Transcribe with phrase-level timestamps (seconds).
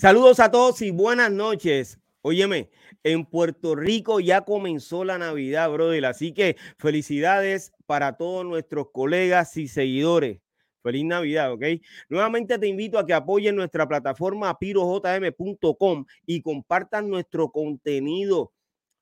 [0.00, 1.98] Saludos a todos y buenas noches.
[2.22, 2.70] Óyeme,
[3.04, 6.06] en Puerto Rico ya comenzó la Navidad, brother.
[6.06, 10.40] Así que felicidades para todos nuestros colegas y seguidores.
[10.82, 11.64] Feliz Navidad, ¿ok?
[12.08, 18.54] Nuevamente te invito a que apoyen nuestra plataforma pirojm.com y compartan nuestro contenido.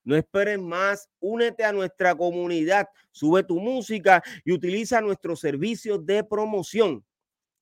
[0.02, 6.24] No esperes más, únete a nuestra comunidad, sube tu música y utiliza nuestros servicios de
[6.24, 7.04] promoción.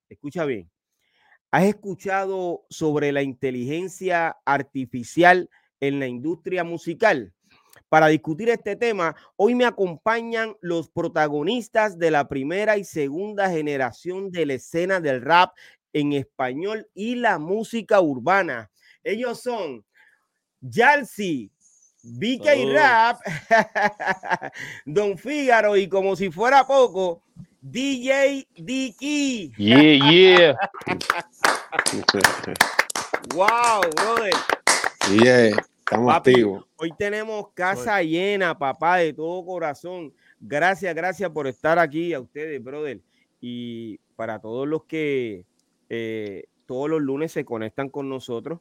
[0.09, 0.71] Escucha bien.
[1.51, 5.49] ¿Has escuchado sobre la inteligencia artificial
[5.81, 7.33] en la industria musical?
[7.89, 14.33] Para discutir este tema, hoy me acompañan los protagonistas de la primera y segunda generación
[14.33, 15.55] de la escena del rap
[15.93, 18.71] en español y la música urbana.
[19.05, 19.85] Ellos son
[20.61, 21.53] Yalsi,
[22.03, 23.21] BK Rap,
[24.85, 27.23] Don Fígaro y como si fuera poco,
[27.61, 29.53] DJ Dicky.
[29.57, 30.57] Yeah, yeah.
[33.35, 34.33] wow, brother.
[35.11, 36.65] Yeah, estamos Papi, activos.
[36.77, 40.13] Hoy tenemos casa llena, papá, de todo corazón.
[40.41, 43.01] Gracias, gracias por estar aquí a ustedes, brother.
[43.41, 45.45] Y para todos los que
[45.89, 48.61] eh, todos los lunes se conectan con nosotros,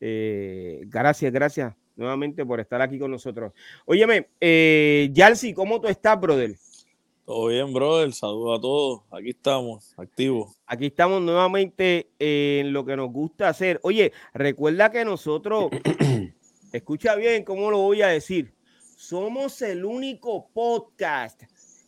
[0.00, 3.52] eh, gracias, gracias nuevamente por estar aquí con nosotros.
[3.84, 6.56] Óyeme, eh, Yalsi, ¿cómo tú estás, brother?
[7.30, 8.12] Todo bien, brother.
[8.12, 9.02] Saludos a todos.
[9.12, 10.58] Aquí estamos, activos.
[10.66, 13.78] Aquí estamos nuevamente en lo que nos gusta hacer.
[13.84, 15.70] Oye, recuerda que nosotros,
[16.72, 18.52] escucha bien cómo lo voy a decir,
[18.96, 21.40] somos el único podcast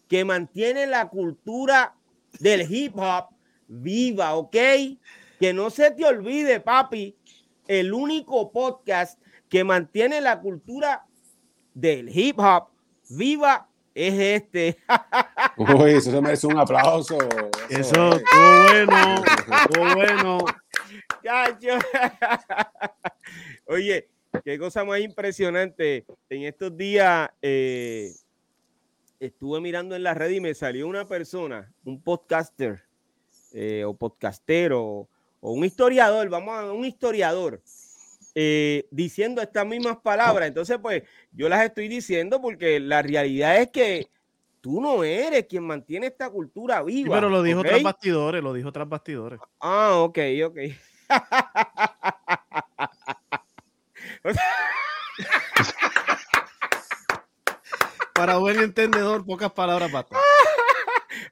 [0.07, 1.97] que mantiene la cultura
[2.39, 3.31] del hip hop
[3.67, 4.57] viva, ¿ok?
[5.41, 7.17] Que no se te olvide, papi,
[7.67, 11.05] el único podcast que mantiene la cultura
[11.75, 12.69] del hip hop
[13.09, 14.79] viva es este.
[15.57, 17.19] Uy, eso se merece un aplauso.
[17.69, 18.25] Eso, es.
[18.25, 19.23] todo bueno,
[19.73, 20.45] todo bueno.
[23.67, 24.09] Oye,
[24.45, 26.05] qué cosa más impresionante.
[26.29, 28.13] En estos días eh,
[29.21, 32.83] estuve mirando en la red y me salió una persona, un podcaster
[33.53, 35.09] eh, o podcastero
[35.41, 37.61] o un historiador, vamos a un historiador,
[38.35, 40.49] eh, diciendo estas mismas palabras.
[40.49, 44.09] Entonces, pues yo las estoy diciendo porque la realidad es que
[44.61, 47.17] tú no eres quien mantiene esta cultura Sí, viva.
[47.17, 47.67] pero lo dijo ¿ok?
[47.67, 49.41] tras bastidores, lo dijo tras bastidores.
[49.61, 50.59] Ah, ok, ok.
[58.15, 60.17] Para buen entendedor, pocas palabras basta.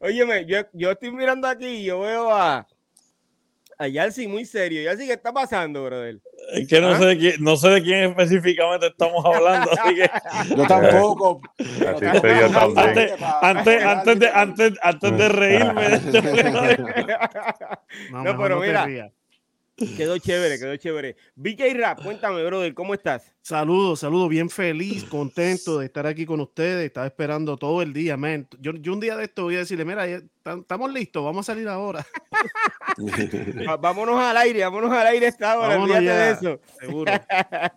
[0.01, 2.67] Óyeme, yo, yo estoy mirando aquí y yo veo a,
[3.79, 4.83] a Yalsi muy serio.
[4.83, 6.21] Yalsi, ¿qué está pasando, brother?
[6.53, 6.99] Es que no, ¿Ah?
[6.99, 10.11] sé de quién, no sé de quién específicamente estamos hablando, así que
[10.57, 11.41] Yo tampoco.
[11.59, 12.87] Así estoy yo también.
[13.43, 16.21] antes, antes, de, antes, antes de reírme de este
[18.11, 19.13] No, mejor pero te mira.
[19.97, 21.17] Quedó chévere, quedó chévere.
[21.37, 23.35] BK Rap, cuéntame, brother, ¿cómo estás?
[23.41, 26.85] Saludos, saludos, bien feliz, contento de estar aquí con ustedes.
[26.85, 28.47] Estaba esperando todo el día, man.
[28.61, 31.67] Yo, yo un día de esto voy a decirle, mira, estamos listos, vamos a salir
[31.67, 32.07] ahora.
[33.81, 36.31] Vámonos al aire, vámonos al aire esta hora, Vámonos olvídate de ya.
[36.31, 36.61] eso.
[36.79, 37.13] Seguro.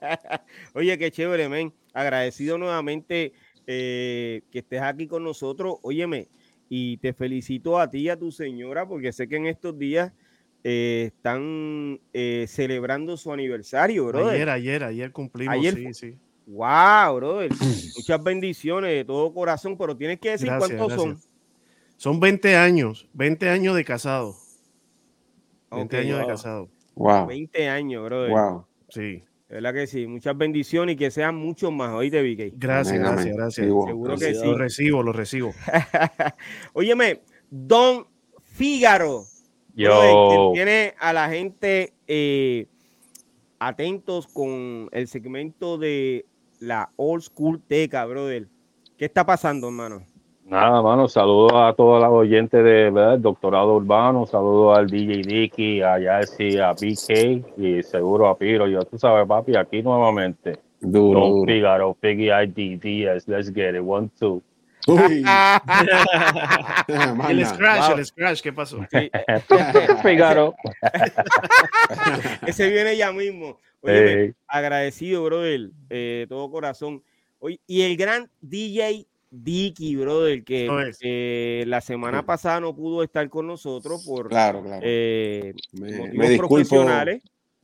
[0.73, 1.73] Oye, qué chévere, men.
[1.93, 3.31] Agradecido nuevamente
[3.65, 5.75] eh, que estés aquí con nosotros.
[5.83, 6.27] Óyeme,
[6.67, 10.11] y te felicito a ti y a tu señora porque sé que en estos días
[10.63, 14.33] eh, están eh, celebrando su aniversario, brother.
[14.35, 16.17] Ayer, ayer, ayer cumplimos, Ayer sí, sí.
[16.45, 17.51] Wow, brother.
[17.97, 21.09] Muchas bendiciones de todo corazón, pero tienes que decir Gracias, cuántos son.
[21.11, 21.29] gracias.
[21.97, 24.35] Son 20 años, 20 años de casado.
[25.71, 26.69] 20 Ok, años de casado.
[26.95, 27.27] Wow.
[27.27, 28.29] 20 años, brother.
[28.31, 28.65] Wow.
[28.89, 29.23] Sí.
[29.49, 30.07] De verdad que sí.
[30.07, 31.91] Muchas bendiciones y que sean muchos más.
[31.93, 32.53] Oíste, VK.
[32.57, 33.67] Gracias, Amén, gracias, gracias.
[33.67, 34.41] Seguro que Gracias.
[34.41, 34.47] sí.
[34.47, 35.53] Lo recibo, lo recibo.
[36.73, 38.07] Óyeme, Don
[38.43, 39.25] Fígaro.
[39.75, 42.67] Yo, tiene a la gente eh,
[43.59, 46.25] atentos con el segmento de
[46.59, 48.47] la Old School Teca, brother.
[48.97, 50.03] ¿Qué está pasando, hermano?
[50.53, 55.97] nada, mano, saludos a todos los oyentes de doctorado urbano, saludos al DJ Dicky, a
[55.97, 58.67] Yassi, a BK y seguro a Piro.
[58.67, 60.59] Yo, tú sabes, papi, aquí nuevamente.
[60.79, 61.45] Duro, Don.
[61.45, 64.41] Figaro, Piggy ID, Díaz, let's get it, one, two.
[64.87, 65.23] Uy.
[67.29, 67.97] El scratch, Wow.
[67.97, 68.79] el scratch, ¿qué pasó?
[68.91, 69.09] Sí,
[72.47, 73.57] ese viene ya mismo.
[73.83, 77.03] Eh, agradecido, brother, eh, de todo corazón.
[77.39, 80.69] Oye, y el gran DJ Dicky, brother, que
[81.01, 84.81] eh, la semana pasada no pudo estar con nosotros por Claro, claro.
[84.85, 87.23] eh, me, motivos me disculpo profesionales.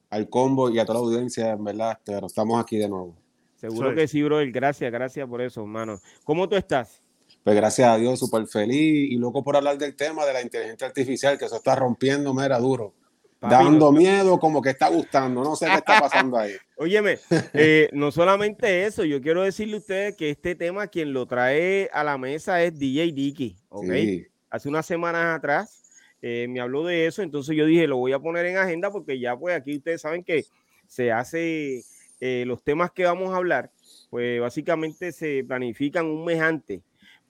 [0.10, 3.16] al combo y a toda la audiencia, en verdad, pero estamos aquí de nuevo.
[3.56, 4.52] Seguro que sí, brother.
[4.52, 6.00] Gracias, gracias por eso, hermano.
[6.24, 7.02] ¿Cómo tú estás?
[7.44, 10.88] Pues gracias a Dios, súper feliz y loco por hablar del tema de la inteligencia
[10.88, 12.94] artificial, que eso está rompiendo, mera duro.
[13.40, 15.42] Papi, Dando miedo, como que está gustando.
[15.44, 16.52] No sé qué está pasando ahí.
[16.76, 17.20] Óyeme,
[17.54, 21.90] eh, no solamente eso, yo quiero decirle a ustedes que este tema quien lo trae
[21.94, 23.92] a la mesa es DJ Dicky, ¿ok?
[23.94, 24.28] Sí.
[24.50, 25.80] Hace unas semanas atrás
[26.22, 29.20] eh, me habló de eso, entonces yo dije, lo voy a poner en agenda porque
[29.20, 30.46] ya pues aquí ustedes saben que
[30.88, 31.84] se hace
[32.20, 33.72] eh, los temas que vamos a hablar,
[34.10, 36.82] pues básicamente se planifican un mes antes,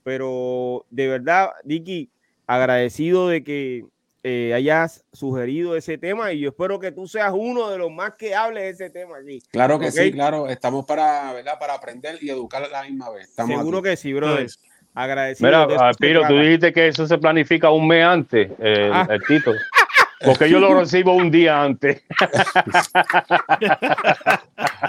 [0.04, 2.10] pero de verdad, Dicky,
[2.48, 3.86] agradecido de que
[4.24, 8.16] eh, hayas sugerido ese tema y yo espero que tú seas uno de los más
[8.16, 9.42] que hable de ese tema aquí.
[9.51, 10.48] Claro que sí, claro.
[10.50, 11.57] Estamos para, ¿verdad?
[11.60, 13.30] para aprender y educar a la misma vez.
[13.30, 13.90] Estamos Seguro aquí.
[13.90, 14.48] que sí, brother.
[14.94, 15.48] Agradecido.
[15.68, 19.07] Mira, Piro, tú dijiste que eso se planifica un mes antes, el, Ah.
[19.10, 19.57] el título.
[20.25, 22.04] Porque yo lo recibo un día antes.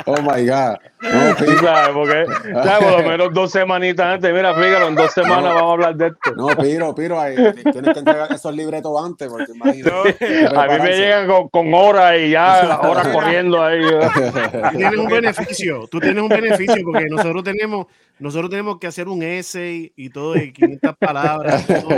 [0.06, 0.76] Oh my God.
[1.02, 1.88] No, ¿Tú Pi- sabes?
[1.94, 2.84] Porque, ¿sabes?
[2.84, 4.32] Por lo menos dos semanitas antes.
[4.32, 6.32] Mira, fíjalo, en dos semanas vamos a hablar de esto.
[6.36, 7.34] no, Piro, Piro, ahí,
[7.72, 10.46] tienes que entregar esos libretos antes, porque imagínate.
[10.56, 13.80] A mí me llegan con, con horas y ya horas corriendo ahí.
[13.82, 17.86] Tú tienes un beneficio, tú tienes un beneficio porque nosotros tenemos,
[18.18, 21.66] nosotros tenemos que hacer un essay y todo de 500 palabras.
[21.66, 21.88] todo.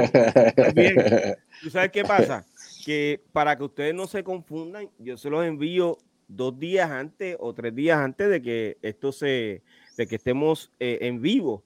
[0.74, 1.36] Bien.
[1.62, 2.44] ¿Tú sabes qué pasa?
[2.84, 5.98] Que para que ustedes no se confundan, yo se los envío
[6.28, 9.62] dos días antes o tres días antes de que esto se,
[9.96, 11.62] de que estemos eh, en vivo.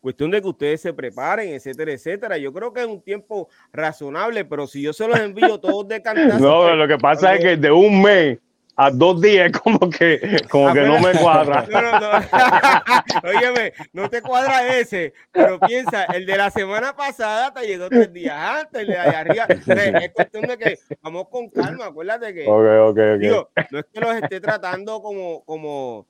[0.00, 2.36] Cuestión de que ustedes se preparen, etcétera, etcétera.
[2.36, 6.02] Yo creo que es un tiempo razonable, pero si yo se los envío todos de
[6.02, 8.38] cantazo, No, pues, lo que pasa es que de un mes
[8.76, 11.66] a dos días como que, como que no me cuadra.
[11.70, 12.10] No, no, no.
[13.28, 18.12] Óyeme, no te cuadra ese, pero piensa, el de la semana pasada te llegó tres
[18.12, 19.46] días antes, el de allá arriba.
[19.48, 23.20] Es cuestión de que vamos con calma, acuérdate que, Ok, ok, ok.
[23.20, 26.06] digo, no es que los esté tratando como, como,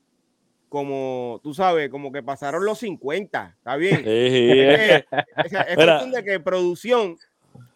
[0.68, 4.02] como, tú sabes, como que pasaron los 50, ¿está bien?
[4.04, 5.04] Sí, Es,
[5.74, 7.16] cuestión de que producción,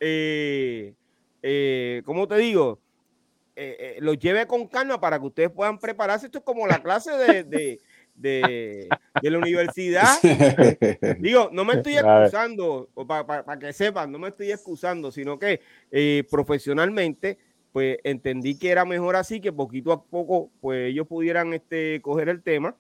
[0.00, 0.94] eh,
[1.42, 2.80] eh, ¿cómo te digo?
[3.60, 6.26] Eh, eh, los lleve con calma para que ustedes puedan prepararse.
[6.26, 7.80] Esto es como la clase de, de,
[8.14, 8.88] de,
[9.20, 10.06] de la universidad.
[11.18, 15.60] Digo, no me estoy excusando, para que sepan, no me estoy excusando, sino que
[15.90, 17.38] eh, profesionalmente,
[17.72, 22.28] pues entendí que era mejor así, que poquito a poco, pues ellos pudieran este, coger
[22.28, 22.76] el tema.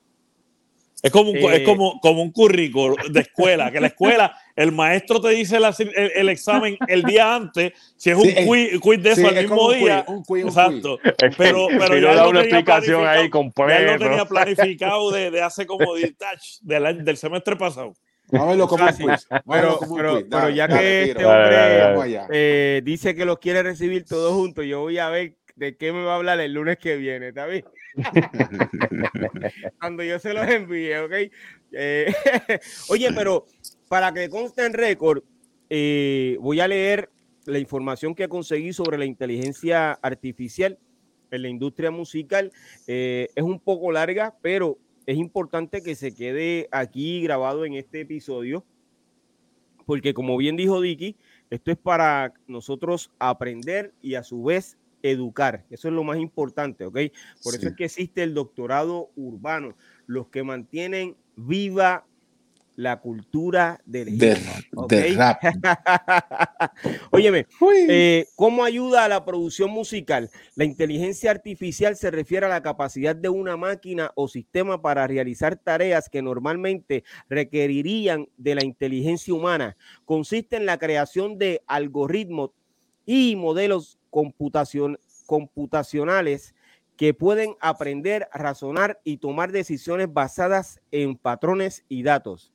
[1.02, 4.72] Es como, un, Eh, es como, como un currículo de escuela, que la escuela, el
[4.72, 8.46] maestro te dice la- el, el examen el día antes, si es un Sí, es-
[8.46, 10.04] quiz, quiz de eso Sí, al es mismo como un día.
[10.04, 10.98] quiz, un quiz, un Exacto.
[11.04, 13.98] Es que Pero, pero Piro ya da una tenía explicación ahí planificado, ya lo completa.
[13.98, 17.94] tenía planificado de, de hace como de, tach, del, semestre pasado.
[18.30, 19.26] Vamos a verlo como un quiz.
[19.30, 20.26] Pero, pero, quiz.
[20.28, 24.64] pero Dale, ya dale, que este hombre eh, dice que los quiere recibir todos juntos,
[24.66, 27.46] yo voy a ver de qué me va a hablar el lunes que viene, ¿está
[27.46, 27.64] bien?
[29.80, 31.12] Cuando yo se los envíe, ¿ok?
[31.72, 32.12] Eh,
[32.88, 33.44] oye, pero
[33.88, 35.22] para que conste en récord,
[35.70, 37.10] eh, voy a leer
[37.44, 40.78] la información que conseguí sobre la inteligencia artificial
[41.30, 42.52] en la industria musical.
[42.86, 48.02] Eh, es un poco larga, pero es importante que se quede aquí grabado en este
[48.02, 48.64] episodio,
[49.86, 51.16] porque como bien dijo Dicky,
[51.50, 55.64] esto es para nosotros aprender y a su vez educar.
[55.70, 56.98] Eso es lo más importante, ¿ok?
[57.42, 59.76] Por eso es que existe el doctorado urbano,
[60.06, 62.04] los que mantienen viva
[62.78, 64.38] la cultura del De, hip
[64.76, 64.90] hop, ¿ok?
[64.92, 65.42] de rap.
[67.10, 67.46] Óyeme,
[67.88, 70.30] eh, ¿Cómo ayuda a la producción musical?
[70.54, 75.56] La inteligencia artificial se refiere a la capacidad de una máquina o sistema para realizar
[75.56, 79.76] tareas que normalmente requerirían de la inteligencia humana.
[80.04, 82.52] Consiste en la creación de algoritmos
[83.04, 86.54] y modelos computacion- computacionales
[86.96, 92.52] que pueden aprender, razonar y tomar decisiones basadas en patrones y datos.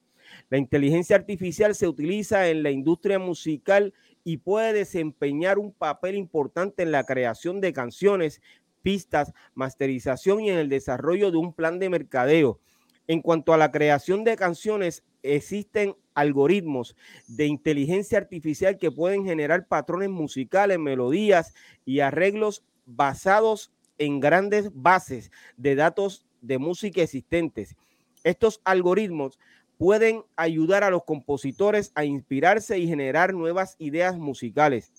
[0.50, 3.93] La inteligencia artificial se utiliza en la industria musical
[4.24, 8.41] y puede desempeñar un papel importante en la creación de canciones,
[8.81, 12.60] pistas, masterización y en el desarrollo de un plan de mercadeo.
[13.07, 16.96] En cuanto a la creación de canciones, existen algoritmos
[17.27, 21.53] de inteligencia artificial que pueden generar patrones musicales, melodías
[21.86, 27.75] y arreglos basados en grandes bases de datos de música existentes.
[28.24, 29.39] Estos algoritmos
[29.77, 34.91] pueden ayudar a los compositores a inspirarse y generar nuevas ideas musicales.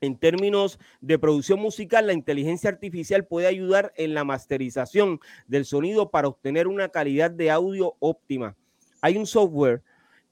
[0.00, 6.10] En términos de producción musical, la inteligencia artificial puede ayudar en la masterización del sonido
[6.10, 8.56] para obtener una calidad de audio óptima.
[9.00, 9.82] Hay un software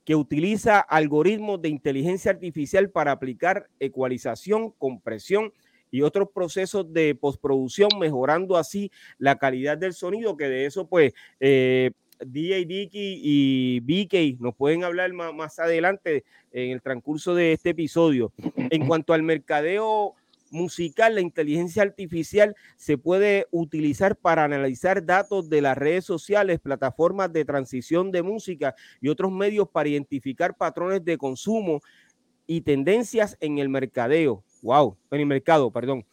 [0.04, 5.52] que utiliza algoritmos de inteligencia artificial para aplicar ecualización, compresión
[5.90, 11.12] y otros procesos de postproducción, mejorando así la calidad del sonido, que de eso pues
[11.40, 17.52] eh, DJ Dicky y BK nos pueden hablar más, más adelante en el transcurso de
[17.52, 18.32] este episodio.
[18.56, 20.14] En cuanto al mercadeo
[20.54, 27.32] musical, la inteligencia artificial se puede utilizar para analizar datos de las redes sociales, plataformas
[27.32, 31.80] de transición de música y otros medios para identificar patrones de consumo
[32.46, 34.44] y tendencias en el mercadeo.
[34.62, 36.06] Wow, en el mercado, perdón.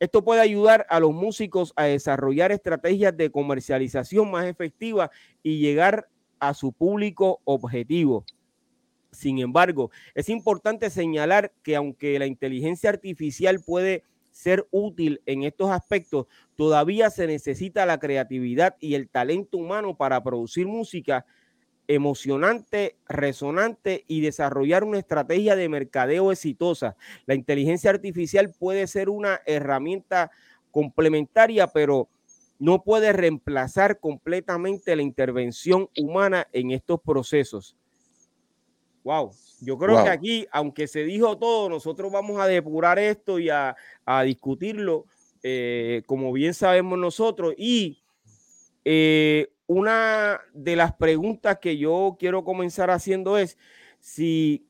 [0.00, 5.10] Esto puede ayudar a los músicos a desarrollar estrategias de comercialización más efectivas
[5.42, 6.08] y llegar
[6.40, 8.24] a su público objetivo.
[9.14, 15.70] Sin embargo, es importante señalar que aunque la inteligencia artificial puede ser útil en estos
[15.70, 21.24] aspectos, todavía se necesita la creatividad y el talento humano para producir música
[21.86, 26.96] emocionante, resonante y desarrollar una estrategia de mercadeo exitosa.
[27.26, 30.30] La inteligencia artificial puede ser una herramienta
[30.70, 32.08] complementaria, pero
[32.58, 37.76] no puede reemplazar completamente la intervención humana en estos procesos.
[39.04, 43.50] Wow, yo creo que aquí, aunque se dijo todo, nosotros vamos a depurar esto y
[43.50, 43.76] a,
[44.24, 45.04] discutirlo,
[45.42, 47.54] eh, como bien sabemos nosotros.
[47.58, 48.02] Y
[48.82, 53.58] eh, una de las preguntas que yo quiero comenzar haciendo es
[54.00, 54.66] si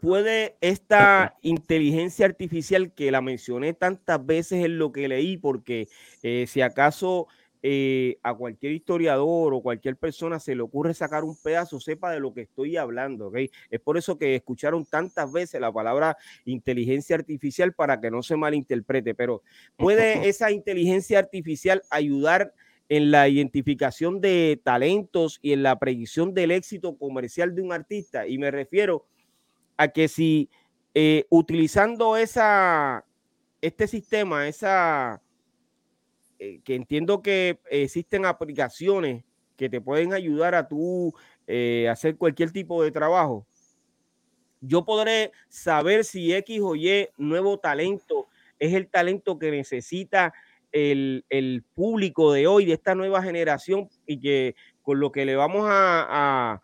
[0.00, 5.88] puede esta inteligencia artificial que la mencioné tantas veces en lo que leí, porque
[6.22, 7.28] eh, si acaso
[7.62, 12.20] eh, a cualquier historiador o cualquier persona se le ocurre sacar un pedazo, sepa de
[12.20, 13.38] lo que estoy hablando, ¿ok?
[13.70, 18.36] Es por eso que escucharon tantas veces la palabra inteligencia artificial para que no se
[18.36, 19.42] malinterprete, pero
[19.76, 19.98] ¿puede
[20.28, 22.52] esa inteligencia artificial ayudar
[22.88, 28.26] en la identificación de talentos y en la predicción del éxito comercial de un artista.
[28.26, 29.06] Y me refiero
[29.76, 30.48] a que si
[30.94, 33.04] eh, utilizando esa,
[33.60, 35.20] este sistema, esa,
[36.38, 39.24] eh, que entiendo que existen aplicaciones
[39.56, 41.12] que te pueden ayudar a tú
[41.46, 43.46] eh, hacer cualquier tipo de trabajo,
[44.60, 48.28] yo podré saber si X o Y nuevo talento
[48.58, 50.32] es el talento que necesita
[50.72, 55.66] el, público de hoy, de esta nueva generación, y que con lo que le vamos
[55.68, 56.60] a,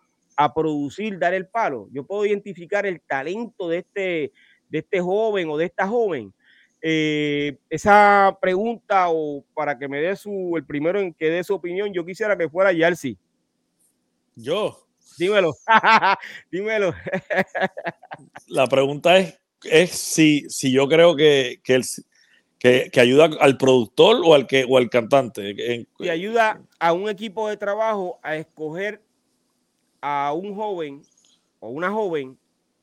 [0.55, 1.89] producir, dar el palo.
[1.93, 4.33] Yo puedo identificar el talento de este,
[4.69, 6.35] de este joven o de esta joven.
[6.87, 11.55] Eh, esa pregunta, o para que me dé su, el primero en que dé su
[11.55, 13.17] opinión, yo quisiera que fuera Yarsi.
[14.37, 14.87] Yo.
[15.17, 15.55] Dímelo.
[16.53, 16.93] Dímelo.
[18.49, 21.85] La pregunta es, es si, si yo creo que, que el,
[22.59, 25.87] que, ayuda al productor o al, que, o al cantante.
[25.99, 29.03] Y ayuda a un equipo de trabajo a escoger
[30.03, 31.03] a un joven
[31.61, 32.39] o una joven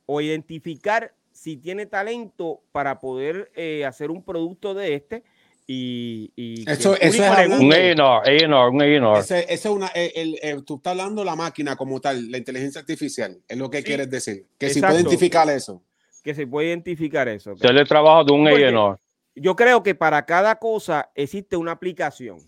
[0.07, 5.23] o identificar si tiene talento para poder eh, hacer un producto de este.
[5.65, 6.31] Y,
[6.67, 9.19] eso, es un A&R, un A&R.
[9.19, 13.57] Ese, es una, el, tú estás hablando la máquina como tal, la inteligencia artificial, es
[13.57, 14.45] lo que quieres decir.
[14.59, 15.81] Que si puede identificar eso.
[16.23, 17.53] Que se puede identificar eso.
[17.53, 17.75] Okay.
[17.75, 18.97] el trabajo de un A&R
[19.33, 22.39] yo creo que para cada cosa existe una aplicación.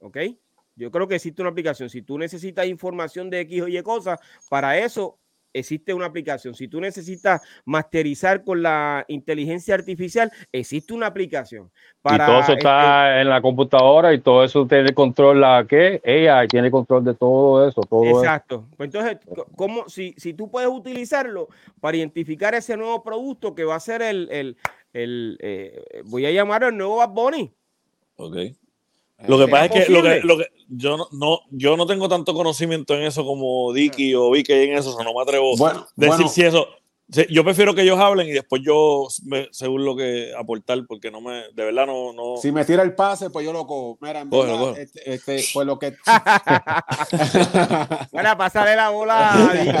[0.00, 0.18] ¿Ok?
[0.74, 1.88] Yo creo que existe una aplicación.
[1.88, 4.20] Si tú necesitas información de X o Y cosas,
[4.50, 5.18] para eso
[5.58, 6.54] existe una aplicación.
[6.54, 11.70] Si tú necesitas masterizar con la inteligencia artificial, existe una aplicación.
[12.00, 15.66] Para, y todo eso está este en la computadora y todo eso tiene control la
[15.68, 17.80] que ella tiene control de todo eso.
[17.82, 18.66] Todo exacto.
[18.76, 19.18] Pues entonces,
[19.56, 21.48] ¿cómo, si, si tú puedes utilizarlo
[21.80, 24.28] para identificar ese nuevo producto que va a ser el,
[24.92, 27.52] el, eh, voy a llamar al nuevo Bad Bunny.
[28.16, 28.36] Ok.
[29.26, 32.34] Lo que pasa es que, lo que, lo que, yo, no, yo no tengo tanto
[32.34, 36.28] conocimiento en eso como Dicky o Vicky en eso, o no me atrevo a decir
[36.28, 36.68] si eso.
[37.30, 39.08] Yo prefiero que ellos hablen y después yo,
[39.50, 42.36] según lo que aportar, porque no me, de verdad no, no.
[42.36, 43.96] Si me tira el pase, pues yo lo cojo.
[44.02, 45.94] Mira, en verdad, este, este, pues lo que.
[48.12, 49.72] Para pasarle la bola a Vicky,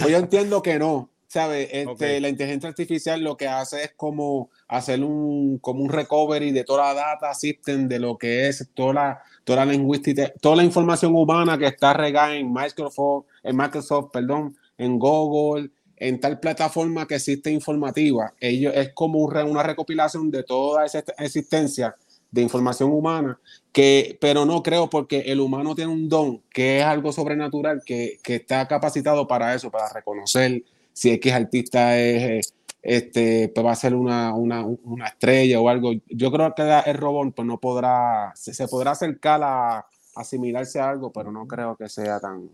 [0.00, 1.10] pues yo entiendo que no.
[1.34, 1.68] ¿Sabes?
[1.72, 6.62] Este, La inteligencia artificial lo que hace es como hacer un, como un recovery de
[6.62, 10.62] toda la data system, de lo que es toda la, toda la lingüística, toda la
[10.62, 17.04] información humana que está regada en Microsoft, en Microsoft, perdón, en Google, en tal plataforma
[17.08, 18.32] que existe informativa.
[18.38, 21.96] Ellos, es como una recopilación de toda esa existencia
[22.30, 23.40] de información humana,
[23.72, 28.20] que, pero no creo porque el humano tiene un don que es algo sobrenatural, que,
[28.22, 30.62] que está capacitado para eso, para reconocer
[30.94, 35.92] si X artista es, este, pues va a ser una, una, una, estrella o algo.
[36.08, 41.12] Yo creo que el robot pues no podrá, se, podrá acercar a asimilarse a algo,
[41.12, 42.48] pero no creo que sea tan...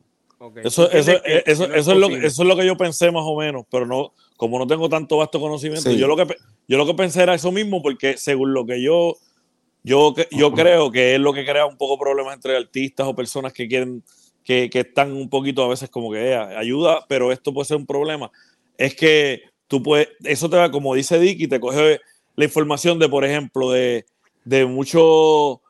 [0.65, 3.67] Eso, eso, eso, eso, es lo, eso es lo que yo pensé más o menos,
[3.71, 6.35] pero no, como no tengo tanto vasto conocimiento, yo, lo que,
[6.67, 9.19] yo lo que pensé era eso mismo, porque según lo que yo,
[9.83, 13.53] yo, yo creo que es lo que crea un poco problemas entre artistas o personas
[13.53, 14.03] que quieren,
[14.51, 17.77] que, que están un poquito a veces como que eh, ayuda, pero esto puede ser
[17.77, 18.31] un problema,
[18.77, 22.01] es que tú puedes, eso te va, como dice Dick, y te coge
[22.35, 24.07] la información de, por ejemplo, de,
[24.45, 25.61] de mucho,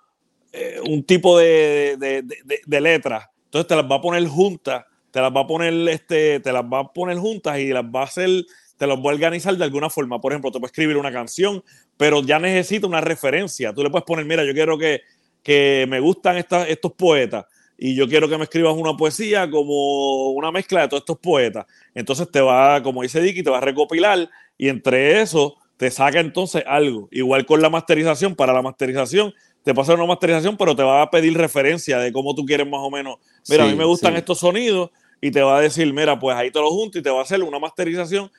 [0.53, 2.25] eh, un tipo de, de,
[2.67, 6.39] de letras entonces te las va a poner juntas, te las va a poner, este,
[6.39, 8.47] te las va a poner juntas y las va a hacer,
[8.77, 10.21] te las va a organizar de alguna forma.
[10.21, 11.65] Por ejemplo, te puede escribir una canción,
[11.97, 13.75] pero ya necesita una referencia.
[13.75, 15.01] Tú le puedes poner, mira, yo quiero que,
[15.43, 17.45] que me gustan estos poetas
[17.83, 21.65] y yo quiero que me escribas una poesía como una mezcla de todos estos poetas.
[21.95, 26.21] Entonces te va, como dice Dicky, te va a recopilar y entre eso te saca
[26.21, 27.09] entonces algo.
[27.11, 29.33] Igual con la masterización, para la masterización
[29.65, 32.81] te pasa una masterización, pero te va a pedir referencia de cómo tú quieres más
[32.83, 33.17] o menos.
[33.49, 34.91] Mira, a mí me gustan estos sonidos
[35.23, 37.23] y te va a decir, mira, pues ahí te lo junto y te va a
[37.23, 38.31] hacer una masterización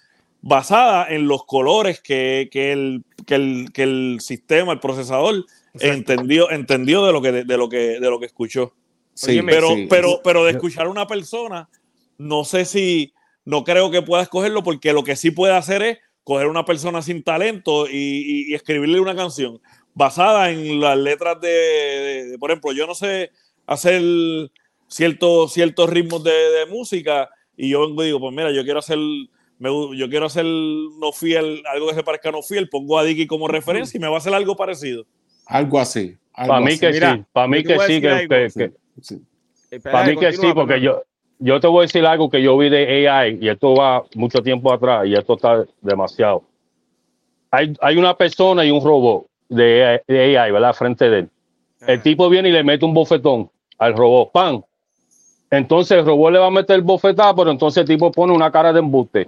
[0.44, 5.46] basada en los colores que, el, el, sistema, el procesador,
[5.80, 8.74] entendió, entendió de lo que, de, lo que, de lo que escuchó.
[9.14, 11.70] Sí, pero, pero, pero de escuchar a una persona,
[12.18, 13.14] no sé si,
[13.46, 17.02] no creo que pueda escogerlo porque lo que sí puede hacer es coger una persona
[17.02, 19.60] sin talento y escribirle una canción
[19.94, 23.32] basada en las letras de, por ejemplo, yo no sé
[23.66, 24.02] hacer
[24.88, 28.98] ciertos, ciertos ritmos de, música y yo vengo y digo, pues mira, yo quiero hacer,
[29.60, 33.48] yo quiero hacer no fiel, algo que se parezca no fiel, pongo a Dicky como
[33.48, 35.06] referencia y me va a hacer algo parecido.
[35.46, 36.18] Algo así.
[36.34, 37.00] Para mí que sí,
[37.34, 38.72] para mí que sí, que,
[39.84, 41.04] para mí que sí, porque yo,
[41.40, 44.42] yo te voy a decir algo que yo vi de AI y esto va mucho
[44.44, 46.44] tiempo atrás y esto está demasiado.
[47.50, 50.74] Hay, hay una persona y un robot de, AI, ¿verdad?
[50.74, 51.30] Frente de él.
[51.88, 53.50] El tipo viene y le mete un bofetón
[53.80, 54.62] al robot, ¡pam!
[55.50, 58.52] Entonces el robot le va a meter el bofetado, pero entonces el tipo pone una
[58.52, 59.28] cara de embuste.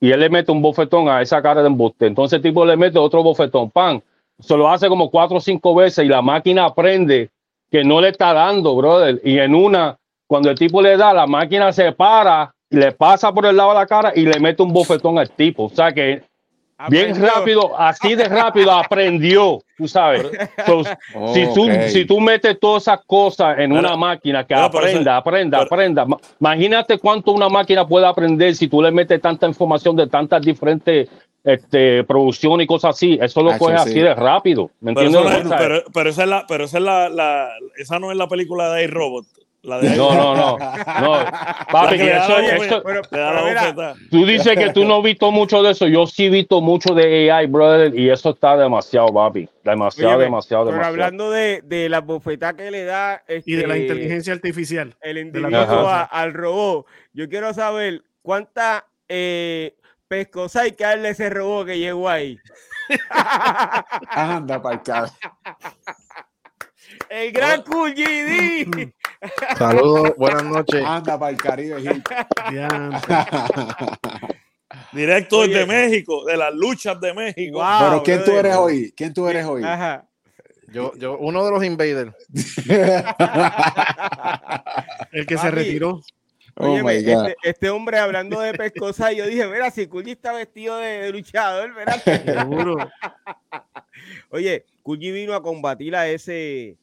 [0.00, 2.06] Y él le mete un bofetón a esa cara de embuste.
[2.06, 4.00] Entonces el tipo le mete otro bofetón, ¡pam!
[4.38, 7.30] Se lo hace como cuatro o cinco veces y la máquina aprende
[7.70, 9.20] que no le está dando, brother.
[9.24, 13.32] Y en una, cuando el tipo le da, la máquina se para, y le pasa
[13.32, 15.64] por el lado de la cara y le mete un bofetón al tipo.
[15.64, 16.22] O sea que
[16.88, 20.22] Bien rápido, así de rápido aprendió, tú sabes.
[21.34, 26.06] si, tú, si tú metes todas esas cosas en una máquina que aprenda, aprenda, aprenda,
[26.38, 31.08] imagínate cuánto una máquina puede aprender si tú le metes tanta información de tantas diferentes
[31.48, 33.18] este, producciones y cosas así.
[33.20, 34.70] Eso lo coge así de rápido.
[34.80, 35.84] ¿me pero, entiendes?
[35.94, 38.84] pero, esa es la, pero esa es la, la, esa no es la película de
[38.84, 39.24] iRobot.
[39.62, 41.24] La de no, no, no, no.
[41.72, 42.82] Papi, eso, eso,
[44.10, 45.88] tú dices que tú no has visto mucho de eso.
[45.88, 49.48] Yo sí he visto mucho de AI, brother, y eso está demasiado, papi.
[49.64, 53.24] Demasiado, demasiado, pero hablando de, de la bofetada que le da.
[53.26, 54.94] y de la este, inteligencia artificial.
[55.00, 56.86] El individuo al robot.
[57.12, 59.74] Yo quiero saber cuánta eh,
[60.08, 62.38] pescosa hay que darle ese robot que llegó ahí.
[64.10, 65.12] Anda, para
[67.10, 68.92] El gran Cool GD.
[69.58, 70.82] Saludos, buenas noches.
[70.84, 72.02] Anda para el Caribe.
[74.92, 77.62] Directo desde México, de las luchas de México.
[77.78, 78.94] Pero ¿quién tú eres hoy?
[78.96, 79.62] ¿Quién tú eres hoy?
[80.70, 82.14] Yo, yo, uno de los invaders.
[85.12, 86.02] el que se retiró.
[86.60, 91.12] Oh este, este, hombre hablando de pescosa, yo dije, mira, si Kulji está vestido de,
[91.12, 92.02] luchador, ¿verdad?
[92.24, 92.76] Seguro.
[94.30, 96.76] Oye, Kulji vino a combatir a ese,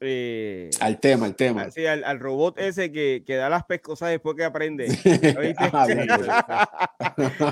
[0.00, 1.70] eh, al tema, al tema.
[1.70, 4.88] Sí, al, robot ese que, que, da las pescosas después que aprende.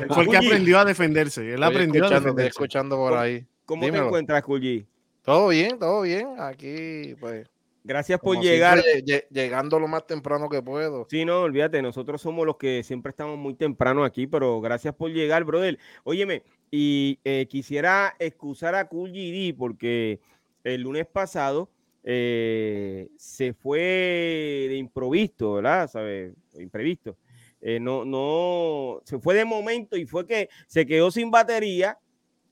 [0.09, 1.55] Fue el que aprendió a defenderse.
[1.55, 2.49] Él aprendió a defenderse.
[2.49, 3.47] escuchando por ahí.
[3.65, 4.85] ¿Cómo te encuentras, Kulji?
[5.23, 6.35] Todo bien, todo bien.
[6.41, 7.47] Aquí, pues.
[7.83, 8.83] Gracias por llegar.
[9.31, 11.07] llegando lo más temprano que puedo.
[11.09, 15.11] Sí, no, olvídate, nosotros somos los que siempre estamos muy temprano aquí, pero gracias por
[15.11, 15.79] llegar, brother.
[16.05, 19.13] Óyeme, y eh, quisiera excusar a Cool
[19.57, 20.21] porque
[20.65, 21.71] el lunes pasado
[22.03, 25.91] eh, se fue de improviso, ¿verdad?
[25.91, 26.35] ¿Sabe?
[26.55, 27.17] Imprevisto.
[27.61, 31.99] Eh, no, no, se fue de momento y fue que se quedó sin batería.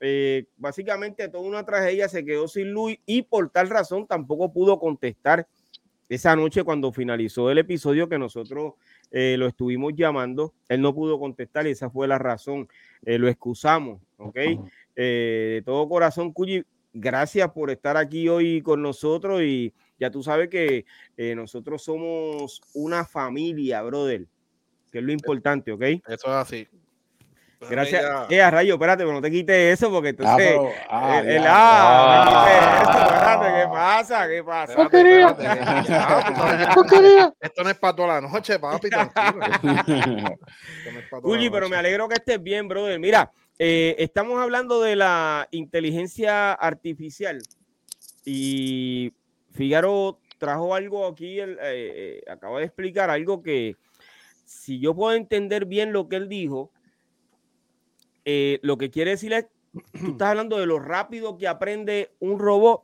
[0.01, 4.79] Eh, básicamente toda una tragedia, se quedó sin luz y por tal razón tampoco pudo
[4.79, 5.47] contestar
[6.09, 8.75] esa noche cuando finalizó el episodio que nosotros
[9.11, 10.55] lo estuvimos llamando.
[10.69, 12.69] Él no pudo contestar y esa fue la razón.
[13.03, 14.39] lo excusamos, ¿ok?
[14.97, 20.49] de todo corazón, Cuyi, gracias por estar aquí hoy con nosotros y ya tú sabes
[20.49, 20.85] que
[21.17, 24.27] eh, nosotros somos una familia, brother,
[24.91, 25.83] que es lo importante, ¿ok?
[25.83, 26.69] Eso es así.
[27.61, 28.05] Gracias.
[28.31, 30.59] Eh, a rayo, espérate, pero no te quites eso porque entonces.
[30.89, 32.47] Ah, el, ah,
[33.03, 34.29] espérate, ¿qué pasa?
[34.29, 34.75] ¿Qué pasa?
[36.75, 37.33] Porquería.
[37.41, 39.45] Esto no es para toda la noche, papi, tranquilo.
[41.23, 42.99] Uy, pero me alegro que estés bien, brother.
[43.01, 47.43] Mira, eh, estamos hablando de la inteligencia artificial
[48.25, 49.13] y
[49.53, 53.77] Figaro trajo algo aquí, eh, eh, acaba de explicar algo que
[54.45, 56.71] si yo puedo entender bien lo que él dijo,
[58.31, 59.47] eh, lo que quiere decir es,
[59.99, 62.83] tú estás hablando de lo rápido que aprende un robot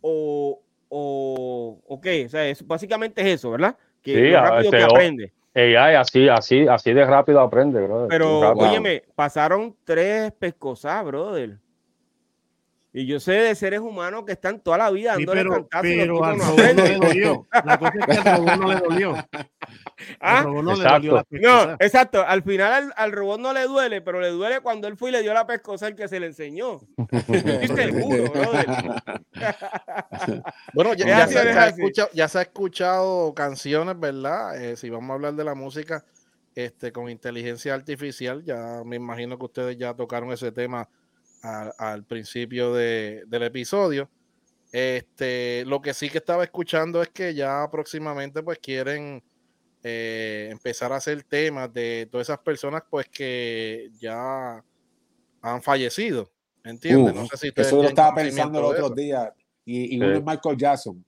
[0.00, 3.76] o, o, qué, o sea, es, básicamente es eso, ¿verdad?
[4.00, 5.32] Que sí, lo rápido que aprende.
[5.56, 8.06] AI así, así, así de rápido aprende, brother.
[8.08, 11.58] Pero, óyeme, pasaron tres pescosas, brother.
[12.90, 16.00] Y yo sé de seres humanos que están toda la vida dándole sí, pero, pero
[16.00, 17.46] al robot no le dolió.
[17.64, 19.14] La cosa es que al robot no le dolió.
[20.20, 20.44] ¿Ah?
[20.44, 21.22] no exacto.
[21.30, 22.24] no, exacto.
[22.26, 25.20] Al final al, robot no le duele, pero le duele cuando él fue y le
[25.22, 26.80] dio la pescosa al que se le enseñó.
[27.76, 28.32] seguro,
[30.72, 34.56] bueno, ya, se, ha escuchado, ya, se ha escuchado, canciones, ¿verdad?
[34.62, 36.06] Eh, si vamos a hablar de la música
[36.54, 40.88] este, con inteligencia artificial, ya me imagino que ustedes ya tocaron ese tema
[41.42, 44.08] al principio del episodio.
[44.70, 49.22] Este, lo que sí que estaba escuchando es que ya próximamente pues quieren
[49.82, 54.62] eh, empezar a hacer temas de todas esas personas pues que ya
[55.40, 56.30] han fallecido.
[56.64, 57.14] ¿Entiendes?
[57.14, 59.32] no sé si eso lo estaba pensando el otro día.
[59.64, 61.04] Y, y uno es Michael Jackson.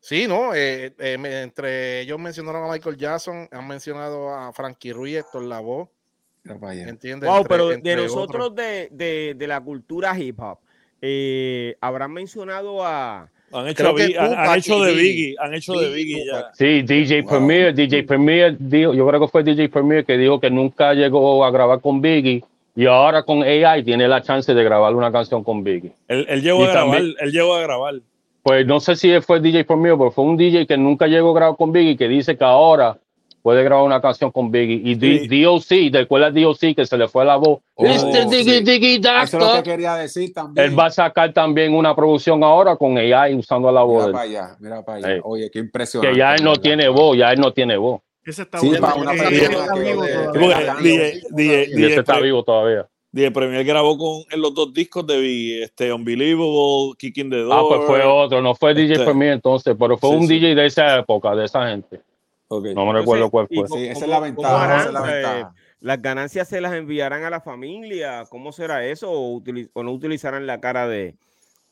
[0.00, 0.54] Sí, ¿no?
[0.54, 5.90] Eh, eh, entre ellos mencionaron a Michael Jackson, han mencionado a Frankie Ruiz, Héctor Lavoe.
[6.44, 10.58] Wow, pero de nosotros de, de, de, la cultura hip hop,
[11.00, 13.30] eh, habrán mencionado a.
[13.50, 16.50] Han hecho, han, hecho de Biggie, han hecho de Biggie ya.
[16.52, 20.50] Sí, DJ Premier, DJ Premier dijo, yo creo que fue DJ Premier que dijo que
[20.50, 22.44] nunca llegó a grabar con Biggie
[22.76, 25.92] y ahora con AI tiene la chance de grabar una canción con Biggie.
[26.08, 27.94] Él, él llegó a grabar, él llegó a grabar.
[28.42, 31.34] Pues no sé si fue DJ Premier, pero fue un DJ que nunca llegó a
[31.34, 32.98] grabar con Biggie que dice que ahora
[33.48, 34.82] puede grabar una canción con Biggie.
[34.84, 37.60] Y DOC, de cuál es DOC, que se le fue la voz.
[37.76, 40.66] Oh, Diggy, Diggy, Eso es lo que quería decir también.
[40.66, 44.08] Él va a sacar también una producción ahora con AI usando la voz.
[44.08, 45.20] Mira para allá, mira para allá.
[45.24, 46.12] Oye, qué impresionante.
[46.12, 48.02] Que ya él no tiene voz, ya él no tiene voz.
[48.22, 51.22] Ese está sí, para una persona que
[51.86, 52.86] ese está vivo todavía.
[53.12, 57.54] DJ Premier grabó con en los dos discos de Biggie, este Unbelievable, Kicking the Door.
[57.54, 60.66] Ah, pues fue otro, no fue DJ este, Premier entonces, pero fue un DJ de
[60.66, 62.02] esa época, de esa gente.
[62.50, 63.68] No me recuerdo cuál fue.
[63.68, 65.54] Sí, esa es la ventaja.
[65.80, 68.24] ¿Las ganancias se las enviarán a la familia?
[68.28, 69.10] ¿Cómo será eso?
[69.12, 69.42] ¿O,
[69.82, 71.14] no utilizarán la cara de,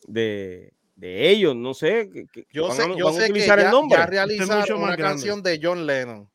[0.07, 1.57] de, de ellos?
[1.57, 2.09] No sé.
[2.53, 3.99] yo sé, yo sé que ya, el nombre?
[3.99, 6.29] ya realizaron una canción de John Lennon.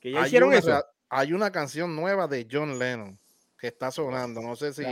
[0.00, 0.82] ¿Que ya hicieron eso?
[1.10, 3.18] Hay una canción nueva de John Lennon
[3.58, 4.40] que está sonando.
[4.40, 4.82] No sé si.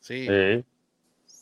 [0.00, 0.26] Sí.
[0.26, 0.64] sí.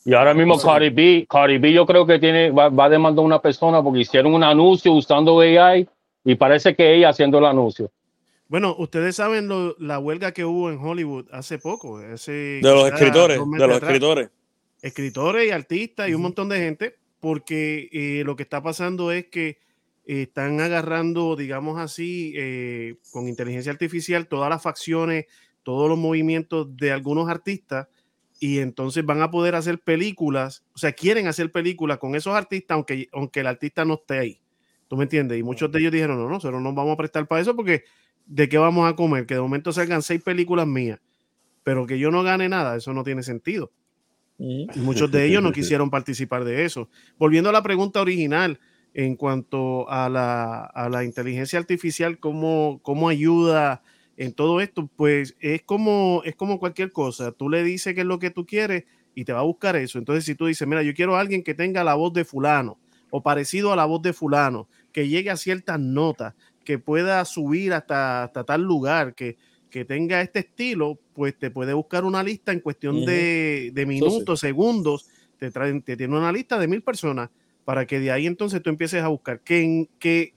[0.05, 3.23] Y ahora mismo Cardi B, Cardi B yo creo que tiene, va, va a demandar
[3.23, 5.87] a una persona porque hicieron un anuncio usando AI
[6.29, 7.91] y parece que ella haciendo el anuncio.
[8.49, 12.03] Bueno, ustedes saben la huelga que hubo en Hollywood hace poco.
[12.03, 14.29] Ese, de los escritores, de los escritores.
[14.83, 19.29] Escritores y artistas y un montón de gente, porque eh, lo que está pasando es
[19.29, 19.59] que
[20.05, 25.25] eh, están agarrando, digamos así, eh, con inteligencia artificial todas las facciones,
[25.63, 27.89] todos los movimientos de algunos artistas
[28.39, 32.75] y entonces van a poder hacer películas, o sea, quieren hacer películas con esos artistas,
[32.75, 34.41] aunque, aunque el artista no esté ahí.
[34.89, 35.39] ¿Tú me entiendes?
[35.39, 37.85] Y muchos de ellos dijeron, no, no, nosotros no vamos a prestar para eso porque
[38.27, 39.27] ¿de qué vamos a comer?
[39.27, 41.01] Que de momento salgan seis películas mías,
[41.63, 43.73] pero que yo no gane nada, eso no tiene sentido.
[44.39, 46.89] Y muchos de ellos no quisieron participar de eso.
[47.19, 48.61] Volviendo a la pregunta original
[48.95, 53.83] en cuanto a la, a la inteligencia artificial, ¿cómo, ¿cómo ayuda
[54.17, 54.89] en todo esto?
[54.95, 57.33] Pues es como, es como cualquier cosa.
[57.33, 59.99] Tú le dices qué es lo que tú quieres y te va a buscar eso.
[59.99, 62.79] Entonces, si tú dices, mira, yo quiero a alguien que tenga la voz de fulano
[63.11, 67.73] o parecido a la voz de fulano, que llegue a ciertas notas, que pueda subir
[67.73, 69.37] hasta, hasta tal lugar, que,
[69.71, 74.41] que tenga este estilo, pues te puede buscar una lista en cuestión de, de, minutos,
[74.41, 77.31] segundos, te, traen, te tiene una lista de mil personas
[77.65, 79.41] para que de ahí entonces tú empieces a buscar.
[79.41, 80.35] Que, que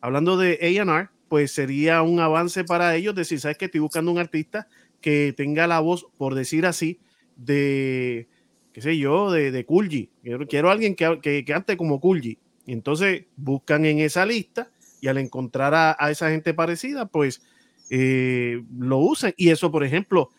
[0.00, 4.18] hablando de AR, pues sería un avance para ellos decir, sabes que estoy buscando un
[4.18, 4.66] artista
[5.00, 6.98] que tenga la voz, por decir así,
[7.36, 8.28] de,
[8.72, 10.10] qué sé yo, de, de Kulji.
[10.22, 12.38] Quiero, quiero alguien que, que, que ante como Kulji.
[12.66, 14.70] Y entonces buscan en esa lista
[15.00, 17.42] y al encontrar a, esa gente parecida, pues
[17.90, 19.32] eh, lo usan.
[19.36, 20.30] Y eso, por ejemplo,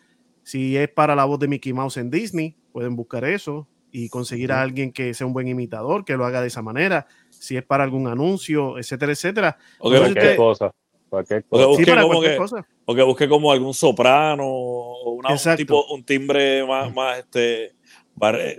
[0.43, 4.51] Si es para la voz de Mickey Mouse en Disney, pueden buscar eso y conseguir
[4.51, 7.07] a alguien que sea un buen imitador, que lo haga de esa manera.
[7.29, 9.57] Si es para algún anuncio, etcétera, etcétera.
[9.79, 10.73] O cualquier cosa.
[11.09, 11.67] Cualquier cosa.
[12.85, 17.75] O que busque, como, algún soprano o una, un, tipo, un timbre más, más este,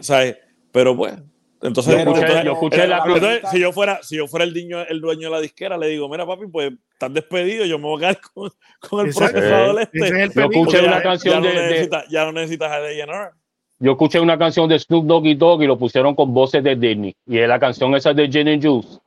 [0.01, 0.37] ¿sabes?
[0.71, 1.15] Pero pues,
[1.63, 2.05] entonces,
[2.45, 3.05] yo escuché, la
[3.51, 6.09] si yo fuera, si yo fuera el niño, el dueño de la disquera, le digo,
[6.09, 10.31] mira papi, pues estás despedido, yo me voy a quedar con, con el procesador este.
[10.35, 13.31] yo escuché una canción ya, de, ya no necesitas a DNR.
[13.79, 17.17] Yo escuché una canción de Snoop Doggy Dogg y lo pusieron con voces de Disney.
[17.27, 18.99] Y la canción esa de Gin and Juice.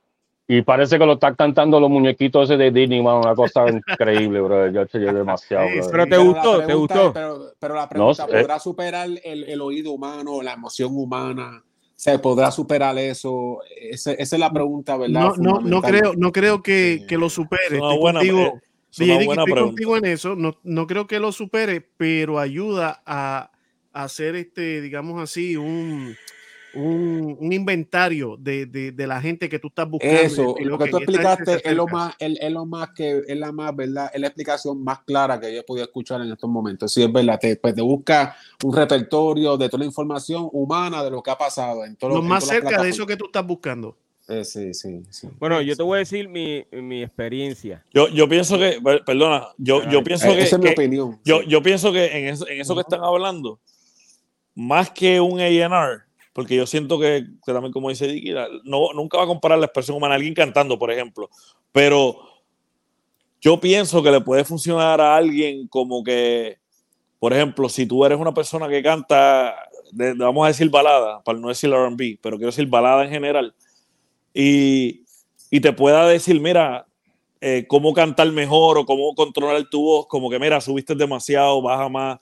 [0.48, 4.70] Y parece que lo están cantando los muñequitos ese de Disney, una cosa increíble, bro.
[4.70, 5.66] Yo eché demasiado.
[5.90, 7.12] Pero te gustó, te gustó.
[7.58, 11.64] Pero, la pregunta, ¿podrá superar el, el, oído humano, la emoción humana?
[11.96, 13.60] ¿Se podrá superar eso?
[13.74, 15.32] Esa, esa es la pregunta, ¿verdad?
[15.36, 17.76] No, no, no creo, no creo que, que lo supere.
[17.76, 20.36] Estoy buena, contigo, estoy contigo en eso.
[20.36, 23.50] No, no creo que lo supere, pero ayuda a,
[23.94, 26.14] a hacer este, digamos así, un
[26.76, 30.16] un, inventario de, de, la gente que tú estás buscando.
[30.16, 33.74] Eso, lo, que, tú explicaste es lo más, es, lo más que es la más,
[33.74, 34.10] ¿verdad?
[34.12, 36.92] Es la explicación más clara que yo he podido escuchar en estos momentos.
[36.92, 41.10] Sí, es verdad, te, pues te busca un repertorio de toda la información humana de
[41.10, 41.84] lo que ha pasado.
[41.84, 43.96] En todo, lo más cerca de eso que tú estás buscando.
[44.28, 47.84] Eh, sí, sí, sí, Bueno, yo te voy a decir mi, mi experiencia.
[47.94, 50.42] Yo, yo pienso que, perdona, yo, yo pienso que.
[50.42, 51.20] Esa es mi opinión.
[51.24, 53.60] Yo, yo pienso que en eso, en eso que están hablando,
[54.56, 56.05] más que un AR,
[56.36, 59.96] porque yo siento que, también, como dice Dicky, no, nunca va a comparar la expresión
[59.96, 61.30] humana a alguien cantando, por ejemplo,
[61.72, 62.14] pero
[63.40, 66.58] yo pienso que le puede funcionar a alguien como que,
[67.18, 69.54] por ejemplo, si tú eres una persona que canta,
[70.18, 73.54] vamos a decir balada, para no decir RB, pero quiero decir balada en general,
[74.34, 75.06] y,
[75.62, 76.86] te pueda decir, mira,
[77.40, 81.88] eh, cómo cantar mejor o cómo controlar tu voz, como que, mira, subiste demasiado, baja
[81.88, 82.18] más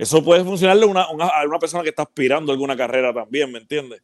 [0.00, 3.58] eso puede funcionarle a una, una, persona que está aspirando a alguna carrera también, ¿me
[3.58, 4.00] entiendes?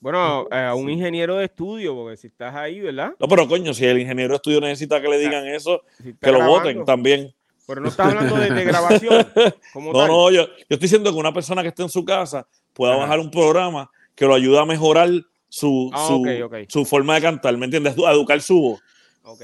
[0.00, 3.12] Bueno, a un ingeniero de estudio, porque si estás ahí, ¿verdad?
[3.20, 5.82] No, pero coño, si el ingeniero de estudio necesita que le digan eso,
[6.20, 7.32] que lo voten también.
[7.66, 9.28] Pero no estás hablando de, grabación.
[9.74, 12.96] no, no, yo, yo, estoy diciendo que una persona que esté en su casa pueda
[12.96, 15.08] bajar un programa que lo ayude a mejorar
[15.48, 17.94] su, ah, su, forma de cantar, ¿me entiendes?
[18.04, 18.80] A educar su voz.
[19.22, 19.42] Ok.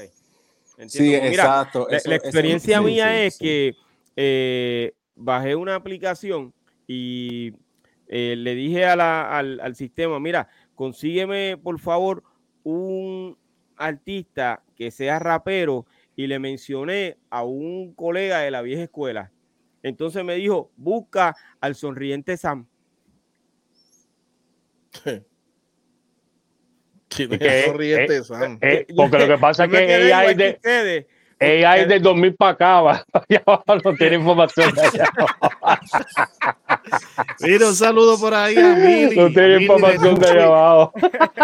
[0.87, 1.87] Sí, exacto.
[1.89, 3.75] la, experiencia mía es que
[4.15, 6.53] eh, bajé una aplicación
[6.87, 7.53] y
[8.07, 12.23] eh, le dije al, sistema, mira, consígueme por favor
[12.63, 13.37] un
[13.77, 19.31] artista que sea rapero y le mencioné a un colega de la vieja escuela.
[19.83, 22.67] Entonces me dijo, busca al sonriente Sam.
[27.09, 28.57] sonriente Sam?
[28.61, 31.07] Eh, porque lo que pasa es que ella es de...
[31.39, 35.11] AI de 2000 para acá, allá abajo no tiene información de allá
[37.39, 39.15] Mira, un saludo por ahí a Mili.
[39.15, 40.93] No tiene información de, allá abajo.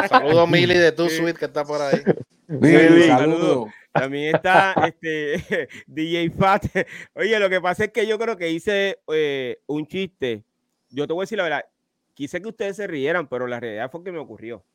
[0.09, 2.01] Saludo a Mili de tu suite que está por ahí.
[2.47, 3.67] Mili, saludo.
[3.91, 6.65] También está este DJ Fat.
[7.13, 10.43] Oye, lo que pasa es que yo creo que hice eh, un chiste.
[10.89, 11.65] Yo te voy a decir la verdad.
[12.13, 14.65] Quise que ustedes se rieran, pero la realidad fue que me ocurrió.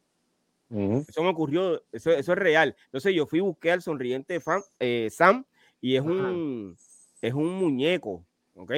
[0.71, 2.77] Eso me ocurrió, eso, eso es real.
[2.85, 4.41] Entonces yo fui, busqué al sonriente
[4.79, 5.45] eh, Sam
[5.81, 6.77] y es un,
[7.21, 8.73] es un muñeco, ¿ok?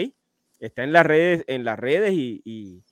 [0.59, 2.83] Está en las redes, en las redes y,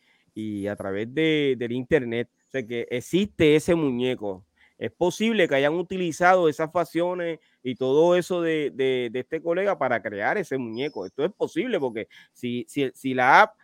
[0.69, 2.29] a través de, del internet.
[2.49, 4.45] O sea que existe ese muñeco.
[4.77, 10.37] Es posible que hayan utilizado esas facciones y todo eso de, este colega para crear
[10.37, 11.07] ese muñeco.
[11.07, 13.55] Esto es posible porque si, si, si la app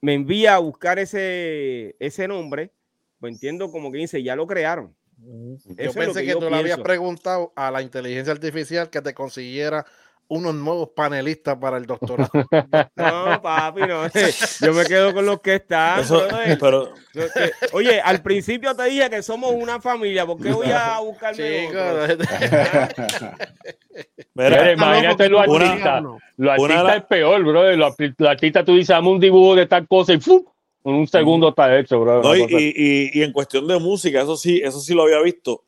[0.00, 2.72] me envía a buscar ese, ese nombre,
[3.24, 4.94] pues entiendo como que dice, ya lo crearon.
[5.16, 9.86] Yo pensé que, tú le habías preguntado a la inteligencia artificial que te consiguiera
[10.28, 12.30] unos nuevos panelistas para el doctorado.
[12.96, 14.02] No, papi, no.
[14.60, 16.04] Yo me quedo con los que están.
[16.60, 16.92] pero...
[17.72, 20.26] Oye, al principio te dije que somos una familia.
[20.26, 21.70] ¿Por qué voy a buscarme
[24.34, 26.02] Mira, imagínate los artistas.
[26.36, 27.74] Los artistas es peor, bro.
[27.74, 27.94] Los,
[28.28, 30.44] artistas tú dices, dame un dibujo de tal cosa y ¡fum!
[30.84, 32.36] En un segundo está hecho, bro.
[32.36, 35.64] y, en cuestión de música, eso sí, eso sí lo había visto.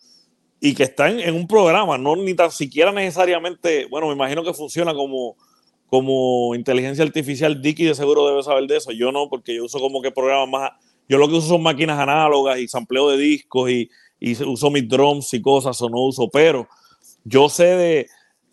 [0.61, 4.52] Y que está en, un programa, no ni tan siquiera necesariamente, bueno, me imagino que
[4.52, 5.37] funciona como,
[5.87, 7.62] como inteligencia artificial.
[7.62, 8.92] Dicky de seguro debe saber de eso.
[8.92, 10.70] Yo no, porque yo uso como que programas más.
[11.09, 13.88] Yo lo que uso son máquinas análogas y sampleo de discos y,
[14.44, 16.68] uso mis drums y cosas, o no uso, pero
[17.24, 18.07] yo sé de.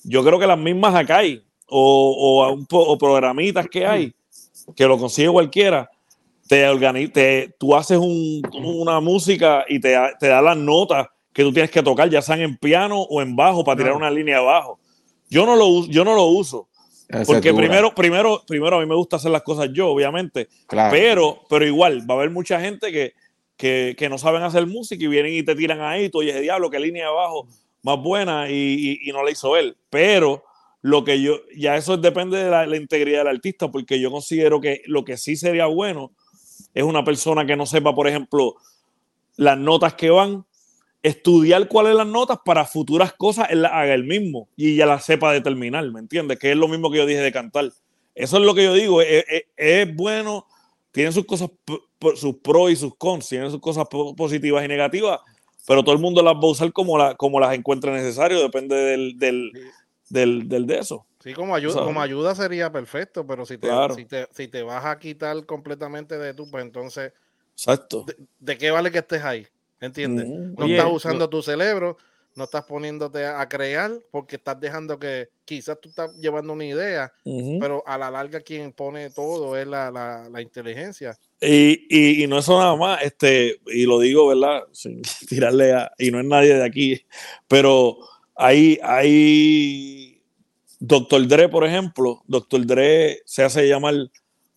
[0.06, 4.14] Yo creo que las mismas acá hay, o, o, o programitas que hay,
[4.76, 5.90] que lo consigue cualquiera
[6.54, 11.72] te, te tú haces una música y te, te da las notas que tú tienes
[11.72, 14.80] que tocar, ya sean en piano o en bajo, para tirar una línea abajo.
[15.30, 16.70] Yo no lo, yo no lo uso,
[17.26, 20.48] Porque primero, primero, primero a mí me gusta hacer las cosas yo, obviamente.
[20.92, 25.08] Pero, pero igual, va a haber mucha gente que, que, no saben hacer música y
[25.08, 27.48] vienen y te tiran ahí, tú ese diablo, qué línea abajo
[27.82, 29.76] más buena y, no la hizo él.
[29.90, 30.44] Pero
[30.82, 34.82] lo que yo, ya eso depende de la, integridad del artista, porque yo considero que
[34.86, 36.12] lo que sí sería bueno
[36.74, 38.56] es una persona que no sepa, por ejemplo,
[39.36, 40.46] las notas que van,
[41.02, 45.06] estudiar cuáles las notas para futuras cosas, él las haga él mismo y ya las
[45.06, 46.40] sepa determinar, ¿me entiendes?
[46.40, 47.72] Que es lo mismo que yo dije de cantar.
[48.16, 50.48] Eso es lo que yo digo, es, bueno,
[50.92, 51.50] tiene sus cosas,
[52.16, 55.20] sus pros y sus cons, tiene sus cosas positivas y negativas,
[55.68, 58.76] pero todo el mundo las va a usar como, la, como las encuentre necesario, depende
[59.18, 59.52] del,
[60.14, 61.06] del, del de eso.
[61.20, 64.86] Sí, como ayuda, como ayuda sería perfecto, pero si te, si, te, si te vas
[64.86, 67.14] a quitar completamente de tú, pues entonces,
[67.54, 68.06] Exacto.
[68.40, 69.48] ¿de, qué vale que estés ahí?
[69.82, 70.28] ¿Entiendes?
[70.28, 70.54] Mm.
[70.56, 71.98] No estás usando tu cerebro,
[72.36, 77.12] no estás poniéndote a, crear porque estás dejando que quizás tú estás llevando una idea,
[77.60, 81.18] pero a la larga quien pone todo es la, la, inteligencia.
[81.42, 84.64] Y, y, y, no eso nada más, este, y lo digo, ¿verdad?
[84.72, 87.06] Sin tirarle a, y no es nadie de aquí,
[87.48, 87.98] pero
[88.36, 90.03] hay, hay
[90.86, 93.96] Doctor Dre, por ejemplo, Doctor Dre se hace llamar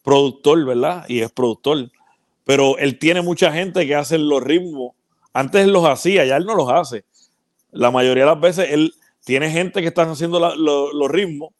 [0.02, 1.04] productor, ¿verdad?
[1.08, 1.90] Y es productor,
[2.44, 4.92] pero él tiene mucha gente que hace los ritmos.
[5.32, 7.04] Antes los hacía, ya él no los hace
[7.76, 11.50] la mayoría de las veces él tiene gente que están haciendo los ritmos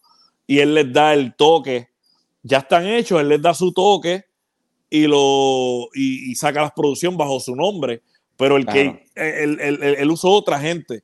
[0.47, 1.89] y él les da el toque.
[2.43, 4.25] Ya están hechos, él les da su toque
[4.89, 8.03] y lo y, saca la producción bajo su nombre.
[8.37, 11.03] Pero el que él, usó otra gente.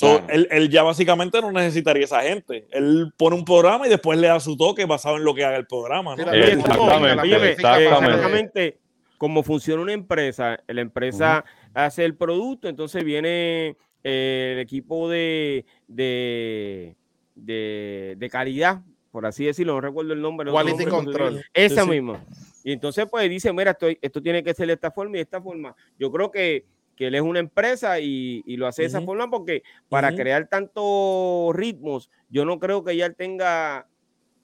[0.00, 2.66] Él, ya básicamente no necesitaría esa gente.
[2.70, 5.56] Él pone un programa y después le da su toque basado en lo que haga
[5.56, 6.16] el programa.
[6.16, 8.78] Exactamente.
[9.18, 16.96] como funciona una empresa, la empresa hace el producto, entonces viene el equipo de, de,
[17.34, 20.50] de, calidad, por así decirlo, no recuerdo el nombre.
[20.50, 21.44] Quality Control.
[21.52, 22.24] Esa misma.
[22.64, 25.22] Y entonces, pues dice, mira, esto, esto tiene que ser de esta forma y de
[25.22, 25.74] esta forma.
[25.98, 26.64] Yo creo que,
[26.96, 30.48] que él es una empresa y, y lo hace de esa forma porque para crear
[30.48, 33.86] tantos ritmos, yo no creo que ya él tenga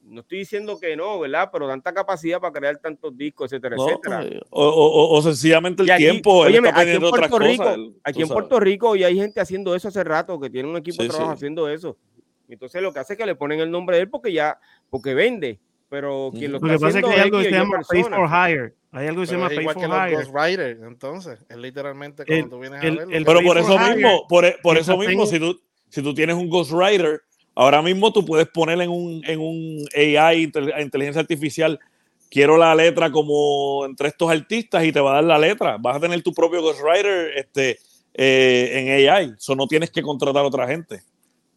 [0.09, 1.51] no estoy diciendo que no, ¿verdad?
[1.53, 4.21] Pero tanta capacidad para crear tantos discos, etcétera, etcétera.
[4.21, 6.45] Pues, o, sencillamente el tiempo.
[6.45, 10.41] aquí en Puerto Rico, aquí en Puerto Rico y hay gente haciendo eso hace rato,
[10.41, 11.97] que tiene un equipo de trabajo haciendo eso.
[12.49, 14.59] Entonces lo que hace es que le ponen el nombre de él porque ya,
[14.89, 15.61] porque vende.
[15.91, 18.75] Pero quien lo, está haciendo es que hay algo que se llama Pay for Hire.
[18.91, 20.71] Hay algo que se llama Pay for Hire.
[20.87, 23.25] entonces, es literalmente cuando tú vienes a verlo.
[23.27, 27.23] pero por eso mismo, por, por eso mismo, si tú, si tú tienes un Ghostwriter
[27.59, 31.81] Ahora mismo tú puedes poner en un, en un AI, inteligencia artificial,
[32.31, 35.77] quiero la letra como entre estos artistas y te va a dar la letra.
[35.77, 37.81] Vas a tener tu propio ghostwriter este,
[38.15, 39.35] eh, en AI.
[39.37, 41.03] Eso no tienes que contratar a otra gente.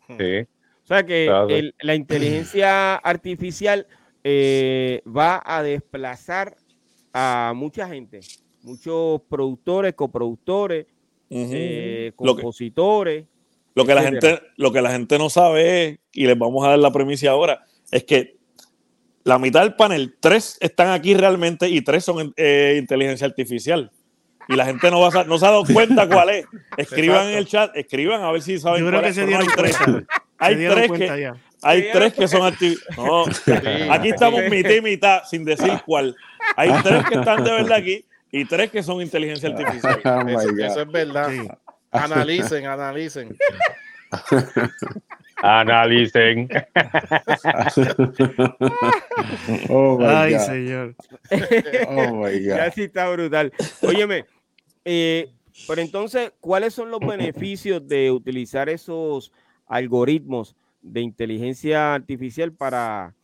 [0.08, 0.40] Sí.
[0.86, 3.86] O sea que la inteligencia artificial
[4.24, 6.58] eh, va a desplazar
[7.14, 8.20] a mucha gente,
[8.64, 10.86] muchos productores, coproductores,
[11.30, 13.26] eh, compositores.
[13.74, 16.72] Lo que, la gente, lo que la gente no sabe es, y les vamos a
[16.72, 18.38] dar la premisa ahora, es que
[19.24, 23.92] la mitad del panel, tres están aquí realmente y tres son eh, inteligencia artificial.
[24.48, 26.46] Y la gente no, va a, no se ha dado cuenta cuál es.
[26.78, 29.18] Escriban en el chat, escriban a ver si saben cuál es.
[29.18, 29.78] hay tres,
[30.38, 32.54] hay tres que, hay tres que son
[32.98, 33.26] no,
[33.92, 36.16] Aquí estamos mitad y mitad, sin decir cuál.
[36.56, 40.02] Hay tres que están de verdad aquí y tres que son inteligencia artificial.
[40.06, 41.30] Oh eso, es verdad.
[41.92, 43.38] Analicen, analicen.
[45.44, 46.48] Analicen.
[49.70, 50.96] oh Ay, señor.
[51.88, 52.56] Oh my God.
[52.58, 53.52] Ya sí está brutal.
[53.82, 54.26] Óyeme,
[54.86, 55.30] eh,
[55.68, 59.32] pero entonces, ¿cuáles son los beneficios de utilizar esos
[59.68, 63.16] algoritmos de inteligencia artificial para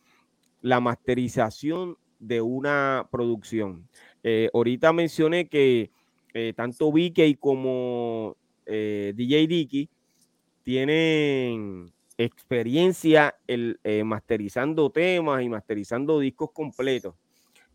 [0.62, 3.88] la masterización de una producción?
[4.22, 5.90] Eh, ahorita mencioné que
[6.34, 8.36] eh, tanto Vicky como
[8.66, 9.88] eh, DJ Dicky
[10.62, 17.14] tienen experiencia el, masterizando temas y masterizando discos completos.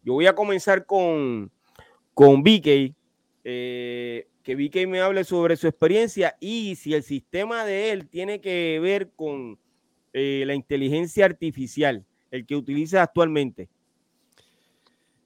[0.03, 1.49] Yo voy a comenzar con,
[2.13, 2.93] con que
[4.55, 9.11] BK me hable sobre su experiencia y si el sistema de él tiene que ver
[9.15, 9.57] con
[10.13, 13.67] la inteligencia artificial, el que utiliza actualmente.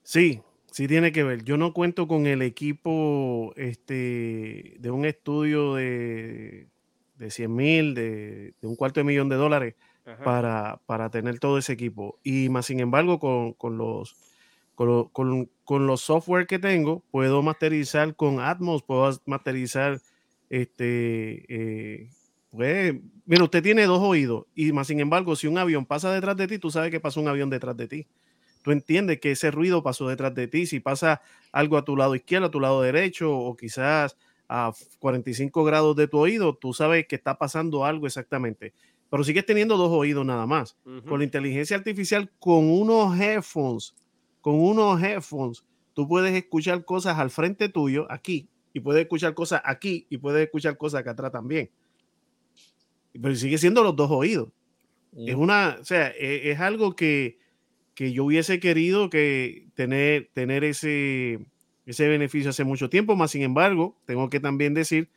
[0.04, 0.42] Sí,
[0.78, 1.44] Sí tiene que ver.
[1.44, 6.68] Yo no cuento con el equipo este, de un estudio de,
[7.16, 9.74] de 100 mil, de, un cuarto de millón de dólares
[10.24, 12.20] para, para, tener todo ese equipo.
[12.24, 14.16] Y más sin embargo, con, con los,
[14.76, 15.10] con,
[15.64, 20.00] con, los software que tengo, puedo masterizar con Atmos, puedo masterizar
[20.52, 22.10] este, eh,
[22.52, 22.96] Pues,
[23.26, 26.48] mira, usted tiene dos oídos y más sin embargo, si un avión pasa detrás de
[26.48, 28.08] ti, tú sabes que pasó un avión detrás de ti.
[28.64, 30.66] Tú entiendes que ese ruido pasó detrás de ti.
[30.66, 31.22] Si pasa
[31.52, 34.18] algo a tu lado izquierdo, a tu lado derecho o quizás
[34.50, 38.74] a 45 grados de tu oído, tú sabes que está pasando algo exactamente.
[39.10, 40.78] Pero sigues teniendo dos oídos nada más.
[41.08, 43.96] Con la inteligencia artificial, con unos headphones,
[44.42, 49.62] con unos headphones, tú puedes escuchar cosas al frente tuyo, aquí, y puedes escuchar cosas
[49.64, 51.70] aquí, y puedes escuchar cosas acá atrás también.
[53.22, 54.50] Pero sigue siendo los dos oídos.
[55.16, 57.40] Es una, o sea, e, es, algo que,
[57.96, 61.40] que, yo hubiese querido que tener, tener ese,
[61.86, 65.10] ese beneficio hace mucho tiempo, más sin embargo, tengo que también decir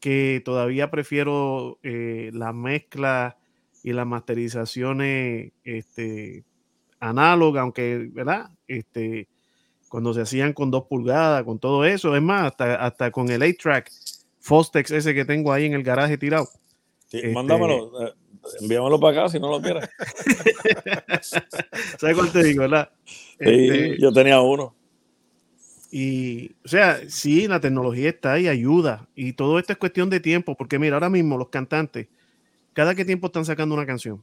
[0.00, 3.38] que todavía prefiero eh, la mezcla
[3.82, 6.44] y las masterizaciones este,
[6.98, 8.50] análoga, aunque, ¿verdad?
[8.66, 9.28] Este,
[9.88, 12.16] cuando se hacían con dos pulgadas, con todo eso.
[12.16, 13.90] Es más, hasta, hasta con el 8-track
[14.40, 16.48] Fostex ese que tengo ahí en el garaje tirado.
[17.14, 18.12] Sí, este mándamelo, eh,
[18.60, 19.88] envíamelo para acá si no lo quieres.
[21.98, 22.90] ¿Sabes cuál te digo, verdad?
[23.38, 24.74] Este, yo tenía uno.
[25.92, 29.08] Y, o sea, sí, la tecnología está ahí, ayuda.
[29.14, 32.08] Y todo esto es cuestión de tiempo, porque mira, ahora mismo los cantantes,
[32.72, 34.20] cada qué tiempo están sacando una canción.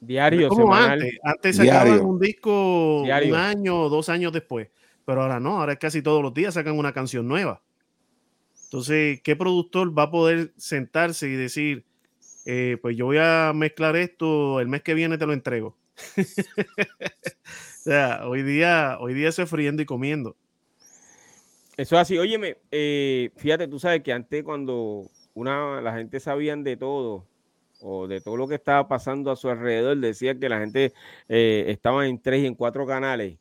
[0.00, 1.20] Diario, como antes.
[1.22, 4.68] Antes sacaban un disco un año o dos años después.
[5.04, 7.62] Pero ahora no, ahora es casi todos los días sacan una canción nueva.
[8.74, 11.84] Entonces, ¿qué productor va a poder sentarse y decir,
[12.44, 15.76] eh, pues yo voy a mezclar esto, el mes que viene te lo entrego?
[16.18, 16.22] o
[17.84, 20.36] sea, hoy día, hoy día se friendo y comiendo.
[21.76, 22.18] Eso es así.
[22.18, 27.28] Óyeme, eh, fíjate, tú sabes que antes cuando una, la gente sabían de todo,
[27.80, 30.92] o de todo lo que estaba pasando a su alrededor, decía que la gente
[31.28, 33.38] eh, estaba en tres y en cuatro canales.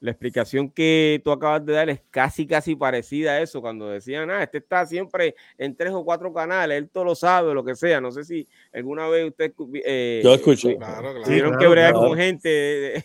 [0.00, 4.30] La explicación que tú acabas de dar es casi, casi parecida a eso, cuando decían,
[4.30, 7.74] ah, este está siempre en tres o cuatro canales, él todo lo sabe, lo que
[7.74, 8.00] sea.
[8.00, 9.52] No sé si alguna vez usted...
[9.84, 10.68] Eh, Yo escucho.
[10.76, 13.04] Claro, claro, tuvieron que bregar con gente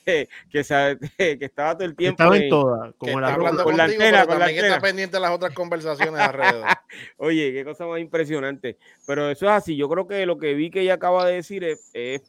[0.51, 2.21] que, sabe, que estaba todo el tiempo...
[2.21, 4.27] Estaba en, todas, como la, con, la antena.
[4.27, 6.67] Con la está pendiente de las otras conversaciones alrededor.
[7.17, 8.77] Oye, qué cosa más impresionante.
[9.07, 9.75] Pero eso es así.
[9.75, 12.21] Yo creo que lo que vi que ella acaba de decir es, es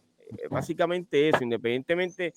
[0.51, 2.33] básicamente eso, independientemente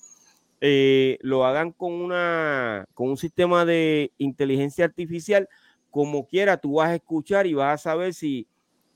[0.59, 5.47] eh, lo hagan con, una, con un sistema de inteligencia artificial,
[5.91, 8.47] como quiera, tú vas a escuchar y vas a saber si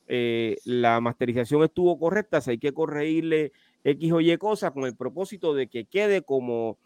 [0.07, 3.51] eh, la masterización estuvo correcta, si hay que corregirle
[3.83, 6.77] X o Y cosas con el propósito de que quede como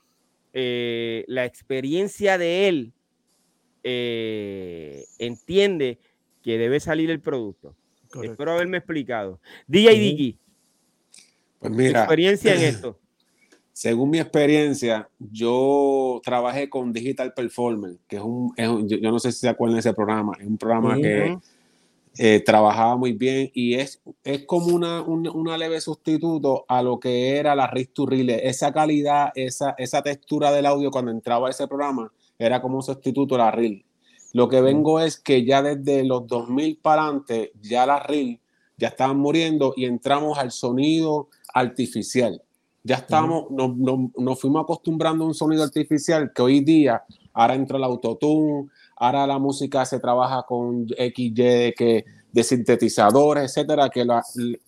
[0.53, 2.93] eh, la experiencia de él
[5.19, 5.99] entiende
[6.41, 7.75] que debe salir el producto.
[8.23, 9.39] Espero haberme explicado.
[9.67, 10.39] DJ Digi,
[11.59, 12.99] pues mira, experiencia en esto.
[13.75, 18.53] Según mi experiencia, yo trabajé con Digital Performer, que es un,
[18.87, 21.37] yo, no sé si se acuerdan de ese programa, es un programa que
[22.17, 27.35] eh, trabajaba muy bien y es, es como una, una, leve sustituto a lo que
[27.35, 28.07] era la Rift to.
[28.11, 32.09] Esa calidad, esa, esa textura del audio cuando entraba a ese programa
[32.39, 33.83] era como un sustituto a la Reel.
[34.31, 38.39] Lo que vengo es que ya desde los 2000 para adelante, ya la Reel
[38.77, 42.41] ya estaban muriendo y entramos al sonido artificial
[42.85, 47.83] ya estamos, nos, fuimos acostumbrando a un sonido artificial que hoy día, ahora entra el
[47.83, 54.05] autotune, ahora la música se trabaja con XY de, que, de sintetizadores, etcétera, que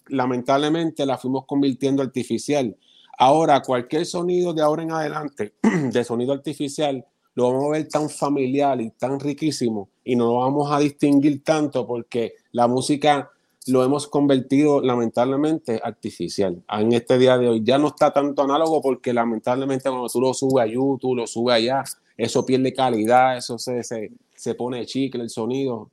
[0.07, 2.75] lamentablemente la fuimos convirtiendo artificial.
[3.19, 7.05] Ahora, cualquier sonido de ahora en adelante, de sonido artificial,
[7.35, 11.43] lo vamos a ver tan familiar y tan riquísimo y no lo vamos a distinguir
[11.43, 13.29] tanto porque la música
[13.67, 16.63] lo hemos convertido lamentablemente artificial.
[16.69, 20.33] En este día de hoy ya no está tanto análogo porque lamentablemente cuando tú lo
[20.33, 21.83] subes a YouTube, lo subes allá,
[22.15, 25.89] eso pierde calidad, eso se, se, se pone chicle el sonido.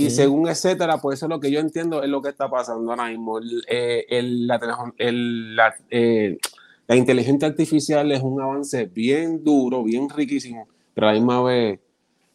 [0.00, 2.92] Y según etcétera, pues eso es lo que yo entiendo es lo que está pasando
[2.92, 3.38] ahora mismo.
[3.38, 4.58] El, eh, el, la,
[4.96, 6.38] la, eh,
[6.86, 11.80] la, inteligencia artificial es un avance bien duro, bien riquísimo, pero a la misma vez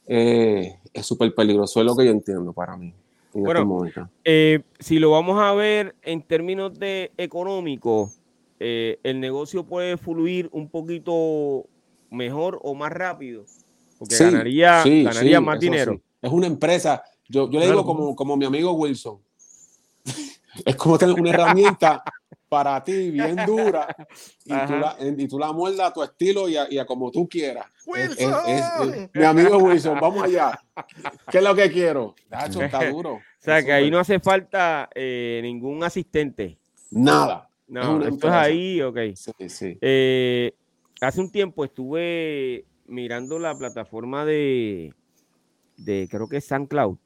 [0.08, 2.94] eh, es súper peligroso, es lo que yo entiendo para mí.
[3.34, 3.86] Bueno,
[4.24, 8.12] eh, si lo vamos a ver en términos de económico,
[8.60, 11.66] eh, el negocio puede fluir un poquito
[12.10, 13.46] mejor o más rápido,
[13.98, 16.00] porque ganaría, ganaría más dinero.
[16.22, 19.20] Es una empresa, yo, yo le digo como, como mi amigo Wilson,
[20.66, 22.04] es como tener una herramienta
[22.54, 23.88] para ti bien dura
[24.46, 27.66] y tú, la, y tú, la, muerdas a tu estilo y a, como tú quieras.
[27.84, 29.10] Wilson.
[29.12, 30.60] mi amigo Wilson, vamos allá.
[31.32, 32.14] ¿Qué es lo que quiero?
[32.30, 33.14] está duro.
[33.16, 36.60] O sea, que ahí no hace falta eh, ningún asistente.
[36.92, 37.50] Nada.
[37.68, 38.98] No, esto es ahí, ok.
[39.82, 40.54] Eh,
[41.02, 44.94] hace un tiempo estuve mirando la plataforma de,
[45.78, 46.98] de creo que es SoundCloud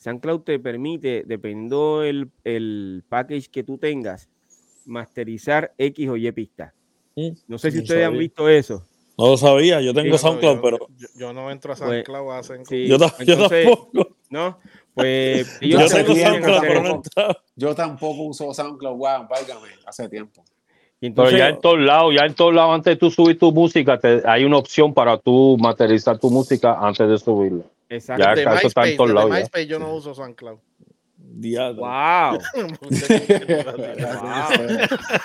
[0.00, 4.30] SoundCloud te permite, dependiendo el, el package que tú tengas,
[4.86, 6.72] masterizar X o Y pistas.
[7.16, 8.84] Mm, no sé si ustedes han visto eso.
[9.20, 10.78] No lo sabía, yo tengo SoundCloud, pero.
[11.14, 12.86] Yo, no entro a pues, SoundCloud hace.
[12.86, 14.16] yo, tampoco.
[14.30, 14.58] No,
[14.94, 15.58] pues.
[15.60, 17.02] yo, tengo SoundCloud, pero no
[17.54, 20.42] Yo tampoco uso SoundCloud, wow, válgame, hace tiempo.
[21.00, 24.00] pero ya en todos lados, ya en todos lados, antes de tú subir tu música,
[24.24, 27.64] hay una opción para tú materializar tu música antes de subirla.
[27.90, 28.24] Exacto.
[28.24, 29.30] Ya, de MySpace, está en todos lados.
[29.32, 30.58] MySpace yo no uso SoundCloud.
[31.32, 31.82] Diablo.
[31.82, 32.38] Wow.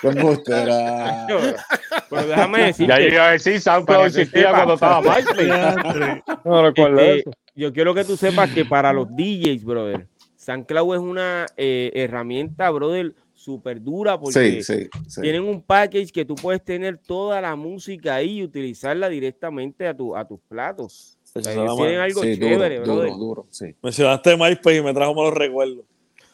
[0.03, 0.43] wow.
[2.09, 2.87] Pero déjame decir.
[2.87, 6.23] Ya iba a decir SoundCloud existía cuando estaba MySpace.
[6.43, 7.31] no recuerdo eso.
[7.55, 12.69] Yo quiero que tú sepas que para los DJs, brother, SoundCloud es una eh, herramienta,
[12.69, 14.61] brother, súper dura porque
[15.21, 19.95] tienen un package que tú puedes tener toda la música ahí y utilizarla directamente a,
[19.95, 21.17] tu, a tus platos.
[21.33, 23.11] tienen algo chévere, duro, brother.
[23.11, 23.75] Duro, duro, sí.
[23.81, 25.85] Mencionaste MySpace y me trajo malos recuerdos.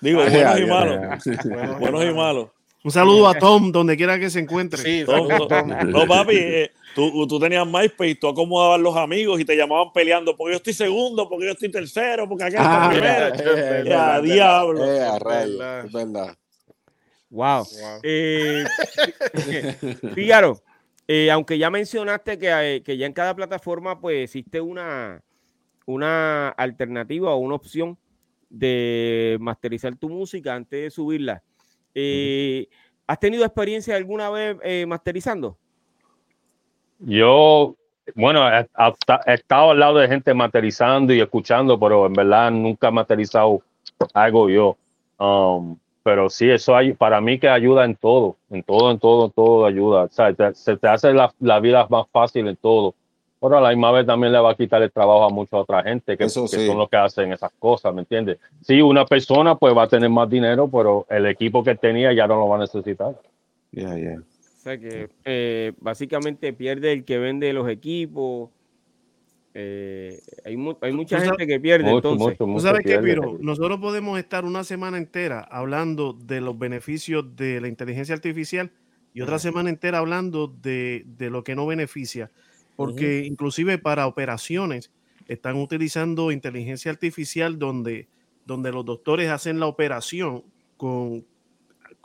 [0.01, 1.79] Digo, buenos y malos.
[1.79, 2.47] buenos y malos.
[2.83, 4.81] Un saludo a Tom, donde quiera que se encuentre.
[4.81, 5.27] Sí, Tom,
[5.91, 10.35] No, papi, eh, tú, tú, tenías MySpace, tú acomodabas los amigos y te llamaban peleando
[10.35, 13.83] porque yo estoy segundo, porque yo estoy tercero, porque acá está ah, primero.
[13.85, 14.83] Ya, diablo.
[14.83, 16.35] Eh, es verdad.
[17.29, 17.67] Wow.
[18.01, 18.65] Eh,
[20.15, 20.59] Fíjaro,
[21.07, 25.21] eh, aunque ya mencionaste que, que, ya en cada plataforma pues existe una,
[25.85, 27.97] una alternativa o una opción
[28.51, 31.41] de masterizar tu música antes de subirla.
[31.95, 32.67] Eh,
[33.07, 35.57] ¿Has tenido experiencia alguna vez eh, masterizando?
[36.99, 37.75] Yo,
[38.15, 38.67] bueno, he,
[39.33, 43.61] estado al lado de gente masterizando y escuchando, pero en verdad nunca he masterizado
[44.13, 44.77] algo yo.
[45.17, 49.25] Um, pero sí, eso hay, para mí que ayuda en todo, en todo, en todo,
[49.25, 50.03] en todo ayuda.
[50.03, 52.95] O sea, se te hace la, la, vida más fácil en todo.
[53.41, 55.81] Pero a la misma vez también le va a quitar el trabajo a mucha otra
[55.81, 58.37] gente que, son los que hacen esas cosas, ¿me entiendes?
[58.61, 62.27] Sí, una persona pues va a tener más dinero, pero el equipo que tenía ya
[62.27, 63.19] no lo va a necesitar.
[63.71, 64.19] Ya, ya.
[64.19, 68.51] O sea que eh, básicamente pierde el que vende los equipos.
[69.55, 71.89] Eh, hay, mucha gente que pierde.
[71.89, 72.37] entonces.
[72.37, 73.39] ¿Tú sabes qué, Piro?
[73.39, 78.69] Nosotros podemos estar una semana entera hablando de los beneficios de la inteligencia artificial
[79.15, 82.29] y otra semana entera hablando de, de lo que no beneficia
[82.85, 84.91] porque inclusive para operaciones
[85.27, 88.07] están utilizando inteligencia artificial donde,
[88.45, 90.43] donde los doctores hacen la operación
[90.77, 91.25] con,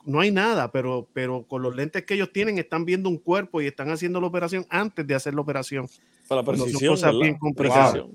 [0.05, 3.63] no hay nada, pero, pero con los lentes que ellos tienen están viendo un cuerpo
[3.63, 5.89] y están haciendo la operación antes de hacer la operación.
[6.29, 6.93] Para la precisión.
[6.93, 7.95] cosas bien complicadas.
[7.95, 8.11] bro,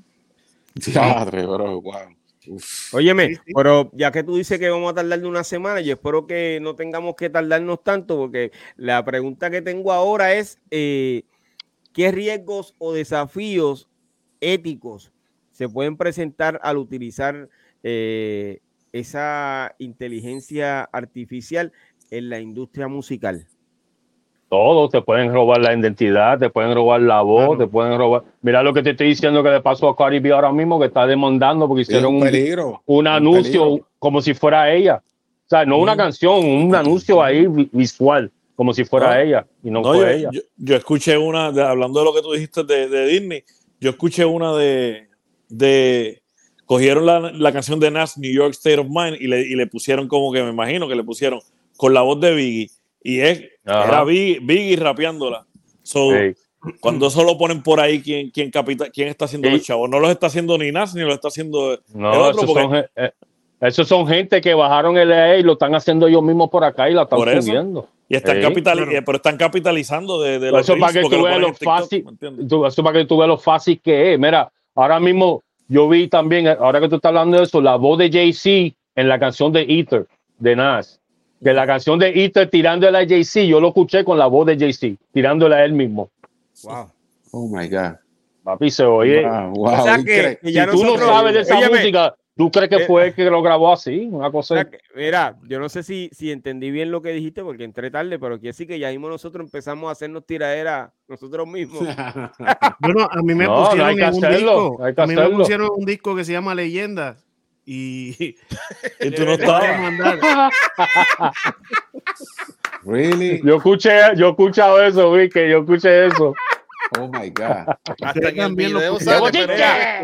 [2.91, 6.26] Óyeme, pero ya que tú dices que vamos a tardar de una semana, yo espero
[6.26, 11.24] que no tengamos que tardarnos tanto, porque la pregunta que tengo ahora es, eh,
[11.94, 13.89] ¿Qué riesgos o desafíos
[14.39, 15.12] éticos
[15.52, 17.50] se pueden presentar al utilizar
[17.84, 18.60] eh,
[18.94, 21.72] esa inteligencia artificial
[22.10, 23.46] en la industria musical?
[24.48, 28.24] Todo, te pueden robar la identidad, te pueden robar la voz, te pueden robar.
[28.42, 30.88] Mira lo que te estoy diciendo que le pasó a Cardi B ahora mismo, que
[30.88, 35.02] está demandando porque hicieron un, un, anuncio como si fuera ella.
[35.46, 38.32] O sea, no una canción, un anuncio ahí visual
[38.62, 40.30] como si fuera ella y no, fue ella.
[40.55, 43.43] Yo, escuché una, hablando de lo que tú dijiste de, Disney,
[43.80, 45.07] yo escuché una de,
[45.49, 46.22] de
[46.68, 49.66] cogieron la, la, canción de Nas, New York State of Mind, y le, y le,
[49.66, 51.39] pusieron como que me imagino que le pusieron
[51.76, 52.70] con la voz de Biggie.
[53.01, 55.47] Y es, era Biggie, rapeándola.
[56.82, 58.51] Cuando eso lo ponen por ahí, ¿quién, quién,
[58.93, 59.89] quién está haciendo los chavos?
[59.89, 62.43] No los está haciendo ni Nas, ni lo está haciendo no, el otro.
[62.43, 63.12] Esos, son, eh,
[63.59, 66.91] esos son gente que bajaron el EA y lo están haciendo ellos mismos por acá
[66.91, 67.88] y la están subiendo.
[68.12, 68.41] Y están
[69.05, 72.05] pero están capitalizando de, de los eso para que tú veas lo fácil,
[72.68, 74.20] eso para que tú veas lo fácil que es.
[74.20, 77.97] Mira, ahora mismo yo vi también, ahora que tú estás hablando de eso, la voz
[77.99, 80.05] de Jay-Z en la canción de Ether,
[80.39, 80.99] de Nas.
[81.41, 84.57] Que la canción de Ether tirándole a Jay-Z, yo lo escuché con la voz de
[84.57, 86.09] Jay-Z, tirándole a él mismo.
[86.64, 86.91] Wow.
[87.32, 87.95] Oh my God.
[88.43, 89.26] Papi, se oye.
[89.26, 92.88] Wow, O sea que, si tú no sabes de esa música, ¿Tú crees que eh,
[92.88, 94.10] fue el que lo grabó así?
[94.12, 94.68] Una cosa.
[94.96, 98.39] Mira, yo no sé si, si entendí bien lo que dijiste porque entré tarde, pero
[98.39, 101.82] quiere decir que ya mismo nosotros empezamos a hacernos tiradera nosotros mismos.
[102.80, 104.80] bueno, a mí me pusieron un disco.
[104.98, 107.16] A mí me pusieron un disco que se llama Leyenda
[107.64, 108.36] y,
[109.00, 110.52] y tú no estabas.
[112.84, 113.39] really?
[113.46, 116.34] Yo escuché, yo he escuchado eso, vi que yo escuché eso.
[117.00, 117.68] Oh my God.
[118.02, 119.28] Hasta que el video sale,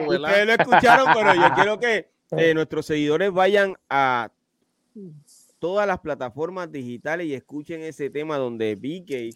[0.06, 4.30] Ustedes lo escucharon, pero yo quiero que eh, nuestros seguidores vayan a
[5.60, 9.36] todas las plataformas digitales y escuchen ese tema donde BK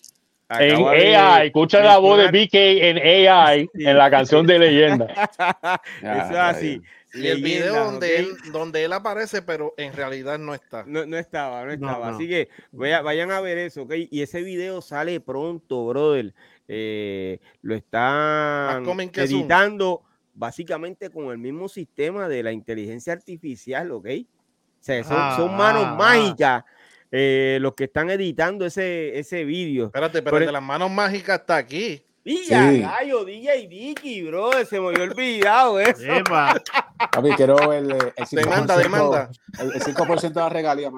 [0.59, 5.05] en AI, escucha la voz de BK en AI en la canción de leyenda.
[6.01, 6.81] Eso es así.
[7.13, 10.85] Y el video donde, él, donde él aparece, pero en realidad no está.
[10.87, 12.09] No, no estaba, no estaba.
[12.09, 13.93] Así que vayan a ver eso, ¿ok?
[14.09, 16.33] Y ese video sale pronto, brother.
[16.69, 20.03] Eh, lo están editando
[20.33, 24.07] básicamente con el mismo sistema de la inteligencia artificial, ¿ok?
[24.07, 25.95] O sea, son, manos ah, ah.
[25.95, 26.63] mágicas
[27.11, 29.85] eh, los que están editando ese, ese vídeo.
[29.85, 32.03] Espérate, pero de las manos mágicas está aquí.
[32.23, 32.81] Villa, sí.
[32.81, 36.03] gallo, DJ Dicky, bro, se me había olvidado eso.
[36.23, 39.29] Papi, quiero el, el 5%, demanda, demanda.
[39.59, 40.91] El, 5% de la regalía.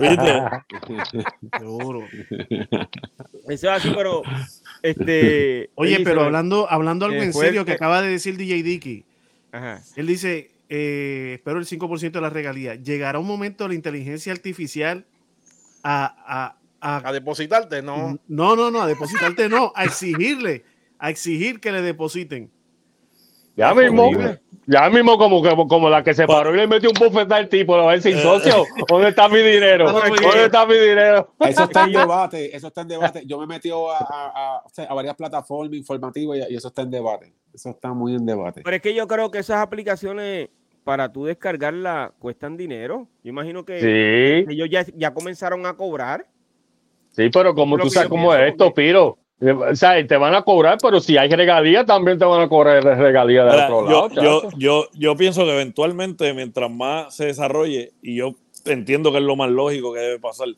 [0.00, 0.42] ¿Viste?
[1.58, 2.00] Seguro.
[2.40, 2.72] Eso
[3.48, 4.22] es así, pero
[4.82, 5.70] este.
[5.74, 9.04] Oye, pero hablando, hablando algo en serio que acaba de decir DJ Dicky.
[9.52, 9.82] Ajá.
[9.96, 12.74] Él dice: eh, espero el 5% de la regalía.
[12.74, 15.04] Llegará un momento la inteligencia artificial
[15.82, 18.18] a, a a, depositarte, no.
[18.28, 20.64] No, no, no, a depositarte no, a exigirle,
[20.98, 22.50] a exigir que le depositen.
[23.56, 24.10] Ya mismo,
[24.70, 27.48] ya mismo como, como, como la que se paró y le metió un bufete al
[27.48, 28.22] tipo, a ver sin eh.
[28.22, 29.90] socio, ¿dónde está mi dinero?
[29.90, 31.34] ¿Dónde está mi dinero?
[31.40, 33.22] Eso está en debate, eso está en debate.
[33.26, 37.32] Yo me he metido a, a, a, varias plataformas informativas y, eso está en debate.
[37.52, 38.62] Eso está muy en debate.
[38.62, 40.50] Pero es que yo creo que esas aplicaciones
[40.84, 43.08] para tú descargarlas cuestan dinero.
[43.24, 46.26] Yo imagino que ellos ya, ya comenzaron a cobrar.
[47.10, 49.18] Sí, pero como tú sabes cómo es esto, Piro.
[49.40, 52.84] O sea, te van a cobrar, pero si hay regalías, también te van a cobrar
[52.84, 54.08] regalías de otro lado.
[54.14, 58.34] Yo, yo, yo, pienso que eventualmente, mientras más se desarrolle, y yo
[58.66, 60.48] entiendo que es lo más lógico que debe pasar,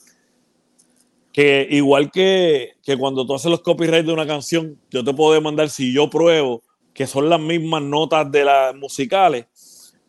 [1.32, 5.32] que igual que, que cuando tú haces los copyrights de una canción, yo te puedo
[5.32, 6.62] demandar si yo pruebo
[6.92, 9.46] que son las mismas notas de las musicales,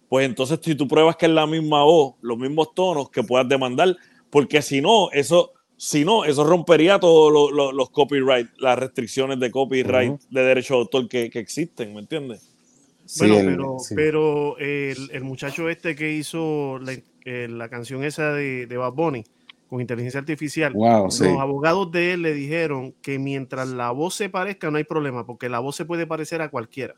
[0.10, 3.48] pues entonces si tú pruebas que es la misma voz, los mismos tonos, que puedas
[3.48, 3.96] demandar,
[4.30, 5.53] porque si no, eso
[5.84, 11.10] si no, eso rompería todos los copyright, las restricciones de copyright de derecho de autor
[11.10, 12.50] que, existen, ¿me entiendes?
[13.20, 16.94] bueno, pero, el, muchacho este que hizo la,
[17.26, 19.26] eh, canción esa de, de, Bad Bunny
[19.68, 24.72] con inteligencia artificial, los abogados de él le dijeron que mientras la voz se parezca
[24.72, 26.96] no hay problema, porque la voz se puede parecer a cualquiera.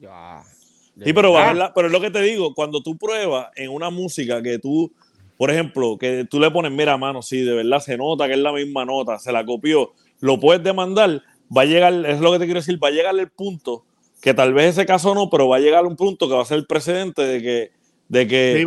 [0.00, 1.32] sí, pero,
[1.76, 4.92] pero es lo que te digo, cuando tú pruebas en una música que tú
[5.36, 8.38] por ejemplo, que tú le pones, mira, mano, sí, de verdad se nota que es
[8.38, 11.22] la misma nota, se la copió, lo puedes demandar,
[11.56, 13.84] va a llegar, es lo que te quiero decir, va a llegar el punto,
[14.20, 16.46] que tal vez ese caso no, pero va a llegar un punto que va a
[16.46, 17.72] ser el precedente de que,
[18.08, 18.64] de que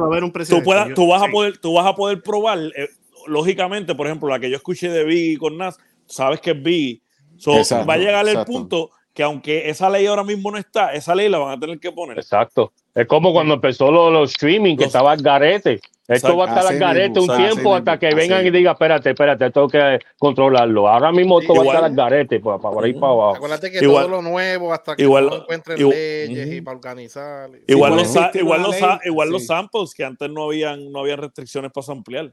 [0.50, 2.90] tú, puedas, tú, vas a poder, tú vas a poder probar, eh,
[3.28, 7.02] lógicamente, por ejemplo, la que yo escuché de Biggie con Nas, sabes que es Biggie.
[7.48, 11.28] va a llegar el punto que aunque esa ley ahora mismo no está, esa ley
[11.28, 12.20] la van a tener que poner.
[12.20, 12.72] Exacto.
[12.94, 15.82] Es como cuando empezó los, streaming, que estaba el garete.
[16.08, 19.50] Esto va a estar al garete un tiempo hasta que vengan y digan, espérate, espérate,
[19.50, 20.88] tengo que controlarlo.
[20.88, 23.36] Ahora mismo esto va a estar al garete, pues, para ahí para abajo.
[23.38, 27.50] Acuérdate que todo lo nuevo, hasta que igual, no encuentren leyes y para organizar.
[27.66, 31.92] Igual, los, igual, los, igual los samples, que antes no habían, no habían restricciones para
[31.92, 32.32] ampliar.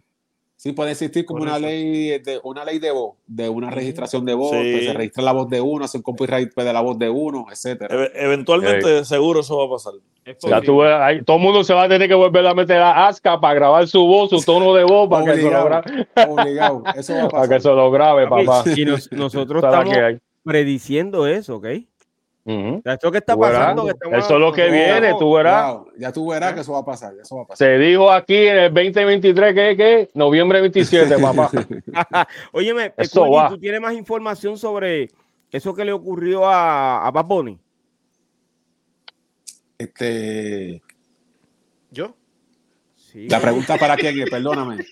[0.56, 4.34] Sí, puede existir como una ley de una ley de voz, de una registración de
[4.34, 6.98] voz, pues se registra la voz de uno, hace un copyright pues, de la voz
[6.98, 8.08] de uno, etcétera.
[8.14, 9.94] eventualmente seguro eso va a pasar.
[10.48, 10.80] Ya tú,
[11.26, 13.86] todo el mundo se va a tener que volver a meter a ASCA para grabar
[13.86, 16.08] su voz, su tono de voz, para que eso lo grabe.
[16.28, 16.82] Obligado.
[16.96, 17.30] Eso va a pasar.
[17.44, 18.64] Para que eso lo grabe, papá.
[18.74, 21.66] Y nosotros estamos prediciendo eso, ¿ok?
[22.46, 25.76] Esto que está pasando, eso es lo que viene, tú verás.
[25.96, 27.66] ya tú verás que eso va a pasar, eso va a pasar.
[27.66, 31.50] Se dijo aquí en el 2023 que es noviembre 27, papá.
[32.52, 35.08] Óyeme, ¿tú tienes más información sobre
[35.50, 37.58] eso que le ocurrió a, a Bad Bunny?
[39.78, 40.82] Este.
[41.90, 42.14] ¿Yo?
[43.14, 44.84] La pregunta para quién es, perdóname.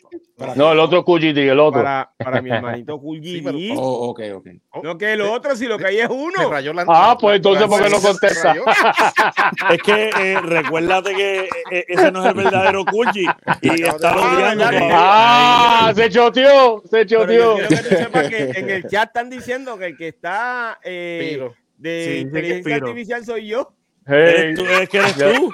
[0.55, 1.83] no, el otro Kujiti, el otro.
[1.83, 3.75] Para, para mi hermanito Kujiti.
[3.77, 4.47] oh, ok, ok.
[4.85, 6.51] No, que el otro, si lo que hay es uno.
[6.87, 8.55] ah, pues entonces, ¿por qué no contesta?
[9.73, 13.27] es que eh, recuérdate que eh, eh, ese no es el verdadero Kuji.
[13.63, 14.65] Y está odiando.
[14.93, 17.57] Ah, se choteó, se choteó.
[17.57, 21.51] Quiero que tú sepas que en el chat están diciendo que el que está eh,
[21.77, 23.75] de inteligencia artificial soy yo.
[24.07, 24.55] Hey.
[24.81, 25.53] es que eres tú.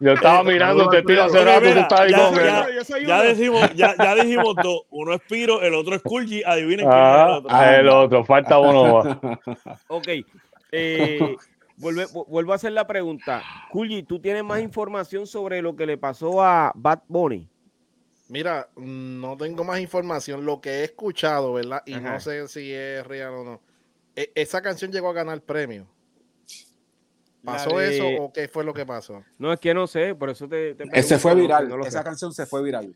[0.00, 1.64] Yo estaba mirando, te pido hace rato,
[2.08, 4.82] ya, ya, ya, decimos, ya, ya, dijimos dos.
[4.90, 6.42] Uno es Piro, el otro es Kulji.
[6.44, 7.50] Adivinen quién es el otro.
[7.50, 9.18] Ah, el otro, falta uno más.
[9.88, 10.08] ok.
[10.72, 11.36] Eh,
[11.76, 13.42] vuelvo a hacer la pregunta.
[13.70, 17.48] Kulji, ¿tú tienes más información sobre lo que le pasó a Bad Bunny?
[18.28, 20.44] Mira, no tengo más información.
[20.44, 21.82] Lo que he escuchado, ¿verdad?
[21.86, 23.60] Y no sé si es real o no.
[24.16, 25.86] E, esa canción llegó a ganar premio.
[27.46, 29.22] ¿Pasó eso o qué fue lo que pasó?
[29.38, 30.74] No, es que no sé, por eso te.
[30.74, 31.72] te fue viral.
[31.86, 32.94] Esa canción se fue viral.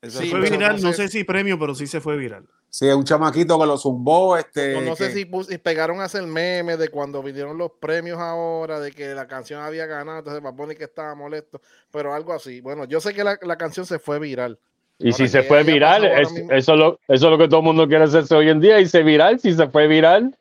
[0.00, 1.08] se fue viral, no sé.
[1.08, 2.46] si premio, pero sí se fue viral.
[2.70, 4.36] Sí, es un chamaquito que lo zumbó.
[4.38, 5.26] Este, no, sé si,
[5.58, 9.84] pegaron a hacer memes de cuando vinieron los premios ahora, de que la canción había
[9.84, 11.60] ganado, entonces Paponi que estaba molesto,
[11.90, 12.62] pero algo así.
[12.62, 14.58] Bueno, yo sé que la, canción se fue viral.
[14.98, 17.88] Y si se fue viral, eso, es lo, eso es lo que todo el mundo
[17.88, 20.34] quiere hacerse hoy en día, y se viral, si se fue viral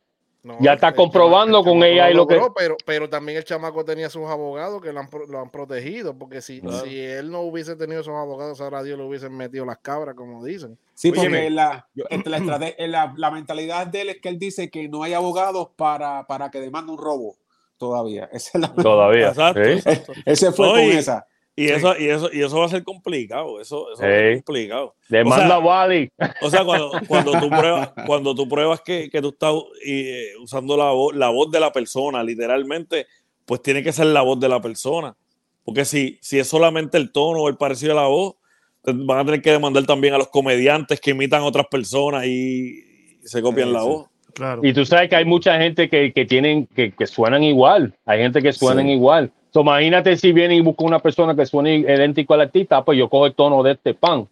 [0.59, 2.41] ya está comprobando con ella y lo que.
[2.55, 6.41] Pero, pero también el chamaco tenía sus abogados que lo han, lo han protegido, porque
[6.41, 10.15] si, si él no hubiese tenido esos abogados, ahora Dios le hubiesen metido las cabras,
[10.15, 10.77] como dicen.
[10.95, 15.13] Sí, porque la, la, la, mentalidad de él es que él dice que no hay
[15.13, 17.35] abogados para, para que demande un robo
[17.77, 18.25] todavía.
[18.31, 19.29] Esa es la todavía.
[19.29, 19.61] Exacto,
[20.25, 21.27] Ese fue con esa.
[21.61, 23.61] Y, eso, y, eso, y eso va a ser complicado.
[23.61, 24.95] Eso, eso va a ser complicado.
[25.09, 26.11] Demanda o sea, Wally.
[26.41, 29.53] O sea, cuando, cuando, tú pruebas, cuando tú pruebas que, que tú estás
[29.85, 33.05] eh, usando la voz, la voz de la persona, literalmente,
[33.45, 35.15] pues tiene que ser la voz de la persona.
[35.63, 38.35] Porque si, si es solamente el tono o el parecido a la voz,
[38.83, 43.19] van a tener que demandar también a los comediantes que imitan a otras personas y,
[43.23, 44.07] se copian la voz.
[44.33, 44.61] Claro.
[44.63, 47.93] Y tú sabes que hay mucha gente que, que tienen, que, que, suenan igual.
[48.05, 52.33] Hay gente que suenan igual imagínate si viene y busca una persona que suene idéntico
[52.33, 54.27] al artista, pues yo cojo el tono de este pan.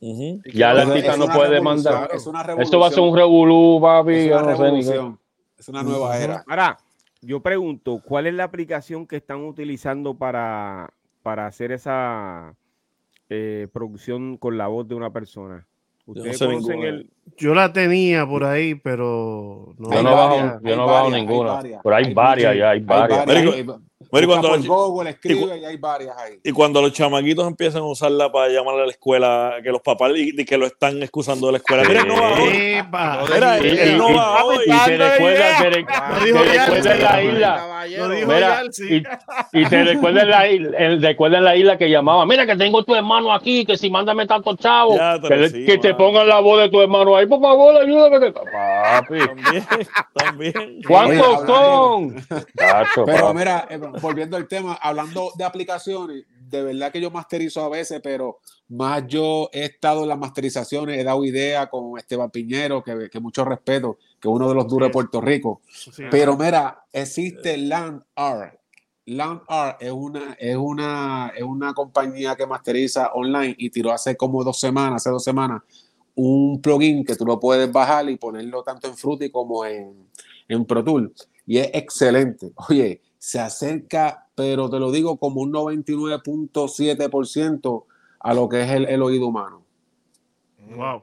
[0.00, 2.10] Ya el artista no puede demandar.
[2.58, 4.12] Esto va a ser un revolú, papi.
[4.12, 5.18] Es una,
[5.58, 6.44] es una nueva era.
[6.46, 6.78] Ahora,
[7.22, 10.92] yo pregunto, ¿cuál es la aplicación que están utilizando para,
[11.22, 12.54] para hacer esa
[13.30, 15.66] eh, producción con la voz de una persona?
[16.06, 17.10] ¿Ustedes conocen el...
[17.38, 19.90] Yo la tenía por ahí, pero no.
[19.90, 21.60] Yo no bajo, yo no bajo ninguna.
[21.82, 23.24] Pero hay, varias, ya hay varias.
[24.22, 26.38] Y, cuando los, escribe, y, hay varias ahí.
[26.42, 30.12] y cuando los chamaquitos empiezan a usarla para llamar a la escuela, que los papás
[30.14, 31.84] y, que lo están excusando de la escuela.
[31.84, 33.32] Mira, no va hoy.
[33.34, 34.64] Mira, él no va hoy.
[34.66, 37.86] Y te recuerda, te, recuerda la isla.
[38.26, 38.62] Mira,
[39.52, 42.82] y, te recuerda en la isla, recuerda en la isla que llamaba, mira que tengo
[42.84, 44.96] tu hermano aquí, que si mándame tanto chavo,
[45.28, 48.32] que, te pongan la voz de tu hermano ahí, por favor, ayúdame.
[48.32, 49.18] Papi.
[49.18, 49.66] También,
[50.14, 50.82] también.
[50.86, 52.26] ¿Cuántos son?
[53.06, 57.68] Pero mira, eh, volviendo al tema, hablando de aplicaciones, de verdad que yo masterizo a
[57.68, 58.38] veces, pero
[58.68, 63.20] más yo he estado en las masterizaciones, he dado idea con Esteban Piñero, que, que
[63.20, 65.62] mucho respeto, que uno de los duros de Puerto Rico.
[66.10, 68.60] pero mira, existe Land Art.
[69.06, 74.16] Land Art es una, es, una, es una compañía que masteriza online y tiró hace
[74.16, 75.62] como dos semanas, hace dos semanas,
[76.14, 80.08] un plugin que tú lo puedes bajar y ponerlo tanto en Fruity como en,
[80.48, 81.28] en Pro Tools.
[81.46, 82.52] Y es excelente.
[82.68, 87.84] Oye, se acerca, pero te lo digo, como un 99.7%
[88.20, 89.62] a lo que es el, oído humano.
[90.76, 91.02] Wow.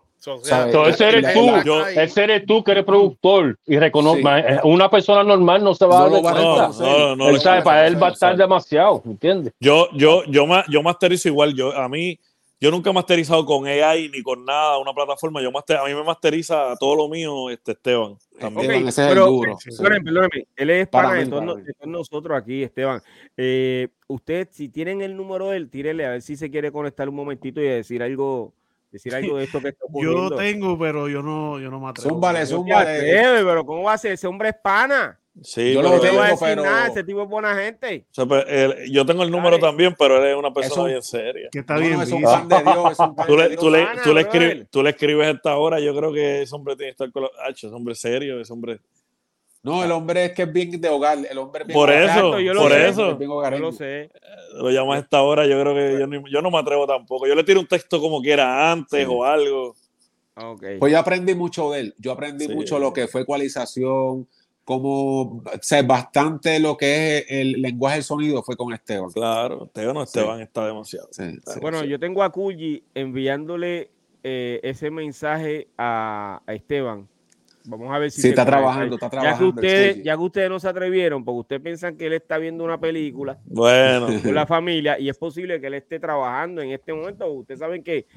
[0.87, 1.49] ese eres tú,
[1.97, 5.97] ese eres tú que eres productor y reconoce, eh, una persona normal no se va
[5.97, 6.69] a dar cuenta.
[6.79, 9.53] No, no, sabe, para él va a estar demasiado, ¿entiendes?
[9.59, 12.19] Yo, yo, yo, yo masterizo igual, yo, a mí,
[12.61, 15.41] yo nunca he masterizado con AI ni con nada, una plataforma.
[15.41, 18.17] Yo master, a mí me masteriza todo lo mío, este Esteban.
[18.39, 18.87] También.
[18.87, 19.57] ese es el duro.
[20.55, 23.01] él es para, de, todos, nosotros aquí, Esteban.
[23.35, 27.09] Eh, usted, si tienen el número de él, tírele a ver si se quiere conectar
[27.09, 28.53] un momentito y decir algo
[28.91, 30.29] decir algo de esto que está ocurriendo.
[30.29, 32.09] Yo tengo, pero yo no, yo no me atrevo.
[32.09, 32.99] Zúmbale, zúmbale.
[33.01, 34.11] Pero ¿cómo va a ser?
[34.11, 35.19] Ese hombre es pana.
[35.41, 38.05] Sí, yo no tengo, voy a decir nada, ese tipo es buena gente.
[38.11, 38.45] O sea, pues,
[38.91, 41.47] yo tengo el número también, pero él es una persona bien seria.
[41.51, 42.01] Que está bien.
[42.01, 42.97] es un fan de Dios.
[43.27, 46.11] tú, le, tú, le, tú, le escribes, tú le escribes a esta hora, yo creo
[46.11, 48.81] que ese hombre tiene que estar con los hachos, es hombre serio, ese hombre.
[49.63, 51.19] No, el hombre es que es bien de hogar.
[51.29, 53.19] El hombre por eso, por eso.
[53.19, 54.09] Yo lo sé.
[54.55, 57.25] Lo llamas a esta hora, yo creo que yo, yo, no me atrevo tampoco.
[57.25, 59.75] Yo le tiro un texto como quiera antes o algo.
[60.35, 60.77] Okay.
[60.77, 61.95] Pues yo aprendí mucho de él.
[61.99, 64.27] Yo aprendí mucho lo que fue ecualización,
[64.63, 69.09] como sé bastante lo que es el lenguaje del sonido fue con Esteban.
[69.11, 71.09] Claro, Esteban, no, Esteban está demasiado.
[71.61, 73.89] bueno, yo tengo a Cuyi enviándole
[74.23, 77.07] eh, ese mensaje a, Esteban.
[77.63, 79.45] Vamos a ver si sí, está trabajando, está trabajando.
[79.45, 82.37] Ya que, ustedes, ya que ustedes no se atrevieron, porque ustedes piensan que él está
[82.37, 84.07] viendo una película bueno.
[84.23, 87.31] con la familia y es posible que él esté trabajando en este momento.
[87.31, 88.07] Ustedes saben que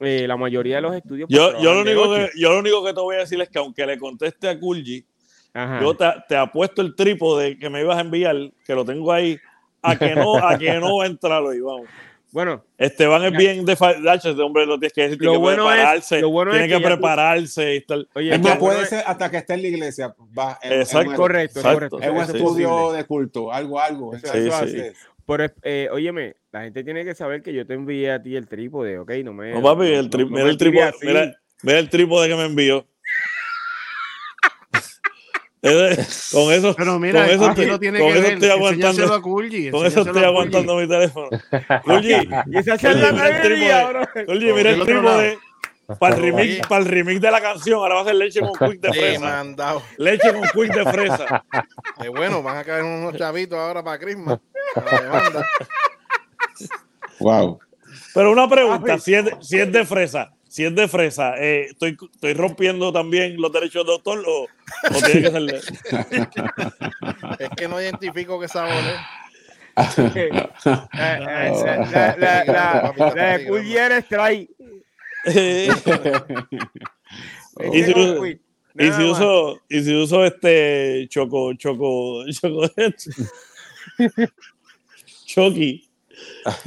[0.00, 1.28] eh, la mayoría de los estudios.
[1.28, 3.48] Yo, pues, yo, lo único que, yo lo único que te voy a decir es
[3.48, 5.04] que aunque le conteste a Kulji,
[5.54, 9.38] yo te, te, apuesto el trípode que me ibas a enviar, que lo tengo ahí,
[9.82, 11.88] a que no, a que no va a entrar hoy, vamos.
[12.30, 16.68] Bueno, Esteban es bien de este hombre lo tienes que decir, tiene que prepararse, tiene
[16.68, 18.06] que, prepararse y estar.
[18.14, 20.14] Oye, es más, puede ser hasta que esté en la iglesia.
[20.38, 22.00] Va, exacto, correcto, correcto.
[22.00, 24.14] Es un estudio de culto, algo, algo.
[24.14, 24.26] Eso,
[24.66, 24.82] sí, sí.
[25.24, 28.46] Pero, eh, óyeme, la gente tiene que saber que yo te envié a ti el
[28.46, 29.10] trípode, ¿ok?
[29.24, 29.52] No me.
[29.52, 32.86] No, papi, el, mira, el trípode, mira, mira el trípode que me envió
[35.60, 39.14] con eso, pero mira, con eso, te, tiene con que eso estoy aguantando.
[39.14, 41.28] A Kulji, con eso estoy aguantando mi teléfono.
[41.84, 44.26] Kulji, y charla mira el trípode.
[44.26, 45.38] Kulji, mira el trípode.
[45.98, 48.52] Para el, remix, para el remix de la canción, ahora va a ser leche con
[48.52, 49.46] quick de fresa.
[49.96, 51.44] leche con quick de fresa.
[52.02, 54.38] Qué bueno, van a caer unos chavitos ahora para Christmas.
[57.20, 57.58] wow.
[58.12, 61.96] Pero una pregunta, si es, si es de fresa, si es de fresa, eh, estoy,
[62.12, 65.60] estoy rompiendo también los derechos de autor o, o tiene que ser de...
[67.44, 69.98] Es que no identifico qué sabor es.
[69.98, 70.50] la,
[70.92, 74.48] la, la, la, de trae.
[77.72, 78.40] y, si uso, y,
[78.74, 82.68] si uso, y si uso este choco, choco, choco,
[85.24, 85.88] Chucky.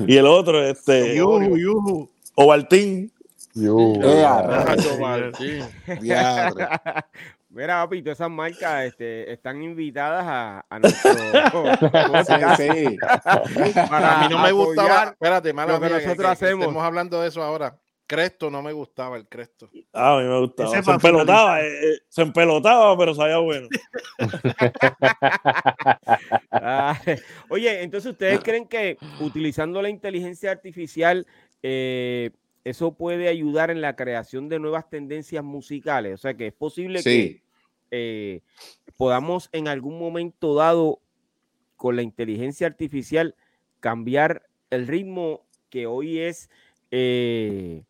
[0.08, 1.18] Y el otro, este.
[1.18, 2.10] Yuhu, yuhu.
[2.36, 3.12] Ovaltín.
[7.54, 11.12] Mira, papito, esas marcas este, están invitadas a, a nuestro.
[12.56, 12.98] sí,
[13.90, 15.10] Para a mí no me gustaba.
[15.10, 16.62] Espérate, mala lo que nosotros hacemos.
[16.62, 17.78] Estamos hablando de eso ahora.
[18.12, 19.70] Cresto no me gustaba el Cresto.
[19.94, 20.84] Ah, a mí me gustaba.
[20.84, 23.70] se empelotaba, eh, eh, se empelotaba, pero sabía bueno.
[27.50, 31.26] oye, entonces ustedes creen que utilizando la inteligencia artificial
[31.64, 32.32] eh,
[32.64, 36.14] eso puede ayudar en la creación de nuevas tendencias musicales.
[36.14, 37.42] O sea, que es posible que
[37.90, 38.42] eh,
[38.98, 41.02] podamos en algún momento dado
[41.76, 43.36] con la inteligencia artificial
[43.80, 46.50] cambiar el ritmo que hoy es
[46.92, 47.84] eh,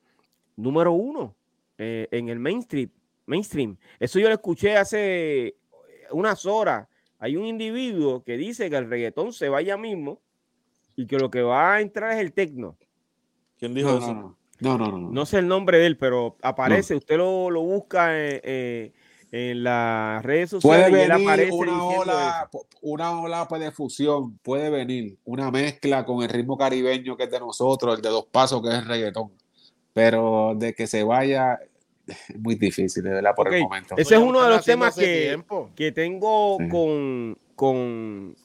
[0.56, 1.36] número uno
[1.78, 2.90] eh, en el mainstream,
[3.26, 3.78] mainstream.
[4.00, 5.58] Eso yo lo escuché hace
[6.12, 6.88] unas horas.
[7.20, 10.22] Hay un individuo que dice que el reggaetón se vaya mismo
[10.96, 12.78] y que lo que va a entrar es el tecno.
[13.60, 14.14] ¿Quién dijo eso?
[14.14, 15.26] No, no, no, no.
[15.26, 18.92] sé el nombre de él, pero aparece, usted lo, lo busca eh, eh,
[19.32, 22.50] en las redes sociales puede venir aparece una ola,
[22.82, 27.32] una ola pues, de fusión, puede venir una mezcla con el ritmo caribeño que es
[27.32, 29.32] de nosotros, el de dos pasos que es el reggaetón,
[29.94, 31.60] pero de que se vaya
[32.08, 33.96] es muy difícil, de verdad, por el momento.
[33.98, 35.42] Ese es uno de los temas que,
[35.76, 38.36] que tengo con, con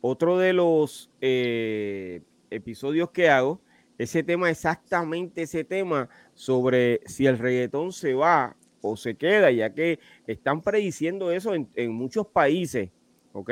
[0.00, 3.60] otro de los eh, episodios que hago,
[4.02, 9.72] ese tema, exactamente ese tema sobre si el reggaetón se va o se queda, ya
[9.72, 12.90] que están prediciendo eso en, muchos países,
[13.32, 13.50] ¿ok?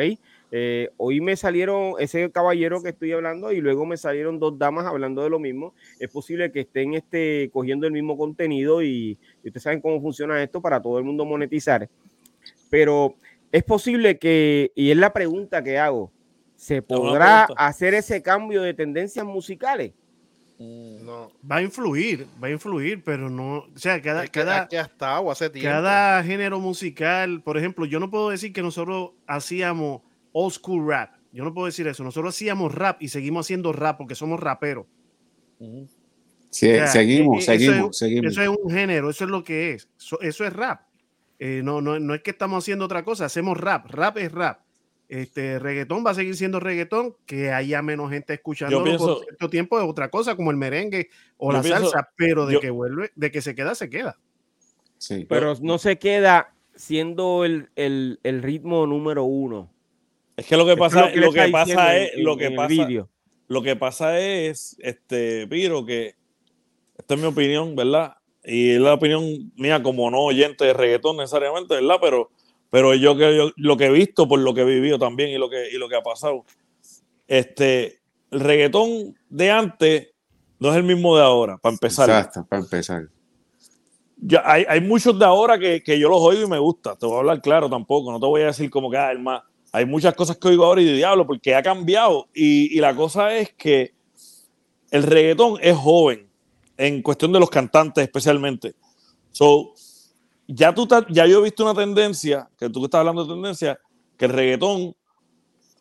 [0.50, 4.86] Eh, hoy me salieron ese caballero que estoy hablando y luego me salieron dos damas
[4.86, 5.72] hablando de lo mismo.
[6.00, 10.60] Es posible que estén este, cogiendo el mismo contenido y, ustedes saben cómo funciona esto
[10.60, 11.88] para todo el mundo monetizar.
[12.68, 13.14] Pero
[13.52, 16.10] es posible que, y es la pregunta que hago,
[16.56, 19.92] ¿se podrá hacer ese cambio de tendencias musicales?
[20.60, 21.32] No.
[21.50, 23.60] Va a influir, va a influir, pero no.
[23.60, 24.68] O sea, cada, cada,
[25.30, 30.02] hace cada género musical, por ejemplo, yo no puedo decir que nosotros hacíamos
[30.32, 31.14] old school rap.
[31.32, 32.04] Yo no puedo decir eso.
[32.04, 34.84] Nosotros hacíamos rap y seguimos haciendo rap porque somos raperos.
[36.50, 38.32] seguimos, seguimos, seguimos.
[38.32, 39.88] Eso es un género, eso es lo que es.
[40.20, 40.82] Eso, es rap.
[41.38, 43.86] Eh, no, no, no es que estamos haciendo otra cosa, hacemos rap.
[43.86, 44.60] Rap es rap.
[45.10, 49.76] Este reggaetón va a seguir siendo reggaetón, que haya menos gente escuchando por cierto tiempo
[49.80, 53.42] es otra cosa, como el merengue o la salsa, pero de que vuelve, de que
[53.42, 54.20] se queda, se queda.
[54.98, 55.26] Sí.
[55.28, 59.68] Pero no se queda siendo el, ritmo número uno.
[60.36, 62.88] Es que lo que pasa, lo que, pasa es, lo que pasa,
[63.48, 66.14] lo que pasa es, este, Piro, que
[66.96, 68.14] esta es mi opinión, ¿verdad?
[68.44, 71.96] Y es la opinión mía como no oyente de reggaetón necesariamente, ¿verdad?
[72.00, 72.30] Pero
[72.70, 75.50] pero yo, que lo que he visto por lo que he vivido también y lo
[75.50, 76.44] que, y lo que ha pasado,
[77.26, 78.00] este,
[78.30, 80.08] el reggaetón de antes
[80.60, 82.08] no es el mismo de ahora, para empezar.
[82.08, 83.08] Exacto, para empezar.
[84.22, 86.94] Ya, hay, hay, muchos de ahora que, que, yo los oigo y me gusta.
[86.94, 88.12] Te voy a hablar claro tampoco.
[88.12, 89.42] No te voy a decir como que, ah, más.
[89.72, 92.28] Hay muchas cosas que oigo ahora y de diablo porque ha cambiado.
[92.34, 93.94] Y, y la cosa es que
[94.90, 96.28] el reggaetón es joven
[96.76, 98.74] en cuestión de los cantantes especialmente.
[99.30, 99.72] So,
[100.52, 103.78] ya tú ya yo he visto una tendencia, que tú que estás hablando de tendencia,
[104.16, 104.94] que el reggaetón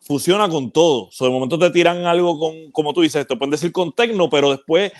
[0.00, 1.10] funciona con todo.
[1.18, 4.30] O de momento te tiran algo con, como tú dices, te pueden decir con tecno,
[4.30, 4.92] pero después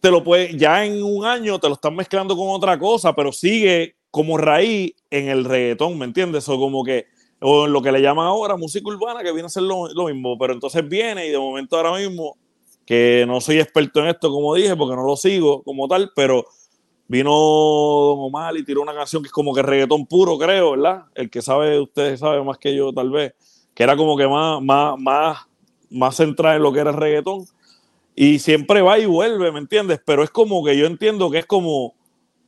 [0.00, 3.32] te lo puede, ya en un año te lo están mezclando con otra cosa, pero
[3.32, 6.48] sigue como raíz en el reggaetón, ¿me entiendes?
[6.48, 7.06] O como que,
[7.40, 10.06] o en lo que le llaman ahora música urbana, que viene a ser lo, lo
[10.06, 12.36] mismo, pero entonces viene y de momento ahora mismo,
[12.86, 16.46] que no soy experto en esto, como dije, porque no lo sigo como tal, pero
[17.08, 21.04] Vino Don Omar y tiró una canción que es como que reggaetón puro, creo, ¿verdad?
[21.14, 23.34] El que sabe, ustedes saben más que yo, tal vez,
[23.74, 25.38] que era como que más, más, más,
[25.90, 27.46] más centrada en lo que era el reggaetón.
[28.14, 30.00] Y siempre va y vuelve, ¿me entiendes?
[30.04, 31.94] Pero es como que yo entiendo que es como,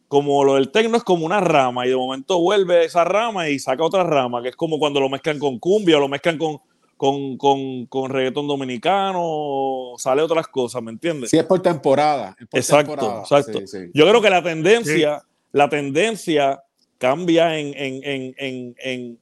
[0.08, 3.58] como lo del tecno es como una rama y de momento vuelve esa rama y
[3.58, 6.60] saca otra rama, que es como cuando lo mezclan con cumbia o lo mezclan con,
[7.00, 11.30] con, con, con reggaetón dominicano, sale otras cosas, ¿me entiendes?
[11.30, 12.36] Sí, es por temporada.
[12.52, 13.58] exacto, exacto.
[13.94, 16.62] Yo creo que la tendencia, la tendencia
[16.98, 19.18] cambia en, en, en, en,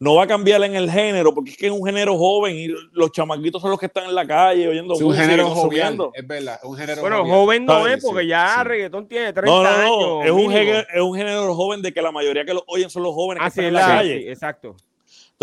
[0.00, 2.66] no va a cambiar en el género, porque es que es un género joven y
[2.90, 4.94] los chamaquitos son los que están en la calle oyendo.
[4.94, 6.58] Es un género joven, es verdad.
[6.64, 10.24] Un género bueno, joven no es, porque ya reggaetón tiene 30 no, no, no.
[10.24, 13.04] Es un, género, es un género joven de que la mayoría que lo oyen son
[13.04, 14.32] los jóvenes que están en la, calle.
[14.32, 14.74] exacto.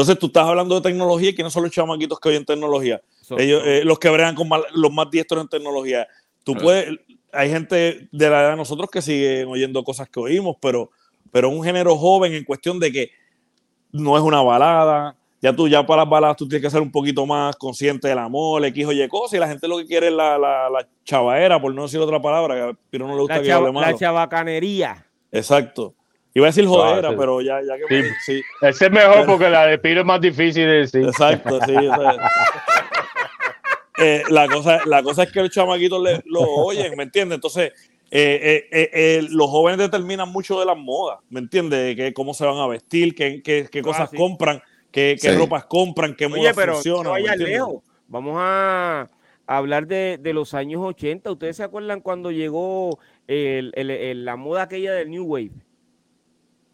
[0.01, 2.99] Entonces tú estás hablando de tecnología y quiénes son los chamaquitos que oyen tecnología.
[3.37, 6.07] Ellos, eh, los que bregan con los más diestros en tecnología.
[6.43, 6.97] Tú puedes,
[7.31, 10.89] hay gente de la edad de nosotros que siguen oyendo cosas que oímos, pero,
[11.31, 13.11] pero un género joven en cuestión de que
[13.91, 15.15] no es una balada.
[15.39, 18.17] Ya tú, ya para las baladas, tú tienes que ser un poquito más consciente del
[18.17, 20.87] amor, X o Y cosas, y la gente lo que quiere es la, la, la
[21.05, 23.85] chavaera, por no decir otra palabra, pero no le gusta que hable malo.
[23.85, 25.05] La chabacanería.
[25.31, 25.93] Exacto.
[26.33, 29.77] Iba a decir jodera, pero ya, ya que sí, Ese es mejor porque la de
[29.77, 31.05] Piro es más difícil de decir.
[31.05, 31.73] Exacto, sí.
[34.01, 37.35] eh, la, cosa, la cosa es que los chamaquitos le, lo oyen, ¿me entiendes?
[37.35, 37.73] Entonces,
[38.13, 41.95] eh, eh, eh, los jóvenes determinan mucho de las modas, ¿me entiendes?
[41.95, 44.61] Que, cómo se van a vestir, qué, qué, qué ah, cosas compran,
[44.91, 47.23] qué, qué ropas compran, qué modas funcionan.
[47.37, 47.81] lejos.
[48.09, 49.09] Vamos a
[49.47, 51.31] hablar de, de, los años 80.
[51.31, 55.51] ¿Ustedes se acuerdan cuando llegó el, el, la moda aquella del New Wave?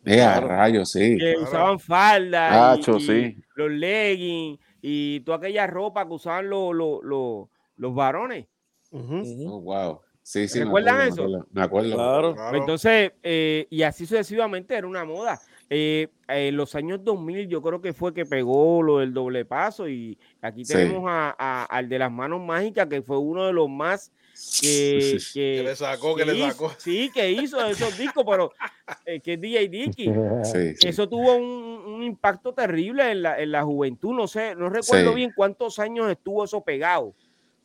[0.07, 1.17] Eh, rayos, sí.
[1.17, 8.47] Que usaban faldas, los leggings y toda aquella ropa que usaban los, los, los, varones.
[8.91, 10.01] oh, wow.
[10.21, 11.47] Sí, sí, ¿Recuerdan eso?
[11.51, 11.95] Me acuerdo.
[11.95, 12.57] Claro.
[12.57, 15.39] Entonces, eh, y así sucesivamente era una moda.
[15.69, 19.87] Eh, en los años 2000 yo creo que fue que pegó lo del doble paso
[19.87, 24.11] y aquí tenemos a, al de las manos mágicas que fue uno de los más
[24.61, 26.71] que, que, le sacó, que, le sacó.
[26.77, 28.53] Sí, que hizo esos discos, pero
[29.05, 30.11] eh, que es DJ Dicky.
[30.85, 34.13] Eso tuvo un, impacto terrible en la, en la, juventud.
[34.13, 37.15] No sé, no recuerdo bien cuántos años estuvo eso pegado.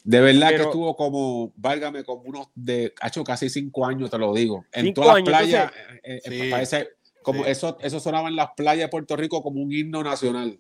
[0.05, 4.19] De verdad que estuvo como, válgame, como unos de, ha hecho casi cinco años, te
[4.19, 4.65] lo digo.
[4.73, 6.89] En todas las playas, eh, eh, parece,
[7.23, 10.59] como eso, eso sonaba en las playas de Puerto Rico como un himno nacional.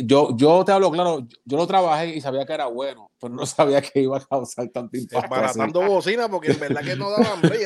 [0.00, 3.44] Yo, yo te hablo claro, yo lo trabajé y sabía que era bueno, pero no
[3.46, 5.28] sabía que iba a causar tanto impacto.
[5.28, 7.58] Baratando bocina porque en verdad que no daba hambre.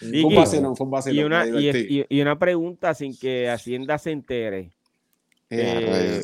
[0.00, 1.16] Fue un vacilón, fue un vacilón.
[1.18, 4.72] Y una, y, y una pregunta sin que Hacienda se entere.
[5.52, 6.22] Eh,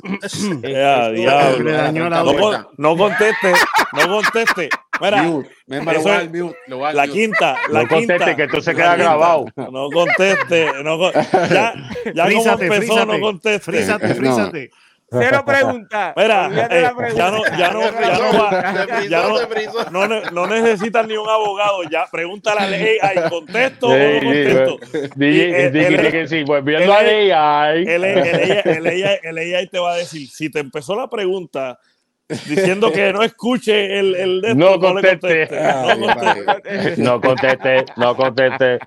[0.62, 2.10] eh, diablo.
[2.10, 3.52] No, no, conteste,
[3.92, 4.68] no conteste.
[5.00, 5.22] Mira,
[6.92, 9.46] la quinta, la no conteste, que esto se queda grabado.
[9.56, 11.74] No conteste, no, ya,
[12.14, 13.60] ya frízate, como empezó, frízate, no conteste.
[13.60, 14.70] Frízate, frízate.
[15.08, 16.12] Cero pregunta.
[16.16, 19.22] Mira, eh, ya no, ya no, ya no, va, ya
[19.90, 21.84] no, no, no, necesitan ni un abogado.
[21.84, 24.78] Ya pregúntale a ley ahí, contesto o no contesto.
[25.14, 27.84] Dije que sí, pues viendo a AI.
[27.86, 31.78] El AI te va a decir, si te empezó la pregunta
[32.28, 35.48] diciendo que no escuche el, el de no, conteste.
[36.98, 37.84] no conteste.
[37.96, 38.78] No conteste,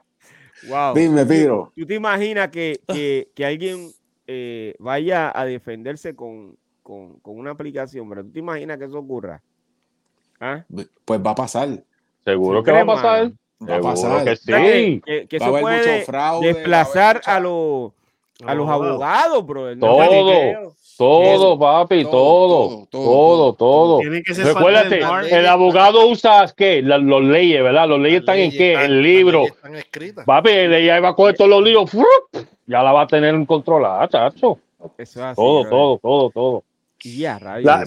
[0.68, 0.94] Wow.
[0.94, 1.72] Dime, Piro.
[1.76, 3.92] ¿Tú te imaginas que, que, que alguien
[4.28, 9.00] eh, vaya a defenderse con, con, con, una aplicación, pero tú te imaginas que eso
[9.00, 9.42] ocurra.
[10.40, 10.64] ¿Ah?
[11.04, 11.84] Pues va a pasar.
[12.24, 13.32] Seguro que va a pasar.
[13.68, 14.24] Va a pasar.
[14.24, 15.02] Que sí.
[15.04, 16.06] Que, que eso puede
[16.42, 17.94] desplazar a, los,
[18.46, 19.76] a los abogados, bro.
[19.80, 20.76] todo.
[21.00, 24.02] Todo, papi, todo, todo, todo.
[24.02, 25.00] Recuérdate,
[25.32, 26.82] el abogado usa qué?
[26.82, 27.88] los leyes, ¿verdad?
[27.88, 28.74] Los leyes están en qué?
[28.74, 29.46] En el libro.
[30.26, 31.90] Papi, ella va a coger todos los libros,
[32.68, 34.60] ya la va a tener en controlada, chacho.
[35.36, 36.64] todo, todo, todo, todo,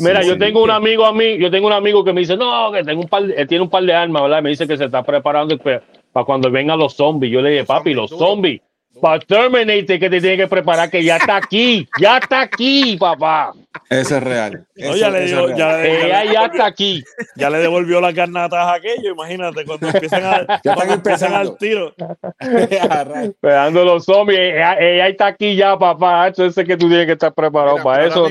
[0.00, 2.72] mira, yo tengo un amigo a mí, yo tengo un amigo que me dice, no,
[2.72, 4.42] que tengo un par, él tiene un par de armas, ¿verdad?
[4.42, 7.30] Me dice que se está preparando para cuando vengan los zombies.
[7.30, 8.62] Yo le dije, papi, los zombies
[9.00, 13.52] para Terminator que te tiene que preparar, que ya está aquí, ya está aquí, papá.
[13.88, 14.66] Eso es real.
[14.76, 17.02] ya le dio, ya, ya, está aquí.
[17.36, 21.56] Ya le devolvió las garnatas a aquello, imagínate, cuando empiezan, a, ya cuando empiezan al
[21.58, 21.94] tiro.
[22.38, 26.28] Esperando los zombies, ella, está aquí ya, papá.
[26.28, 28.26] Eso es que tú tienes que estar preparado para eso.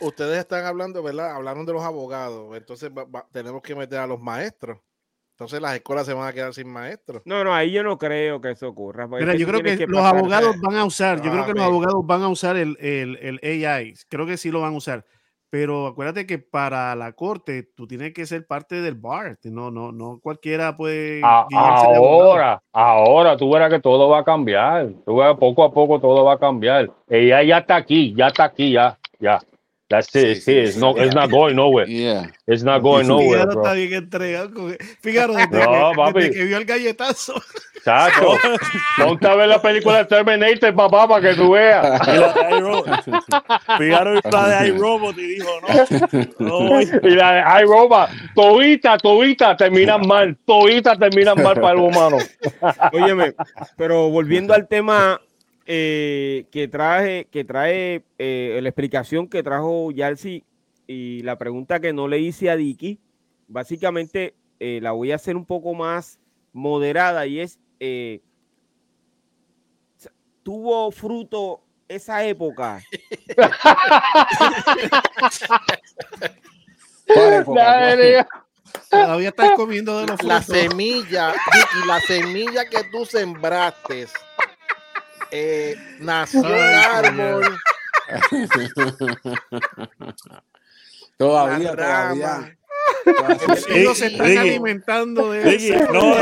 [0.00, 1.34] ustedes están hablando, ¿verdad?
[1.34, 2.90] Hablaron de los abogados, entonces
[3.32, 4.78] tenemos que meter a los maestros.
[5.38, 7.22] Entonces las escuelas se van a quedar sin maestros.
[7.24, 9.06] No, no, ahí yo no creo que eso ocurra.
[9.06, 12.22] Mira, yo creo que, los abogados van a usar, yo creo que los abogados van
[12.24, 13.94] a usar el, el, el, AI.
[14.08, 15.04] Creo que sí lo van a usar.
[15.48, 19.38] Pero acuérdate que para la corte tú tienes que ser parte del bar.
[19.44, 21.22] No, no, no cualquiera puede.
[21.22, 24.88] ahora, ahora tú verás que todo va a cambiar.
[25.06, 26.90] Tú verás, poco a poco todo va a cambiar.
[27.06, 29.38] Ella ya está aquí, ya está aquí, ya, ya.
[29.88, 30.42] That's it.
[30.42, 31.88] Sí, It's, no, it's not going nowhere.
[31.88, 32.26] Yeah.
[32.46, 33.62] It's not going nowhere, bro.
[33.62, 34.76] está bien entregado.
[35.00, 36.20] Fíjate, desde, no, que, papi.
[36.20, 37.42] desde que vio el galletazo.
[37.84, 38.36] Chacho,
[38.98, 42.06] ponte a ver la película de Terminator, papá, para que tú veas.
[43.78, 45.50] Fíjate la de iRobot y dijo,
[46.38, 46.68] no.
[46.68, 46.80] no.
[46.82, 50.36] Y la de iRobot, todita, todita terminan mal.
[50.44, 52.18] Todita terminan mal para el humano.
[52.92, 53.34] Óyeme,
[53.78, 55.18] pero volviendo al tema
[55.70, 60.42] eh, que traje, que trae eh, la explicación que trajo Yalsi
[60.86, 62.98] y la pregunta que no le hice a Dicky,
[63.48, 66.18] básicamente eh, la voy a hacer un poco más
[66.54, 67.58] moderada y es,
[70.42, 72.80] ¿tuvo fruto esa época?
[78.90, 80.26] Todavía estás comiendo de los frutos.
[80.26, 84.06] La semilla, Dicky, la semilla que tú sembraste
[85.30, 87.58] eh, nació un árbol.
[91.16, 92.58] todavía, todavía.
[93.68, 95.92] Ellos se están alimentando de eso.
[95.92, 96.14] No,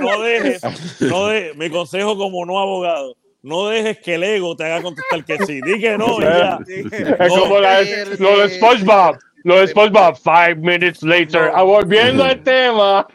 [0.00, 0.62] no dejes,
[1.00, 5.24] no dejes, mi consejo como no abogado, no dejes que el ego te haga contestar
[5.24, 5.60] que sí.
[5.62, 6.20] Di que no.
[6.20, 6.58] Ya.
[6.66, 7.80] Es como la,
[8.18, 9.18] lo de SpongeBob.
[9.44, 11.52] Lo de SpongeBob, five minutes later.
[11.52, 11.64] No.
[11.64, 13.06] Volviendo al tema.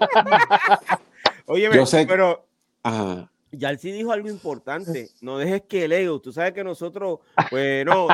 [1.47, 1.69] Oye,
[2.07, 2.45] pero.
[2.84, 3.30] Ajá.
[3.52, 8.08] Yalsi dijo algo importante, no dejes que el ego, tú sabes que nosotros, pues no,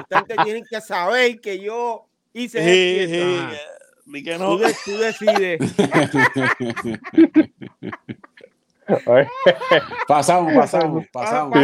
[0.44, 3.40] tienen que saber que yo hice sí, sí,
[4.24, 4.58] que no.
[4.58, 5.60] Tú, tú decides.
[10.08, 11.58] pasamos, pasamos, pasamos.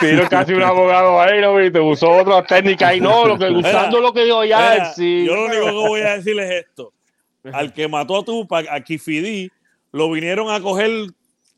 [0.00, 1.62] Pero casi un abogado ahí, ¿no?
[1.62, 4.92] Y te usó otra técnica y no, lo que, usando lo que dijo ya.
[4.94, 5.24] sí.
[5.26, 6.92] Yo lo único que voy a decirles es esto.
[7.52, 9.50] Al que mató a Tupac, a Kifidi,
[9.90, 10.90] lo vinieron a coger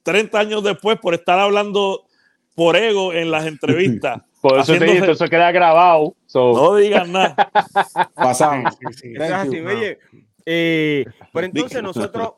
[0.04, 2.06] 30 años después por estar hablando
[2.54, 4.22] por ego en las entrevistas.
[4.44, 6.14] Por eso te dije, eso queda grabado.
[6.34, 7.34] No digan nada.
[8.14, 8.76] Pasamos.
[8.84, 9.98] Oye,
[10.44, 12.32] eh, pero entonces nosotros,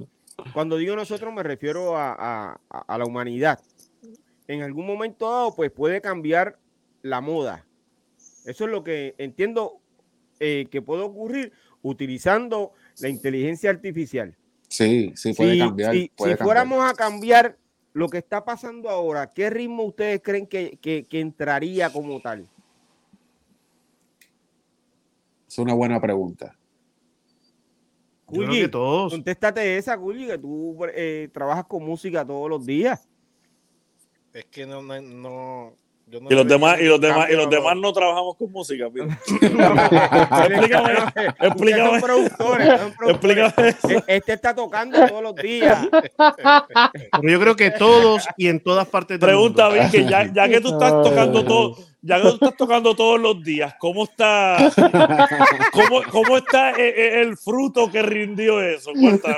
[0.55, 3.59] cuando digo nosotros me refiero a, la humanidad.
[4.47, 6.57] En algún momento dado, pues puede cambiar
[7.03, 7.67] la moda.
[8.45, 9.81] Eso es lo que entiendo
[10.39, 11.53] eh, que puede ocurrir
[11.83, 14.37] utilizando la inteligencia artificial.
[14.69, 15.93] Sí, sí, puede cambiar.
[15.93, 17.57] Si, fuéramos a cambiar
[17.93, 22.49] lo que está pasando ahora, ¿qué ritmo ustedes creen que, entraría como tal?
[25.49, 26.57] Es una buena pregunta.
[28.27, 33.09] Contéstate esa, Juli, que tú eh, trabajas con música todos los días.
[34.33, 35.73] Es que no, no,
[36.09, 38.87] y los demás, y los demás, y los demás no trabajamos con música.
[40.47, 40.93] explícame,
[41.41, 42.01] explícame.
[43.09, 43.53] Explícame.
[43.89, 45.89] E-, este está tocando todos los días.
[45.91, 49.85] Pero yo creo que todos y en todas partes del Pregunta, mundo.
[49.91, 53.43] que ya, ya, que tú estás tocando todo, ya que tú estás tocando todos los
[53.43, 54.59] días, ¿cómo está,
[55.73, 58.93] cómo, cómo está el, e-, el, fruto que rindió eso?
[58.93, 59.37] Cuéntame.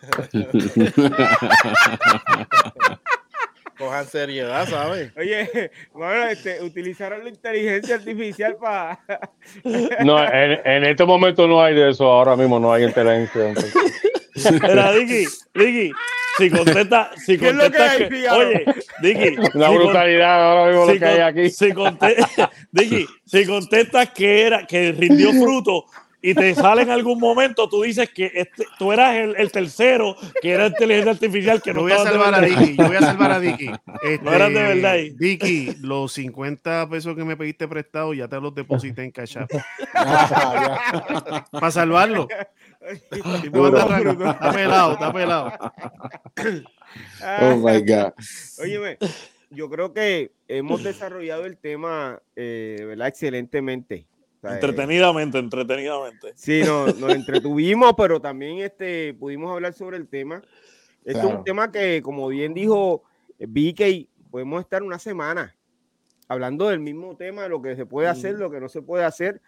[3.78, 5.12] Cojan seriedad, ¿sabes?
[5.16, 9.00] Oye, bueno, este, utilizaron la inteligencia artificial para.
[10.04, 13.54] no, en, en, este momento no hay de eso, ahora mismo no hay inteligencia.
[14.60, 15.92] Pero, Dicky, Dicky,
[16.38, 18.64] si contesta, si contesta que, que oye,
[19.02, 21.50] Dicky, una si brutalidad ahora mismo lo que hay aquí.
[21.50, 25.86] Si contesta, Dicky, si contestas que era, que rindió fruto,
[26.22, 30.16] y te sale en algún momento, tú dices que este, tú eras el, el, tercero,
[30.40, 33.32] que era inteligencia artificial, que no voy a salvar a Dicky, yo voy a salvar
[33.32, 33.70] a Dicky.
[34.02, 34.96] Este, no eran de verdad.
[35.18, 39.36] Dicky, los 50 pesos que me pediste prestado ya te los deposité en Cash
[41.52, 42.26] Para salvarlo.
[42.80, 45.52] está pelado, está pelado.
[47.40, 48.12] Oh my God.
[48.58, 48.98] Óyeme,
[49.50, 53.08] yo creo que hemos desarrollado el tema, eh, ¿verdad?
[53.08, 54.08] Excelentemente.
[54.42, 56.32] Entretenidamente, entretenidamente.
[56.34, 60.42] Sí, nos, entretuvimos, pero también este, pudimos hablar sobre el tema.
[61.04, 63.02] Esto es un tema que, como bien dijo
[63.38, 65.54] Vicky, podemos estar una semana
[66.28, 69.42] hablando del mismo tema, lo que se puede hacer, lo que no se puede hacer,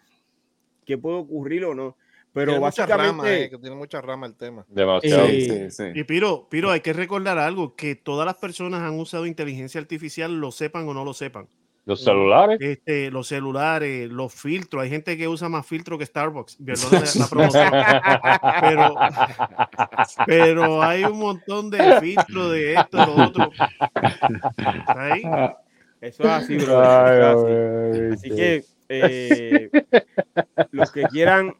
[0.85, 1.97] qué puede ocurrir o no.
[2.33, 3.43] Pero básicamente.
[3.43, 4.65] Eh, que tiene mucha rama el tema.
[4.67, 5.27] Demasiado.
[5.27, 9.27] Sí, sí, Y Piro, Piro, hay que recordar algo: que todas las personas han usado
[9.27, 11.47] inteligencia artificial, lo sepan o no lo sepan.
[11.85, 12.57] Los celulares.
[12.61, 14.83] Este, los celulares, los filtros.
[14.83, 16.57] Hay gente que usa más filtros que Starbucks.
[16.59, 16.75] la
[18.61, 18.95] pero,
[20.25, 23.51] pero hay un montón de filtros de esto, de lo otro.
[24.87, 25.23] ¿Ahí?
[25.99, 26.79] Eso es así, bro.
[28.13, 28.29] así.
[28.29, 29.69] que eh,
[30.71, 31.55] los que quieran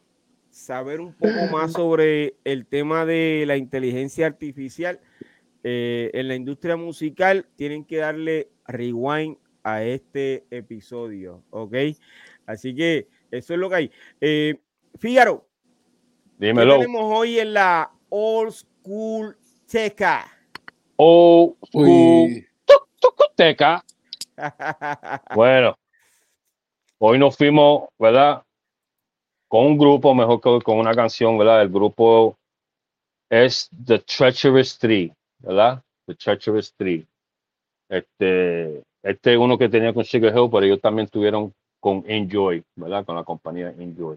[0.50, 5.00] saber un poco más sobre el tema de la inteligencia artificial
[5.64, 11.74] eh, en la industria musical, tienen que darle rewind a este episodio, ¿ok?
[12.46, 13.90] Así que eso es lo que hay.
[14.20, 14.60] Eh,
[14.98, 15.48] Fígaro,
[16.38, 16.74] dímelo.
[16.74, 19.36] ¿qué tenemos hoy en la Old School
[19.66, 20.30] Teca?
[20.96, 22.46] Old School
[23.34, 23.84] Teca.
[25.34, 25.76] bueno,
[26.98, 28.42] hoy nos fuimos, ¿verdad?
[29.48, 31.62] Con un grupo, mejor que con una canción, ¿verdad?
[31.62, 32.36] El grupo
[33.30, 35.82] es The Treacherous Three, ¿verdad?
[36.06, 37.06] The Treacherous Three.
[37.88, 42.64] Este, este es uno que tenía con Sugar Hill, pero ellos también tuvieron con Enjoy,
[42.74, 43.04] ¿verdad?
[43.04, 44.16] Con la compañía Enjoy.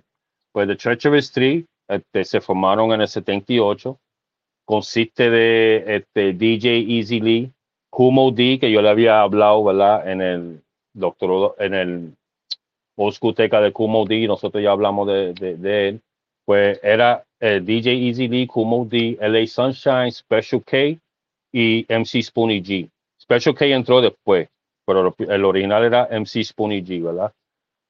[0.53, 3.99] Pues The Treacherous Three este, se formaron en el 78.
[4.65, 7.51] Consiste de este, DJ Easy Lee,
[7.89, 10.09] Kumo D, que yo le había hablado, ¿verdad?
[10.09, 10.61] En el
[10.93, 12.13] doctor, en el
[12.95, 16.01] Oscuteca de Kumo D, nosotros ya hablamos de, de, él.
[16.45, 20.97] Pues era el DJ Easy Lee, Kumo D, LA Sunshine, Special K
[21.51, 22.89] y MC Spoonie G.
[23.21, 24.47] Special K entró después,
[24.87, 27.33] pero el original era MC Spoonie G, ¿verdad?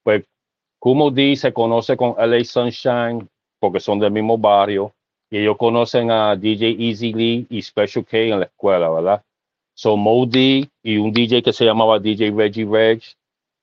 [0.04, 0.26] Pues
[0.80, 3.30] Kumo D se conoce con LA Sunshine
[3.60, 4.92] porque son del mismo barrio
[5.30, 9.24] y ellos conocen a DJ Easy Lee y Special K en la escuela, ¿verdad?
[9.76, 13.04] So Modi y un DJ que se llamaba DJ Reggie Reg,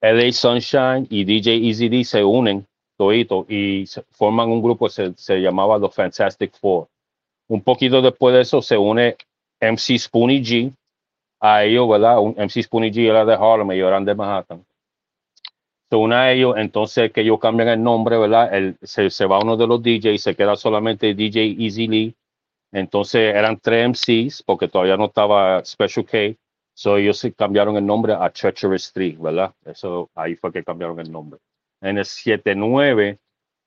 [0.01, 2.65] LA Sunshine y DJ Easy Lee se unen
[2.97, 6.87] todito y forman un grupo que se, se llamaba The Fantastic Four.
[7.49, 9.17] Un poquito después de eso se une
[9.61, 10.73] MC Spoonie G
[11.45, 12.21] a ellos, ¿verdad?
[12.21, 14.65] Un MC Spoonie G era de Harlem, y eran de Manhattan.
[15.91, 18.55] Se une a ellos, entonces que ellos cambian el nombre, ¿verdad?
[18.55, 22.17] El, se, se va uno de los DJs, se queda solamente DJ Easy Lee
[22.75, 26.37] entonces eran tres MCs porque todavía no estaba Special K.
[26.75, 29.55] So ellos sí cambiaron el nombre a Treacherous 3, ¿verdad?
[29.65, 31.39] Eso ahí fue que cambiaron el nombre.
[31.81, 33.21] En el 79,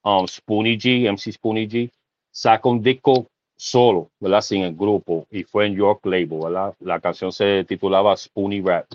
[0.04, 1.90] um, Spoonie G, MC Spoonie G,
[2.32, 3.28] saca un disco
[3.58, 4.42] solo, ¿verdad?
[4.42, 6.74] Sin el grupo y fue en York Label, ¿verdad?
[6.80, 8.86] La canción se titulaba Spoonie Rap.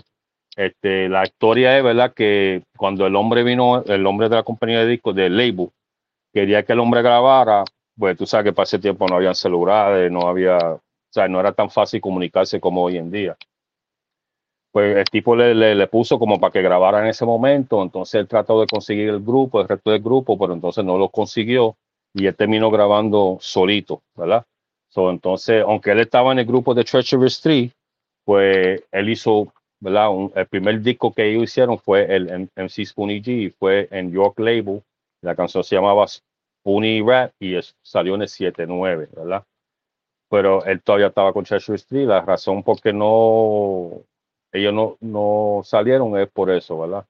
[0.55, 2.13] Este, la historia es, ¿verdad?
[2.13, 5.69] Que cuando el hombre vino, el hombre de la compañía de discos, del label,
[6.33, 7.63] quería que el hombre grabara,
[7.97, 11.39] pues tú sabes que para ese tiempo no había celulares, no había, o sea, no
[11.39, 13.35] era tan fácil comunicarse como hoy en día.
[14.71, 18.27] Pues el tipo le, le, puso como para que grabara en ese momento, entonces él
[18.27, 21.75] trató de conseguir el grupo, el resto del grupo, pero entonces no lo consiguió
[22.13, 24.43] y él terminó grabando solito, ¿verdad?
[24.93, 27.71] So, entonces, aunque él estaba en el grupo de Treacherous Street,
[28.23, 30.11] pues él hizo, ¿verdad?
[30.35, 34.83] el primer disco que ellos hicieron fue el MC Spoonie G fue en York Label.
[35.21, 36.05] La canción se llamaba
[36.61, 39.43] Puni Rap y salió en el 7-9, ¿verdad?
[40.29, 42.07] Pero él todavía estaba con Cheshire Street.
[42.07, 44.03] La razón por qué no,
[44.51, 47.03] ellos no, no salieron es por eso, ¿verdad?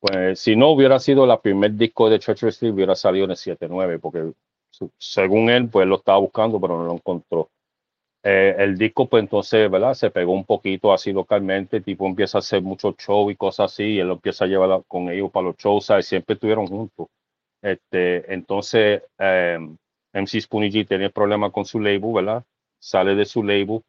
[0.00, 3.36] Pues si no hubiera sido la primer disco de Cheshire Street, hubiera salido en el
[3.36, 4.32] 7-9, porque
[4.98, 7.48] según él, pues lo estaba buscando, pero no lo encontró.
[8.22, 9.94] Eh, el disco, pues entonces, ¿verdad?
[9.94, 13.84] Se pegó un poquito así localmente, tipo empieza a hacer muchos shows y cosas así,
[13.84, 16.06] y él lo empieza a llevar con ellos para los shows, ¿sabes?
[16.06, 17.06] Siempre estuvieron juntos.
[17.62, 19.76] Este, entonces, em,
[20.12, 22.44] MC Spoonie G tenía problemas con su label, ¿verdad?
[22.80, 23.82] Sale de su label.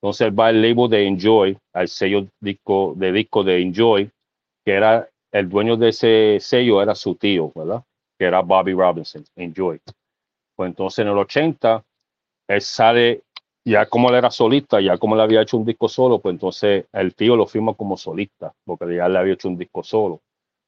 [0.00, 4.10] Entonces él va al label de Enjoy, al sello disco, de disco de Enjoy,
[4.64, 7.82] que era el dueño de ese sello, era su tío, ¿verdad?
[8.18, 9.80] Que era Bobby Robinson, Enjoy.
[10.56, 11.84] Pues entonces en el 80,
[12.48, 13.22] él sale,
[13.64, 16.86] ya como él era solista, ya como le había hecho un disco solo, pues entonces
[16.92, 20.20] el tío lo firma como solista, porque ya le había hecho un disco solo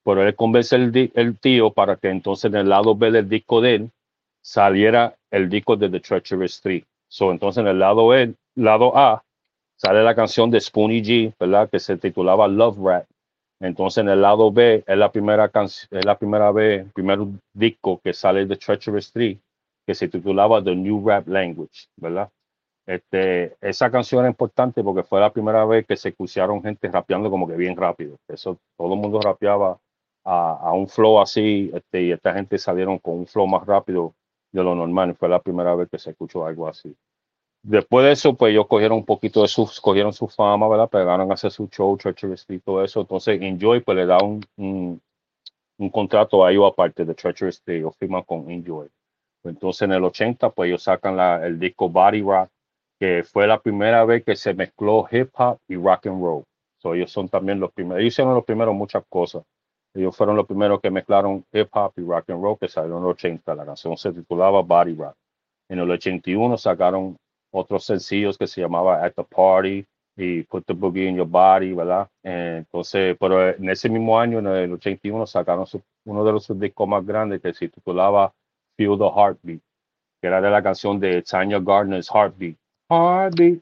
[0.06, 3.60] pero él convence el, el, tío para que entonces en el lado B del disco
[3.60, 3.90] de él
[4.40, 6.84] saliera el disco de The Treacherous 3.
[7.08, 9.24] So, entonces en el lado, e, lado A
[9.74, 11.68] sale la canción de Spoonie G, ¿verdad?
[11.68, 13.06] Que se titulaba Love Rap.
[13.58, 17.18] Entonces en el lado B es la primera canción, es la primera vez, primer
[17.52, 19.36] disco que sale de Treacherous 3,
[19.86, 22.30] que se titulaba The New Rap Language, ¿verdad?
[22.86, 27.30] Este, esa canción es importante porque fue la primera vez que se escucharon gente rapeando
[27.30, 28.16] como que bien rápido.
[28.28, 29.78] Eso todo el mundo rapeaba
[30.24, 34.14] a, un flow así, este, y esta gente salieron con un flow más rápido
[34.52, 35.14] de lo normal.
[35.16, 36.94] Fue la primera vez que se escuchó algo así.
[37.62, 40.88] Después de eso, pues ellos cogieron un poquito de su, cogieron su fama, ¿verdad?
[40.88, 43.00] Pegaron a hacer su show, Treacherous y todo eso.
[43.00, 47.78] Entonces, Enjoy, pues le da un, un, contrato a ellos aparte de Treacherous Street.
[47.78, 48.88] Ellos firman con Enjoy.
[49.48, 52.48] Entonces, en el 80, pues ellos sacan la, el disco Body Rock,
[52.98, 56.44] que fue la primera vez que se mezcló hip hop y rock and roll.
[56.78, 58.00] So, ellos son también los primeros.
[58.00, 59.42] Ellos hicieron los primeros muchas cosas.
[59.94, 63.02] Ellos fueron los primeros que mezclaron hip hop y rock and roll que salió en
[63.02, 63.54] los 80.
[63.54, 65.14] La canción se titulaba Body Rock.
[65.68, 67.16] En el 81 sacaron
[67.50, 69.84] otros sencillos que se llamaba At the Party
[70.16, 72.08] y Put the Boogie in Your Body, ¿verdad?
[72.22, 75.66] Entonces, pero en ese mismo año, en el 81, sacaron
[76.04, 78.32] uno de los discos más grandes que se titulaba
[78.76, 79.60] Feel the Heartbeat,
[80.20, 82.56] que era de la canción de Tanya Gardner's Heartbeat.
[82.90, 83.60] Heartbeat,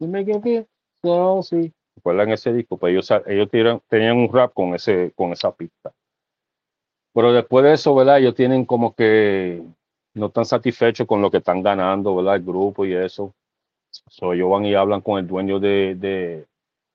[0.00, 0.66] you make it feel
[1.04, 1.72] so sweet.
[1.98, 2.76] recuerdan ese disco?
[2.76, 3.50] Pues ellos,
[3.88, 5.92] tenían un rap con, esa pista.
[7.12, 8.18] Pero después de eso, ¿verdad?
[8.18, 9.62] Ellos tienen como que
[10.14, 12.36] no están satisfechos con lo que están ganando, ¿verdad?
[12.36, 13.34] El grupo y eso.
[13.90, 16.46] So, ellos van y hablan con el dueño de, de,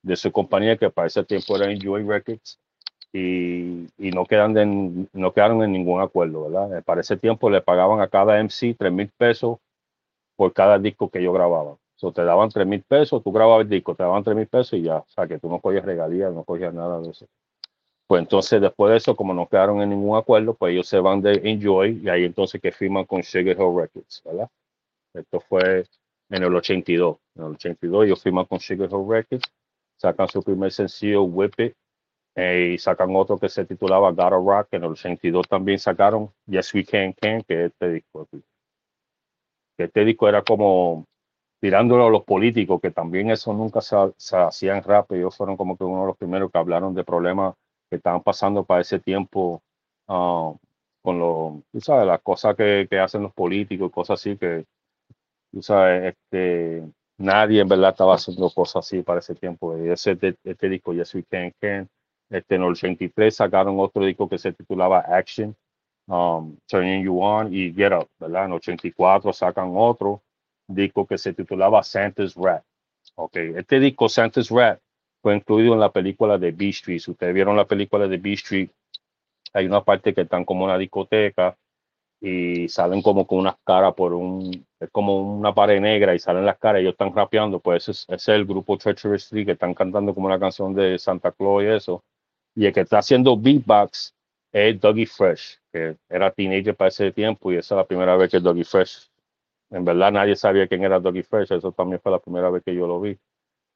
[0.02, 2.58] de su compañía, que para ese tiempo era Enjoy Records,
[3.14, 6.82] y, y no, quedan no quedaron en ningún acuerdo, ¿verdad?
[6.82, 9.58] Para ese tiempo le pagaban a cada MC 3 mil pesos
[10.36, 11.76] por cada disco que yo grababa.
[11.94, 14.72] So, te daban 3 mil pesos, tú grababas el disco, te daban 3 mil pesos
[14.80, 17.26] y ya, o sea, que tú no cogías regalías, no cogías nada de eso.
[18.08, 21.22] Pues entonces, después de eso, como no quedaron en ningún acuerdo, pues ellos se van
[21.22, 24.48] de Enjoy y ahí entonces que firman con Sugar Hill Records, ¿verdad?
[25.14, 25.84] Esto fue
[26.30, 27.16] en el 82.
[27.36, 29.44] En el 82 ellos firman con Sugar Hill Records,
[29.96, 31.74] sacan su primer sencillo, Whip It,
[32.36, 34.68] eh, y sacan otro que se titulaba Gotta Rock.
[34.72, 38.28] En el 82 también sacaron Yes We Can Can, que este disco.
[39.76, 41.06] Que este disco era como
[41.60, 45.10] tirándolo a los políticos, que también eso nunca se, se hacía en rap.
[45.12, 47.54] Ellos fueron como que uno de los primeros que hablaron de problemas
[47.88, 49.62] que estaban pasando para ese tiempo
[50.08, 50.52] ah,
[51.02, 54.64] con lo, tú sabes, las cosas que, que, hacen los políticos cosas así que,
[55.52, 56.82] tú sabes, este,
[57.18, 59.76] nadie en verdad estaba haciendo cosas así para ese tiempo.
[59.78, 61.88] Y ese este disco, Yes We Can Can,
[62.30, 65.54] este, en el 83 sacaron otro disco que se titulaba Action,
[66.06, 68.46] um, Turning You On y Get Up, ¿verdad?
[68.46, 70.22] En 84 sacan otro
[70.66, 72.62] disco que se titulaba Santa's Rat.
[73.16, 74.80] Ok, este disco Santa's Rat
[75.22, 77.00] fue incluido en la película de B Street.
[77.00, 78.70] Si ustedes vieron la película de B Street,
[79.52, 81.56] hay una parte que están como una discoteca
[82.20, 86.46] y salen como con unas caras por un, es como una pared negra y salen
[86.46, 90.14] las caras, ellos están rapeando, pues ese es, el grupo Treacherous Street que están cantando
[90.14, 92.02] como una canción de Santa Claus y eso.
[92.54, 94.14] Y el que está haciendo beatbox
[94.52, 98.30] es Dougie Fresh, que era teenager para ese tiempo y esa es la primera vez
[98.30, 99.10] que Dougie Fresh,
[99.70, 102.74] en verdad nadie sabía quién era Dougie Fresh, eso también fue la primera vez que
[102.74, 103.18] yo lo vi.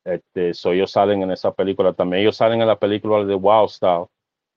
[0.05, 1.93] Este, so ellos salen en esa película.
[1.93, 4.07] También ellos salen en la película de Wild Style,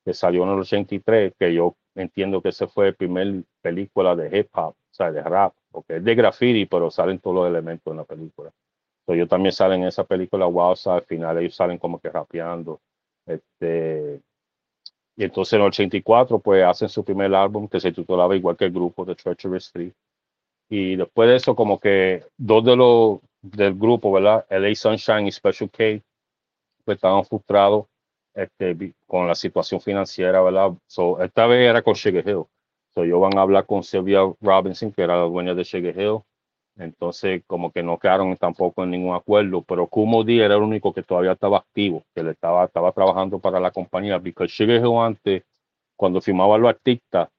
[0.05, 4.37] que salió en el 83, que yo entiendo que ese fue el primer película de
[4.37, 7.91] hip hop, o sea, de rap, porque es de graffiti, pero salen todos los elementos
[7.91, 8.51] en la película.
[9.05, 12.09] So ellos también salen en esa película Wild Style, al final ellos salen como que
[12.09, 12.79] rapeando.
[13.25, 14.21] Este,
[15.15, 18.65] y entonces en el 84, pues hacen su primer álbum que se titulaba igual que
[18.65, 19.93] el grupo de Treacherous Street.
[20.69, 24.45] Y después de eso, como que dos de los del grupo, ¿verdad?
[24.49, 26.01] LA Sunshine y Special K,
[26.85, 27.87] pues estaban frustrados
[28.33, 30.71] este, con la situación financiera, ¿verdad?
[30.87, 32.45] So, esta vez era con Sugar Hill.
[32.93, 36.21] So, ellos van a hablar con Sylvia Robinson, que era la dueña de Sugar Hill.
[36.81, 40.91] Entonces, como que no quedaron tampoco en ningún acuerdo, pero Kumo D era el único
[40.91, 45.43] que todavía estaba activo, que le estaba, estaba trabajando para la compañía, porque Sugar antes,
[45.95, 47.29] cuando firmaba a los artistas,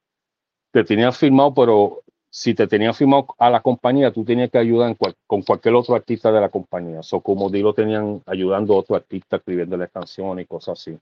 [0.70, 4.96] te tenían firmado, pero si te tenían firmado a la compañía, tú tenías que ayudar
[5.26, 7.02] con cualquier otro artista de la compañía.
[7.02, 10.96] So, como digo, tenían ayudando a otro artista escribiéndole canciones y cosas así.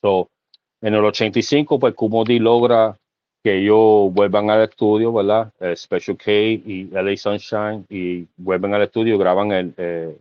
[0.00, 0.30] So,
[0.80, 2.96] en el 85, pues como di logra
[3.42, 5.52] que ellos vuelvan al estudio, ¿verdad?
[5.60, 10.16] Eh, Special K y LA Sunshine y vuelven al estudio, graban el, eh,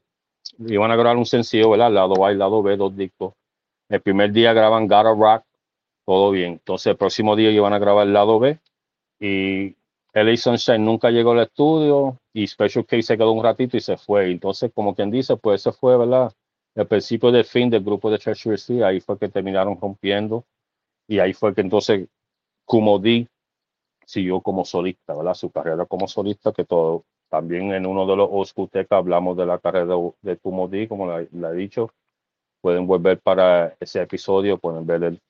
[0.68, 1.92] iban a grabar un sencillo, ¿verdad?
[1.92, 3.34] Lado A y lado B, dos discos.
[3.90, 5.44] El primer día graban Gotta Rock,
[6.06, 6.54] todo bien.
[6.54, 8.60] Entonces el próximo día iban a grabar el lado B
[9.20, 9.76] y
[10.14, 13.98] LA Sunshine nunca llegó al estudio y Special Case se quedó un ratito y se
[13.98, 14.32] fue.
[14.32, 16.34] Entonces, como quien dice, pues ese fue, ¿verdad?
[16.76, 20.44] El principio del fin del grupo de Treasury City, ahí fue que terminaron rompiendo
[21.08, 22.08] y ahí fue que entonces
[22.66, 23.28] Kumo D
[24.06, 25.34] siguió como solista, ¿verdad?
[25.34, 29.60] Su carrera como solista, que todo, también en uno de los Oscutecas hablamos de la
[29.60, 31.92] carrera de, Kumo D, como le he dicho.
[32.62, 35.22] Pueden volver para ese episodio, pueden ver el,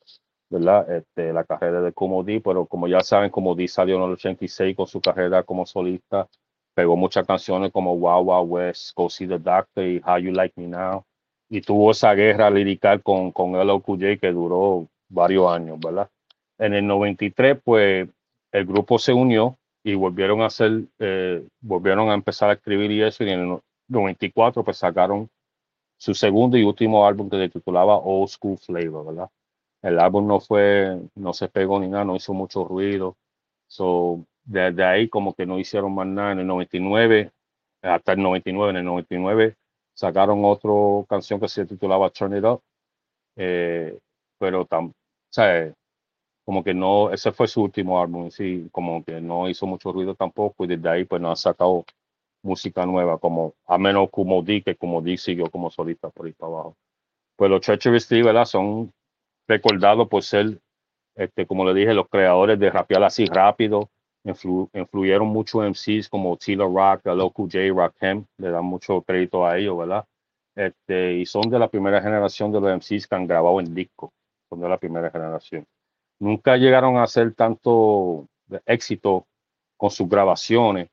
[0.49, 0.91] ¿verdad?
[0.91, 4.85] Este, la carrera de D, pero como ya saben, D salió en el 86 con
[4.85, 6.27] su carrera como solista,
[6.73, 10.59] pegó muchas canciones como Wow Wow West, Go See the Doctor y How You Like
[10.59, 11.05] Me Now,
[11.49, 16.09] y tuvo esa guerra lirical con, con LOQJ que duró varios años, ¿verdad?
[16.61, 18.07] En el 93, pues,
[18.53, 23.03] el grupo se unió y volvieron a hacer, eh, volvieron a empezar a escribir y
[23.03, 23.59] eso, y en el
[23.89, 25.29] 94, pues, sacaron
[25.97, 29.29] su segundo y último álbum que se titulaba Old School Flavor, ¿verdad?
[29.81, 33.17] el álbum no fue, no se pegó ni nada, no hizo mucho ruido.
[33.67, 36.33] So, desde ahí como que no hicieron más nada.
[36.33, 37.31] En el 99,
[37.81, 39.55] hasta el 99, en el 99
[39.93, 40.71] sacaron otra
[41.09, 42.61] canción que se titulaba Turn It Up.
[43.35, 43.97] Eh,
[44.37, 44.93] pero tam, o
[45.29, 45.73] sea,
[46.51, 50.15] como que no, ese fue su último álbum, sí, como que no hizo mucho ruido
[50.15, 51.85] tampoco y desde ahí pues no ha sacado
[52.43, 56.33] música nueva, como a menos como di, que como di siguió como solista por ahí
[56.33, 56.75] para abajo.
[57.37, 58.43] Pues los Treacherous Steve, ¿verdad?
[58.43, 58.91] Son
[59.47, 60.59] recordado por ser,
[61.15, 63.89] este, como le dije, los creadores de rapear así rápido.
[64.25, 69.77] influyeron mucho MCs como Tila Rock, Local J, Rakim, le dan mucho crédito a ellos,
[69.77, 70.05] ¿verdad?
[70.55, 74.13] este, y son de la primera generación de los MCs que han grabado en disco,
[74.49, 75.65] son de la primera generación.
[76.21, 78.27] Nunca llegaron a hacer tanto
[78.67, 79.25] éxito
[79.75, 80.87] con sus grabaciones.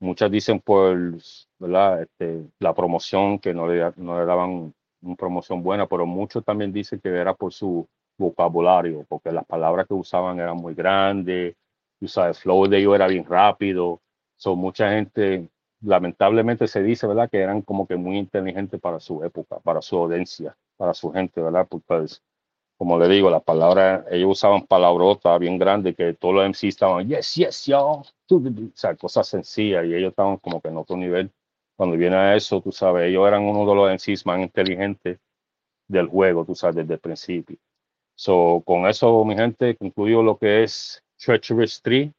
[0.00, 1.14] Muchas dicen por.
[1.16, 6.74] Este, la promoción, que no le, no le daban una promoción buena, pero muchos también
[6.74, 7.88] dicen que era por su
[8.18, 11.56] vocabulario, porque las palabras que usaban eran muy grandes,
[11.98, 14.02] y el flow de ellos era bien rápido.
[14.36, 15.48] So, mucha gente,
[15.80, 17.30] lamentablemente se dice, ¿verdad?
[17.30, 21.40] Que eran como que muy inteligentes para su época, para su audiencia, para su gente,
[21.40, 21.66] ¿verdad?
[21.86, 22.22] Pues,
[22.76, 27.08] como le digo, las palabras, ellos usaban palabrotas bien grandes que todos los MCs estaban,
[27.08, 28.42] yes, yes, yo, o
[28.74, 31.30] sea, cosas sencillas y ellos estaban como que en otro nivel.
[31.74, 35.18] Cuando viene a eso, tú sabes, ellos eran uno de los MCs más inteligentes
[35.88, 37.56] del juego, tú sabes, desde el principio.
[38.14, 42.10] So, con eso, mi gente, concluyo lo que es Treacherous 3.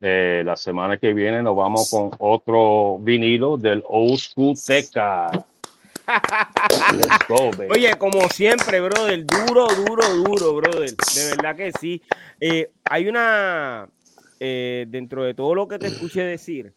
[0.00, 5.44] Eh, la semana que viene nos vamos con otro vinilo del Old School Teca.
[7.70, 10.90] Oye, como siempre, brother, duro, duro, duro, brother.
[10.90, 12.02] De verdad que sí.
[12.40, 13.88] Eh, hay una,
[14.40, 16.72] eh, dentro de todo lo que te escuché decir,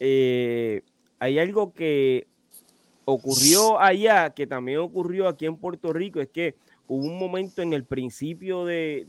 [0.00, 2.26] hay algo que
[3.10, 6.56] ocurrió allá, que también ocurrió aquí en Puerto Rico, es que
[6.86, 9.06] hubo un momento en el principio de,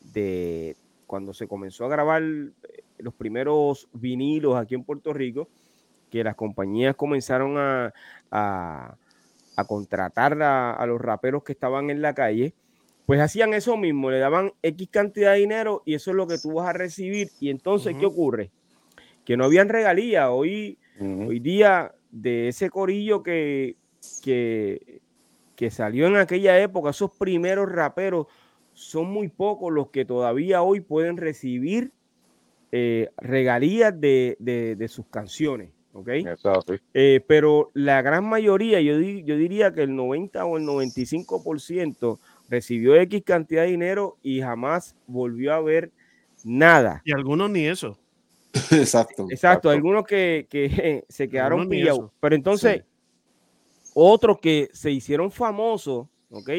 [0.00, 0.76] de,
[1.06, 2.50] cuando se comenzó a grabar eh,
[2.98, 5.48] los primeros vinilos aquí en Puerto Rico,
[6.12, 7.94] que las compañías comenzaron a,
[8.30, 8.96] a,
[9.66, 12.52] contratar a, los raperos que estaban en la calle,
[13.06, 16.36] pues hacían eso mismo, le daban X cantidad de dinero y eso es lo que
[16.36, 17.30] tú vas a recibir.
[17.40, 18.50] Y entonces, ¿qué ocurre?
[19.24, 20.28] Que no habían regalías.
[20.30, 23.76] Hoy, hoy día, de ese corillo que,
[24.22, 25.00] que,
[25.56, 28.26] que salió en aquella época, esos primeros raperos,
[28.74, 31.92] son muy pocos los que todavía hoy pueden recibir
[32.74, 35.70] eh, regalías de, sus canciones.
[35.92, 36.08] ¿Ok?
[36.94, 42.96] Eh, pero la gran mayoría, yo, yo diría que el 90 o el 95% recibió
[42.96, 45.90] X cantidad de dinero y jamás volvió a ver
[46.44, 47.02] nada.
[47.04, 47.98] Y algunos ni eso.
[48.70, 49.70] exacto, exacto.
[49.70, 52.10] algunos que, se quedaron pillados.
[52.20, 52.82] Pero entonces,
[53.94, 56.50] otros que se hicieron famosos, ¿ok?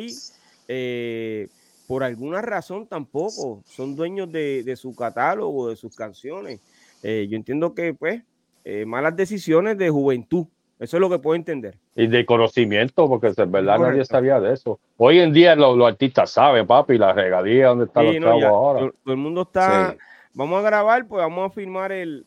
[0.68, 1.48] Eh,
[1.88, 6.60] por alguna razón tampoco son dueños de, su catálogo, de sus canciones.
[7.04, 8.24] Eh, yo entiendo que, pues,
[8.64, 10.46] eh, malas decisiones de juventud.
[10.80, 11.78] Eso es lo que puedo entender.
[11.96, 14.80] Y de conocimiento, porque es verdad nadie sabía de eso.
[14.98, 18.80] Hoy en día los, artistas saben, papi, la regadía, dónde están los chavos ahora.
[18.80, 19.96] Todo, el mundo está
[20.34, 22.26] vamos a grabar, pues vamos a firmar el,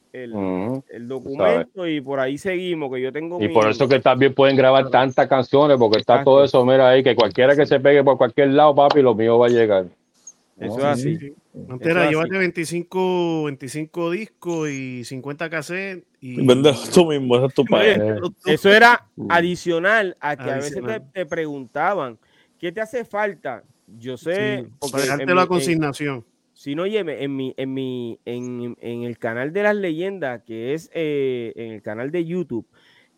[1.01, 3.43] documento y por ahí seguimos, que yo tengo...
[3.43, 7.03] Y por eso que también pueden grabar tantas canciones, porque está todo eso, mira ahí,
[7.03, 9.87] que cualquiera que se pegue por cualquier lado, papi, lo mío va a llegar.
[10.59, 11.35] Eso es así.
[11.69, 16.05] Antera, llévate 25, 25 discos y 50 cassettes.
[16.21, 16.47] Y...
[16.95, 17.99] tú mismo, eso es tu país.
[18.47, 22.19] Eso era adicional a que a veces te, preguntaban,
[22.59, 23.65] ¿qué te hace falta?
[23.99, 24.67] Yo sé...
[24.91, 26.25] para dejarte la consignación
[26.57, 30.73] si no, oye, en, mi, en, mi, en, en, el canal de las leyendas, que
[30.73, 32.67] es eh, en el canal de YouTube,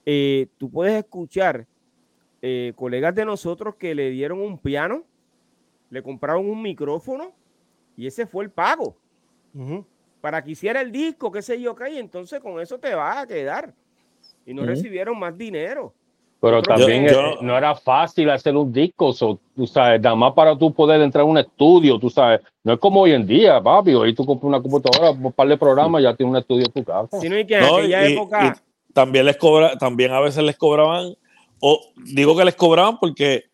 [0.04, 1.68] eh, tú puedes escuchar
[2.42, 5.04] eh, colegas de nosotros que le dieron un piano,
[5.90, 7.32] le compraron un micrófono
[7.96, 8.94] y ese fue el pago.
[10.20, 13.18] Para que hiciera el disco, qué sé yo, qué, y entonces con eso te vas
[13.18, 13.72] a quedar.
[14.46, 15.92] Y no recibieron más dinero.
[16.40, 17.06] Pero también
[17.40, 19.12] no era fácil hacer un disco,
[19.56, 22.78] tú sabes, nada más para tú poder entrar a un estudio, tú sabes, no es
[22.78, 26.14] como hoy en día, papi, hoy tú compras una computadora, un par de programas, ya
[26.14, 27.16] tienes un estudio en tu casa.
[27.16, 28.62] Y que en aquella época...
[28.92, 31.16] también les cobra, también a veces les cobraban,
[31.58, 33.47] o digo que les cobraban porque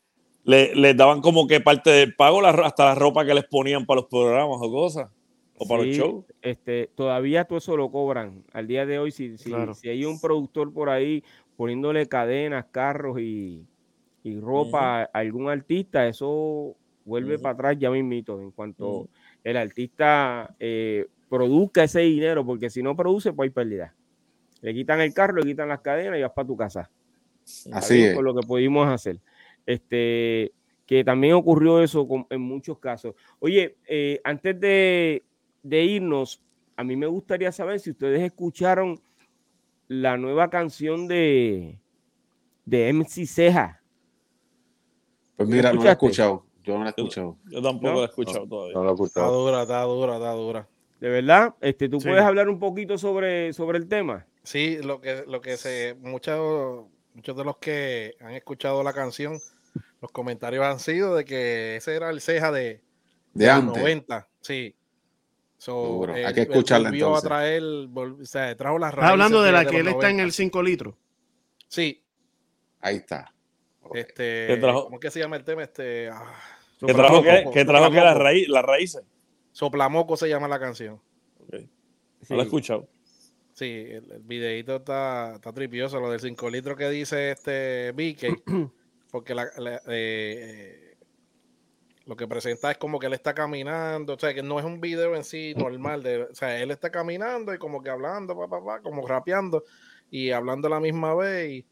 [0.45, 4.01] le, les daban como que parte del pago, hasta la ropa que les ponían para
[4.01, 5.11] los programas o cosas.
[5.57, 6.25] O para los shows.
[6.43, 8.45] Este, todavía todo eso lo cobran.
[8.53, 11.23] Al día de hoy, si, si, si hay un productor por ahí
[11.57, 13.65] poniéndole cadenas, carros y,
[14.41, 19.09] ropa a algún artista, eso vuelve para atrás ya mismito, en cuanto
[19.45, 23.95] el artista eh, produzca ese dinero, porque si no produce, pues hay pérdida.
[24.63, 26.91] Le quitan el carro, le quitan las cadenas y vas para tu casa.
[27.71, 28.15] Así es.
[28.15, 29.21] Por lo que pudimos hacer.
[29.67, 30.53] Este,
[30.87, 33.15] que también ocurrió eso en muchos casos.
[33.39, 35.25] Oye, eh, antes de,
[35.63, 36.43] de irnos,
[36.77, 39.01] a mí me gustaría saber si ustedes escucharon
[39.89, 41.79] la nueva canción de,
[42.65, 43.83] de MC Ceja.
[45.37, 46.47] Pues mira, no la he escuchado.
[46.63, 47.37] Yo no la he escuchado.
[47.51, 48.75] Yo, tampoco la he escuchado todavía.
[48.75, 49.27] No la he escuchado.
[49.27, 50.69] Está dura, está dura, está dura.
[51.01, 54.27] De verdad, este, ¿tú puedes hablar un poquito sobre, sobre el tema?
[54.43, 59.39] Sí, lo que, lo que se, muchos, muchos de los que han escuchado la canción,
[60.05, 62.83] los comentarios han sido de que ese era el ceja de,
[63.33, 63.83] de, antes.
[63.83, 64.29] 90.
[64.43, 64.77] Sí,
[65.69, 69.79] hay que escucharla volvió a traer, o sea, trajo las Está hablando de la que
[69.79, 70.95] él está en el 5 litros.
[71.69, 72.03] Sí.
[72.81, 73.33] Ahí está.
[73.95, 75.63] Este, ¿Cómo que se llama el tema?
[75.63, 76.35] Este, ah,
[76.81, 79.03] ¿Qué trajo que, trajo que la raíz, las raíces?
[79.53, 81.01] Soplamoco se llama la canción.
[81.47, 81.69] Okay.
[82.29, 82.89] No lo he escuchado.
[83.53, 88.43] Sí, el, el videito está, está tripioso, lo del 5 litros que dice este BK,
[89.15, 89.49] porque la,
[89.87, 90.97] eh,
[92.05, 94.81] lo que presenta es como que él está caminando, o sea, que no es un
[94.81, 98.49] video en sí normal, de, o sea, él está caminando y como que hablando, pa,
[98.49, 99.63] pa, pa, como rapeando
[100.11, 101.67] y hablando a la misma vez y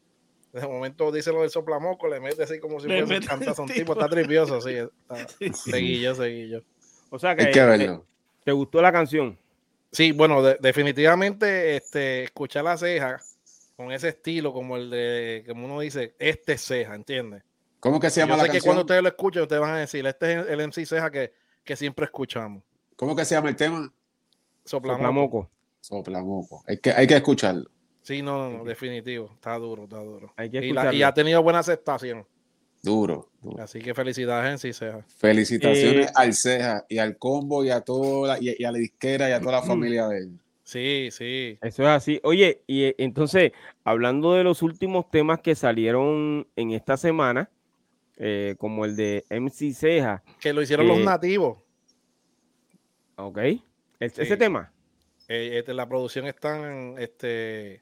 [0.53, 3.67] de momento dice lo del soplamoco, le mete así como si fuese un cantazo un
[3.67, 4.75] tipo, está tripioso, sí,
[5.09, 6.59] está, seguí yo, seguí yo.
[7.09, 7.99] O sea que, que
[8.45, 9.37] ¿te gustó la canción?
[9.91, 13.19] Sí, bueno, definitivamente este, escuchar la ceja
[13.75, 17.43] con ese estilo, como el de, como uno dice, este ceja, ¿entiendes?
[17.79, 19.79] ¿Cómo que se llama Yo la sé que cuando ustedes lo escuchen, ustedes van a
[19.79, 21.33] decir, este es el MC ceja que,
[21.63, 22.63] que siempre escuchamos.
[22.95, 23.91] ¿Cómo que se llama el tema?
[24.63, 25.49] Soplamoco.
[25.81, 26.63] Soplamoco.
[26.67, 27.69] Hay que, hay que escucharlo.
[28.01, 29.31] Sí, no, no, definitivo.
[29.33, 30.33] Está duro, está duro.
[30.35, 32.25] Hay que y, y ha tenido buena aceptación.
[32.83, 33.29] Duro,
[33.59, 35.05] Así que felicidades en Ceja.
[35.17, 39.31] Felicitaciones eh, al Ceja y al combo y a toda y, a la disquera y
[39.31, 40.39] a toda la familia de él.
[40.63, 41.57] Sí, sí.
[41.61, 42.19] Eso es así.
[42.23, 43.51] Oye, y eh, entonces,
[43.83, 47.49] hablando de los últimos temas que salieron en esta semana,
[48.17, 50.23] eh, como el de MC Ceja.
[50.39, 51.57] Que lo hicieron los nativos.
[53.15, 53.39] Ok.
[53.99, 54.71] Ese tema.
[55.27, 57.81] Este, la producción está en este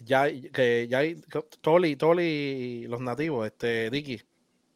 [0.00, 1.16] ya, que ya hay
[1.60, 4.20] Toli, Toli los nativos, este, Dicky.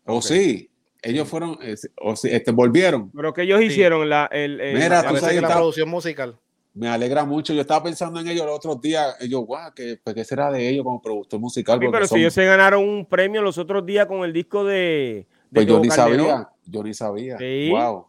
[0.05, 0.71] Oh, sí.
[1.01, 1.59] Ellos fueron,
[1.97, 3.11] o sí, este, volvieron.
[3.13, 6.39] Pero que ellos hicieron la, el, Mira, la, producción musical.
[6.79, 7.53] Me alegra mucho.
[7.53, 9.17] Yo estaba pensando en ellos los otros días.
[9.21, 11.81] Ellos, guau, ¿qué, pues, ¿qué será de ellos como productor musical?
[11.81, 15.27] pero si ellos se ganaron un premio los otros días con el disco de.
[15.51, 16.49] de pues yo ni sabía.
[16.65, 17.37] Yo ni sabía.
[17.71, 18.07] Wow,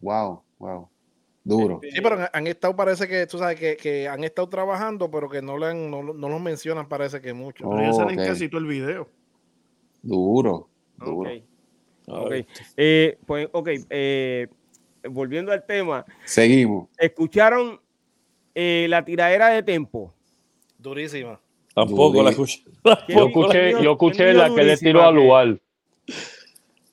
[0.00, 0.88] wow, wow.
[1.42, 1.80] Duro.
[1.82, 5.42] Sí, pero han estado, parece que, tú sabes, que, que han estado trabajando, pero que
[5.42, 7.68] no, le han, no, no los mencionan, parece que mucho.
[7.68, 9.08] pero ya salen casi todo el video.
[10.00, 11.30] Duro, duro.
[12.06, 12.32] Ok.
[12.76, 13.68] Eh, pues, ok.
[13.90, 14.46] Eh,
[15.10, 16.04] volviendo al tema.
[16.24, 16.88] Seguimos.
[16.96, 17.80] ¿Escucharon
[18.54, 20.12] eh, la tiradera de Tempo?
[20.78, 21.40] Durísima.
[21.74, 22.62] Tampoco la escuché.
[23.08, 25.60] Yo escuché, yo escuché la que le tiró a Lual.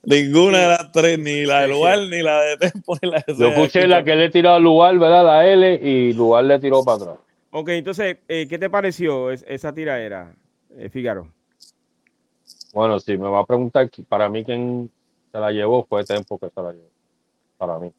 [0.03, 3.35] Ninguna de las tres, ni la de Lugar, ni la de Tempo, ni la de
[3.35, 5.25] Yo escuché la que le tiró a Lugar, ¿verdad?
[5.25, 7.17] La L, y Lugar le tiró para atrás.
[7.51, 10.33] Ok, entonces, eh, ¿qué te pareció esa tiradera,
[10.77, 11.27] eh, Figaro?
[12.73, 14.89] Bueno, si me va a preguntar, para mí quién
[15.31, 16.89] se la llevó fue Tempo que se la llevó.
[17.57, 17.91] Para mí.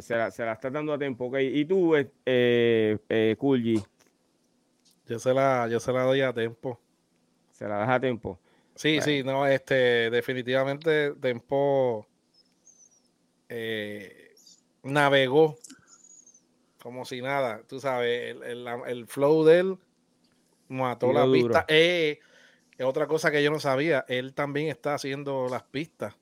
[0.00, 1.36] Se, la, se la está dando a Tempo, ok.
[1.40, 3.36] ¿Y tú, eh, eh
[5.06, 6.80] Yo se, la, yo se la doy a Tempo.
[7.50, 8.40] Se la das a Tempo.
[8.74, 12.06] Sí, sí, no, este, definitivamente Tempo
[13.48, 14.34] eh,
[14.82, 15.56] navegó
[16.82, 19.78] como si nada, tú sabes, el, flow de él
[20.68, 21.64] mató la pista.
[21.68, 22.20] Eh,
[22.80, 26.14] otra cosa que yo no sabía, él también está haciendo las pistas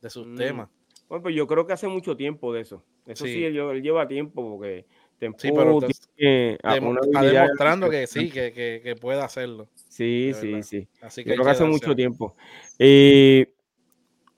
[0.00, 0.36] de sus mm.
[0.36, 0.68] temas.
[1.08, 2.84] Bueno, pues yo creo que hace mucho tiempo de eso.
[3.06, 4.86] Eso sí, él, lleva tiempo porque
[5.18, 9.68] Tempo sí, pero está demostrando que sí, que, que, que puede hacerlo.
[9.74, 10.88] Sí, sí, sí.
[11.02, 12.36] Así que creo que hace mucho tiempo.
[12.78, 13.52] Eh,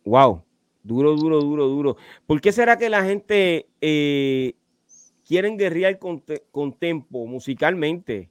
[0.07, 0.43] wow,
[0.83, 1.97] duro, duro, duro, duro.
[2.27, 4.55] ¿Por qué será que la gente eh,
[5.27, 8.31] quiere guerrear con, con tempo musicalmente?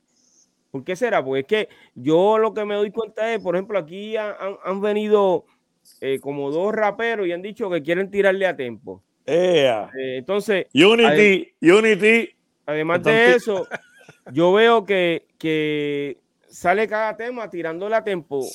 [0.72, 1.24] ¿Por qué será?
[1.24, 5.46] Porque es que yo lo que me doy cuenta es, por ejemplo, aquí han, venido
[6.02, 9.04] eh, como dos raperos y han dicho que quieren tirarle a tempo.
[9.26, 12.30] entonces, Unity, Unity.
[12.66, 13.68] Además de eso,
[14.32, 18.46] yo veo que, que sale cada tema tirándole a tempo.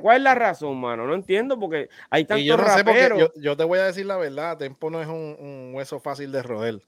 [0.00, 1.06] ¿Cuál es la razón, mano?
[1.06, 3.32] No entiendo porque hay tantos yo raperos.
[3.36, 6.80] yo, te voy a decir la verdad, tempo no es un, hueso fácil de roer.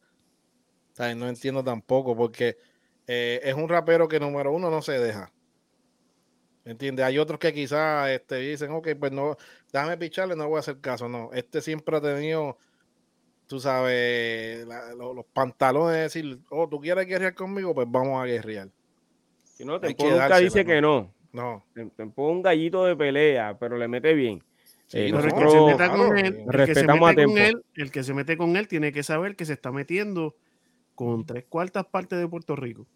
[1.16, 2.56] no entiendo tampoco porque
[3.06, 5.32] eh, es un rapero que número uno no se deja.
[6.66, 7.06] ¿Entiendes?
[7.06, 9.36] Hay otros que quizás este, dicen, ok, pues no,
[9.72, 11.08] déjame picharle, no voy a hacer caso.
[11.08, 12.58] No, este siempre ha tenido,
[13.46, 14.66] tú sabes,
[14.98, 18.68] los, pantalones de decir, oh, tú quieres guerrear conmigo, pues vamos a guerrear.
[19.44, 21.14] Si no, Tempo nunca dice que no.
[21.32, 21.64] No.
[21.96, 24.42] Tempo un gallito de pelea, pero le mete bien.
[24.90, 26.44] el, que se meta con él,
[27.76, 30.34] el que se mete con él tiene que saber que se está metiendo
[30.96, 32.88] con tres cuartas partes de Puerto Rico.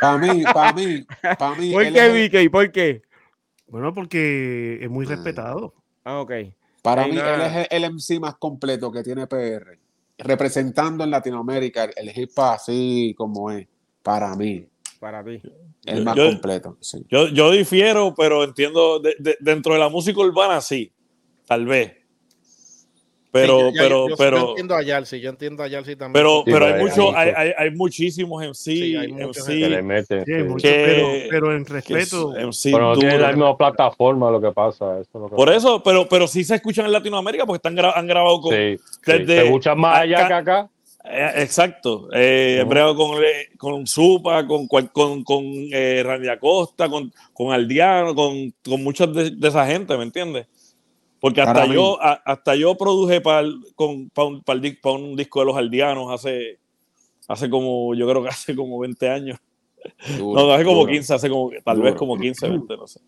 [0.00, 1.06] Para mí, para mí,
[1.38, 1.72] para mí.
[1.72, 2.48] ¿Por qué, Vicky?
[2.48, 3.02] ¿Por qué?
[3.68, 5.74] Bueno, porque es muy respetado.
[6.04, 6.32] Ah, ok.
[6.82, 9.78] Para mí, él es el MC más completo que tiene PR.
[10.18, 13.66] Representando en Latinoamérica el hip hop así como es.
[14.02, 14.68] Para mí
[14.98, 15.40] para ti.
[15.84, 16.78] El más completo.
[17.08, 19.00] Yo, yo, difiero, pero entiendo,
[19.40, 20.92] dentro de la música urbana sí,
[21.46, 21.92] tal vez.
[23.40, 24.36] Pero, pero, pero.
[24.38, 26.12] Yo entiendo a Yalsi, yo entiendo a Yalsi también.
[26.12, 30.24] Pero, pero hay, mucho, hay, hay, hay, muchísimos en sí, en sí que le meten.
[30.26, 32.32] pero, pero, en respeto.
[32.32, 35.00] MC pero no tiene la misma plataforma lo que pasa.
[35.00, 38.06] Eso lo que Por eso, pero, pero sí se escuchan en Latinoamérica porque están han
[38.06, 38.52] grabado con.
[38.52, 40.70] Sí, desde, se escuchan más allá que acá.
[41.08, 42.08] Eh, exacto.
[42.12, 42.96] Eh, no.
[42.96, 43.18] con,
[43.56, 49.30] con Supa, con, con, con eh, Randy Acosta, con, con Aldiano, con, con muchas de,
[49.30, 50.46] de esa gente, ¿me entiendes?
[51.26, 54.42] Porque hasta yo, hasta yo produje para con, un,
[54.84, 56.60] un, disco de los aldeanos hace,
[57.26, 59.38] hace como, yo creo que hace como 20 años.
[60.20, 63.00] no, hace como 15, hace como, tal vez como 15, 20, no sé.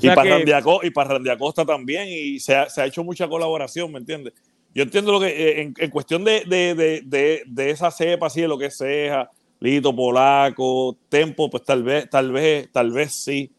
[0.00, 0.40] y, para
[0.84, 4.32] y para Randy Acosta también, y se ha, se ha, hecho mucha colaboración, ¿me entiendes?
[4.72, 8.42] Yo entiendo lo que, eh, en, en cuestión de, de, de, de, esa cepa, así
[8.42, 9.28] de lo que es ceja,
[9.58, 13.50] Lito, Polaco, Tempo, pues tal vez, tal vez, tal vez sí.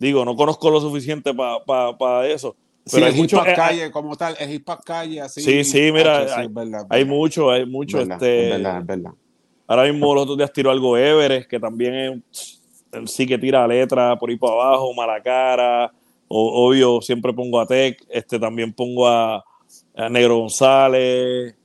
[0.00, 2.56] Digo, no conozco lo suficiente para pa, pa eso
[2.90, 5.40] pero hay mucho eh, calle como tal, es hip calle así.
[5.40, 6.26] Sí, sí, mira,
[6.90, 8.00] hay, mucho, hay mucho.
[8.00, 8.62] este,
[9.66, 12.24] Ahora mismo los otros días tiró algo Everest, que también
[13.04, 15.92] sí que tira letra por ahí para abajo, mala cara.
[16.26, 19.44] O, obvio, siempre pongo a Tech, este también pongo a,
[19.94, 21.57] a Negro González.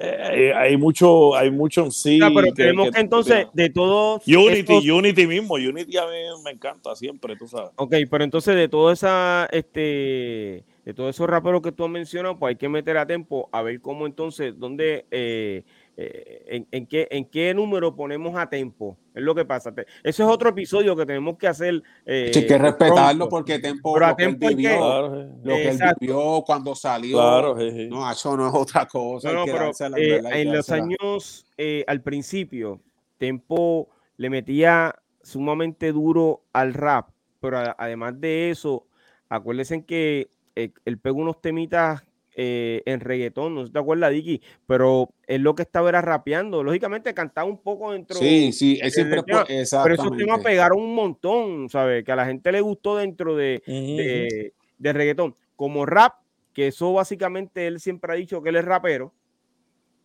[0.00, 2.20] Eh, hay mucho, hay mucho sí.
[2.32, 4.22] pero tenemos que, entonces, de todos.
[4.28, 7.72] Unity, Unity mismo, Unity a mí me encanta siempre, tú sabes.
[7.74, 12.38] Ok, pero entonces de todo esa, este, de todos esos raperos que tú has mencionado,
[12.38, 15.64] pues hay que meter a tiempo a ver cómo entonces, dónde eh,
[16.00, 18.96] eh, en, qué, ¿en qué número ponemos a Tempo?
[19.12, 19.74] Es lo que pasa.
[20.04, 21.82] Ese es otro episodio que tenemos que hacer.
[22.06, 25.08] Eh, sí, que respetarlo porque Tempo, lo, que él vivió,
[25.42, 27.56] lo que él vivió cuando salió,
[27.90, 29.32] no, eso no es otra cosa.
[29.32, 31.44] No, pero, eh, en los años,
[31.88, 32.80] al principio,
[33.16, 33.88] Tempo
[34.18, 37.08] le metía sumamente duro al rap,
[37.40, 38.86] pero además de eso,
[39.28, 42.04] acuérdense que él pegó unos temitas
[42.40, 46.62] eh, en reggaetón, no te acuerdas, Dicky, pero él lo que estaba era rapeando.
[46.62, 48.16] Lógicamente cantaba un poco dentro.
[48.16, 52.04] Sí, sí, es siempre tema, Pero esos temas pegaron un montón, ¿sabes?
[52.04, 55.34] Que a la gente le gustó dentro de, de, reggaetón.
[55.56, 56.14] Como rap,
[56.52, 59.12] que eso básicamente él siempre ha dicho que él es rapero,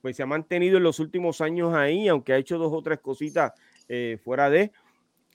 [0.01, 2.99] pues se ha mantenido en los últimos años ahí, aunque ha hecho dos o tres
[2.99, 3.53] cositas
[3.87, 4.71] eh, fuera de,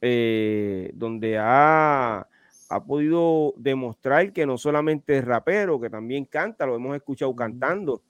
[0.00, 2.26] eh, donde ha
[2.68, 8.02] ha podido demostrar que no solamente es rapero, que también canta, lo hemos escuchado cantando,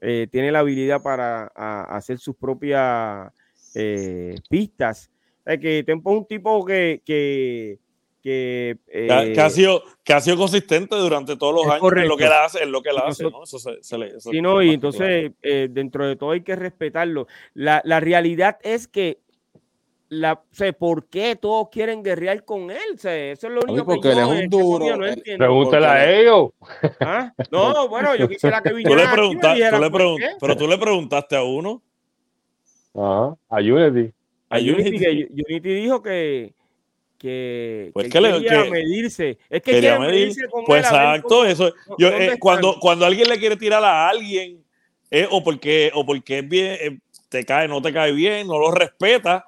[0.00, 3.32] eh, tiene la habilidad para hacer sus propias
[3.74, 5.10] eh, pistas.
[5.60, 7.78] que Tempo es un tipo que, que,
[8.22, 12.24] que, eh, ha sido, que ha sido consistente durante todos los años en lo que
[12.24, 13.44] él hace, en lo que él hace, ¿no?
[13.44, 17.28] Eso se, le, sí, no, y entonces dentro de todo hay que respetarlo.
[17.54, 19.20] La, la realidad es que
[20.12, 20.42] la,
[20.78, 22.96] ¿por qué todos quieren guerrear con él?
[22.96, 24.96] eso es lo único porque que él es un duro.
[24.98, 25.06] No
[25.38, 26.50] Pregúntale a ellos.
[27.00, 27.32] ¿Ah?
[27.50, 28.94] No, bueno, yo quisiera que viniera.
[28.94, 31.82] Tú le preguntaste, tú le pregunt pero tú le preguntaste a uno.
[32.94, 34.12] Ah, a Unity.
[34.50, 34.98] A, Unity.
[34.98, 36.52] Que Unity dijo que,
[37.16, 39.38] que, pues que, que quería medirse.
[39.48, 41.72] Es que quería medirse con Pues exacto, eso.
[41.96, 44.62] Yo, eh, cuando, cuando alguien le quiere tirar a alguien,
[45.10, 46.98] eh, o porque, o porque es bien, eh,
[47.30, 49.46] te cae, no te cae bien, no lo respeta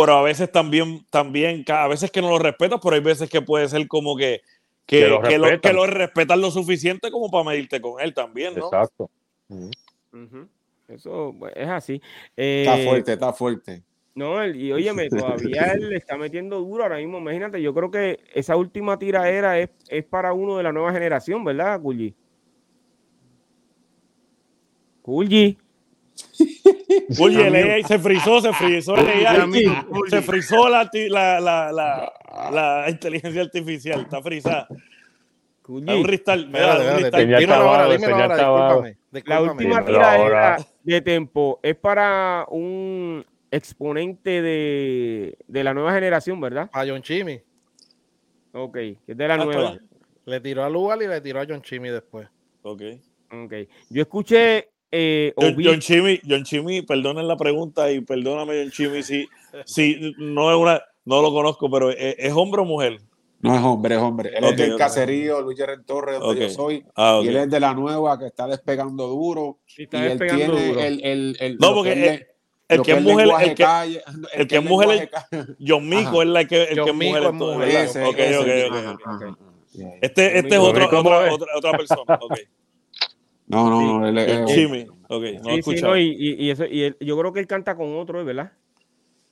[0.00, 3.42] pero a veces también, también, a veces que no lo respetas, pero hay veces que
[3.42, 4.40] puede ser como que,
[4.86, 8.66] que, que, lo, respetas lo suficiente como para medirte con él también, ¿no?
[8.66, 9.10] Exacto.
[10.88, 11.94] Eso pues, es así.
[12.36, 13.82] está eh, fuerte, está fuerte.
[14.14, 17.18] No, y óyeme, todavía él le está metiendo duro ahora mismo.
[17.18, 21.44] Imagínate, yo creo que esa última tiraera es, es para uno de la nueva generación,
[21.44, 22.14] ¿verdad, Kulji?
[25.02, 25.58] Kulji.
[27.20, 28.94] Oye, el se frizó, se frizó
[30.08, 32.12] se frizó la, la, la,
[32.50, 34.68] la, inteligencia artificial, está frizada.
[35.68, 38.96] un ristal, me da un ristal.
[39.24, 46.70] La última tira de tempo es para un exponente de, de la nueva generación, ¿verdad?
[46.72, 47.40] A John Chimmy.
[48.52, 49.78] Ok, que es de la ah, nueva.
[50.24, 52.28] Le tiró a Lugal y le tiró a John Chimmy después.
[52.62, 52.82] Ok.
[53.30, 53.52] Ok.
[53.90, 59.26] Yo escuché eh, John, Chimmy, John Chimmy, perdonen la pregunta y perdóname, John Chimmy, si,
[59.64, 63.00] si no es una, no lo conozco, pero ¿es, hombre o mujer?
[63.40, 64.30] No es hombre, es hombre.
[64.36, 66.84] Él es del caserío Luis Gerard Torres, donde yo soy.
[66.94, 69.58] Ah, y él es de la nueva que está despegando duro.
[69.76, 70.80] y él tiene duro.
[70.80, 72.26] El, el, el, No, porque
[72.68, 73.64] el, que es mujer, el que,
[74.34, 75.10] el que es mujer,
[75.66, 77.32] John Mico es la que, el que es mujer.
[80.02, 82.18] Este, este es otro, otra, otra, otra persona.
[82.20, 82.44] Okay.
[83.46, 84.08] No, no, no.
[84.08, 84.86] Él, él, Jimmy.
[85.08, 87.96] Ok, no sí, no, y, y, eso, y él, yo creo que él canta con
[87.96, 88.52] otro, ¿verdad?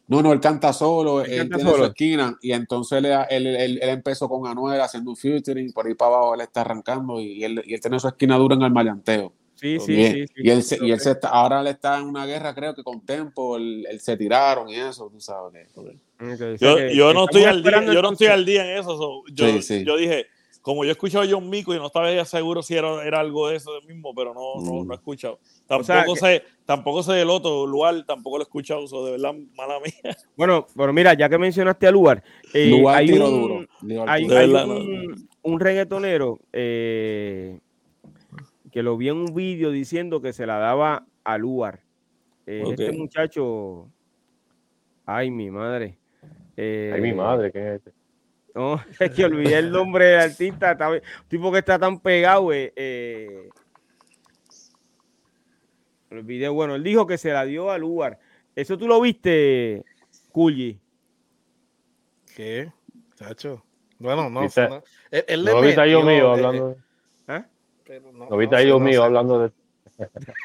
[0.08, 1.84] No, no, él canta solo, él, canta tiene solo.
[1.84, 6.16] su esquina y entonces él, él, empezó con Anuel haciendo un featuring, por ahí para
[6.16, 9.32] abajo él está arrancando y él, y él tiene su esquina dura en el maleanteo.
[9.54, 12.26] Sí, sí, sí, Y, él, se, y él se está, ahora le está en una
[12.26, 15.68] guerra, creo que con Tempo, él, se tiraron y eso, tú sabes.
[16.58, 19.22] yo, yo, no estoy al día, yo no estoy al día en eso.
[19.32, 20.26] yo, yo dije,
[20.62, 23.20] como yo he escuchado a John Mico y no estaba ya seguro si era, era
[23.20, 25.38] algo de eso mismo, pero no, no, no he escuchado.
[25.66, 29.80] Tampoco, sé, tampoco sé del otro lugar, tampoco lo he escuchado, eso de verdad, mala
[29.80, 30.16] mía.
[30.36, 32.22] Bueno, pero mira, ya que mencionaste a Lugar,
[32.52, 33.66] eh, hay, un,
[34.06, 34.24] hay,
[35.42, 37.58] un, reggaetonero eh,
[38.70, 41.80] que lo vi en un vídeo diciendo que se la daba a Lugar.
[42.46, 43.88] Eh, este muchacho,
[45.06, 45.96] ay, mi madre.
[46.56, 47.99] ay, mi madre, ¿qué es este?
[48.54, 50.76] No, es que olvidé el nombre del artista,
[51.28, 52.52] tipo que está tan pegado.
[52.52, 53.48] Eh, eh,
[56.10, 58.18] olvidé, bueno, él dijo que se la dio al lugar.
[58.54, 59.84] ¿Eso tú lo viste,
[60.32, 60.80] Culli?
[62.34, 62.72] ¿Qué?
[63.16, 63.64] Chacho.
[63.98, 64.42] Bueno, no.
[64.42, 64.68] ¿Viste?
[64.68, 64.82] no.
[65.10, 66.76] Él, lo viste ahí mío hablando.
[67.28, 67.44] ¿Eh?
[68.12, 69.52] no, lo viste ahí mío hablando de.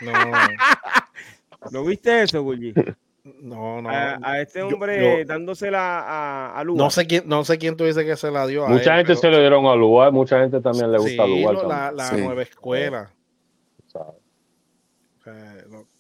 [0.02, 0.12] No.
[1.72, 2.74] ¿Lo viste eso, Culli?
[3.42, 3.90] No, no.
[3.90, 6.84] A, este hombre dándosela a, a Lugar.
[6.84, 9.16] No sé quién, no sé quién tú dices que se la dio a Mucha gente
[9.16, 11.66] se le dieron a Lugar, mucha gente también le gusta sí, Lugar.
[11.66, 13.12] La, la nueva escuela.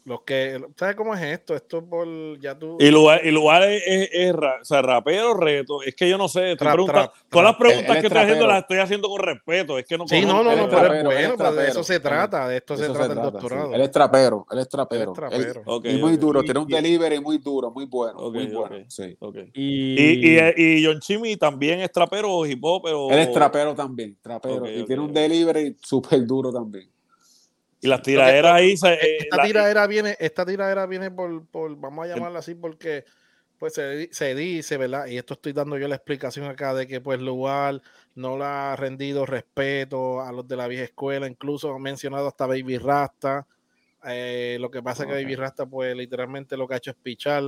[0.06, 1.56] Los que, ¿sabes cómo es esto?
[1.56, 2.08] Esto por
[2.40, 2.78] ya tú.
[2.80, 5.82] Y lugar, y lugar es, es, es o sea, rapero, reto.
[5.82, 6.56] Es que yo no sé.
[6.56, 9.80] todas las preguntas que estoy haciendo las estoy haciendo con respeto.
[9.80, 12.48] Es que no Sí, no, no, no, pero es bueno, de eso se trata.
[12.48, 13.74] De esto se, trata, el doctorado.
[13.74, 15.14] Él es trapero, él es trapero.
[15.84, 18.30] y muy duro, tiene un delivery muy duro, muy bueno.
[18.30, 18.86] muy bueno.
[18.88, 19.18] Sí.
[19.56, 22.84] Y, y, y, John Chimmy también es trapero o hip hop.
[22.84, 23.10] Pero...
[23.10, 24.70] Él es trapero también, trapero.
[24.70, 26.95] y tiene un delivery súper duro también.
[27.86, 28.72] Y las tiraderas ahí.
[28.72, 33.06] esta, tiradera viene, esta tiradera viene por, por, vamos a llamarla así, porque
[33.60, 35.06] pues se, se, dice, ¿verdad?
[35.06, 37.80] Y esto estoy dando yo la explicación acá de que pues Lugar
[38.16, 42.48] no le ha rendido respeto a los de la vieja escuela, incluso ha mencionado hasta
[42.48, 43.46] Baby Rasta.
[44.04, 46.98] Eh, lo que pasa es que Baby Rasta pues literalmente lo que ha hecho es
[46.98, 47.44] pichar,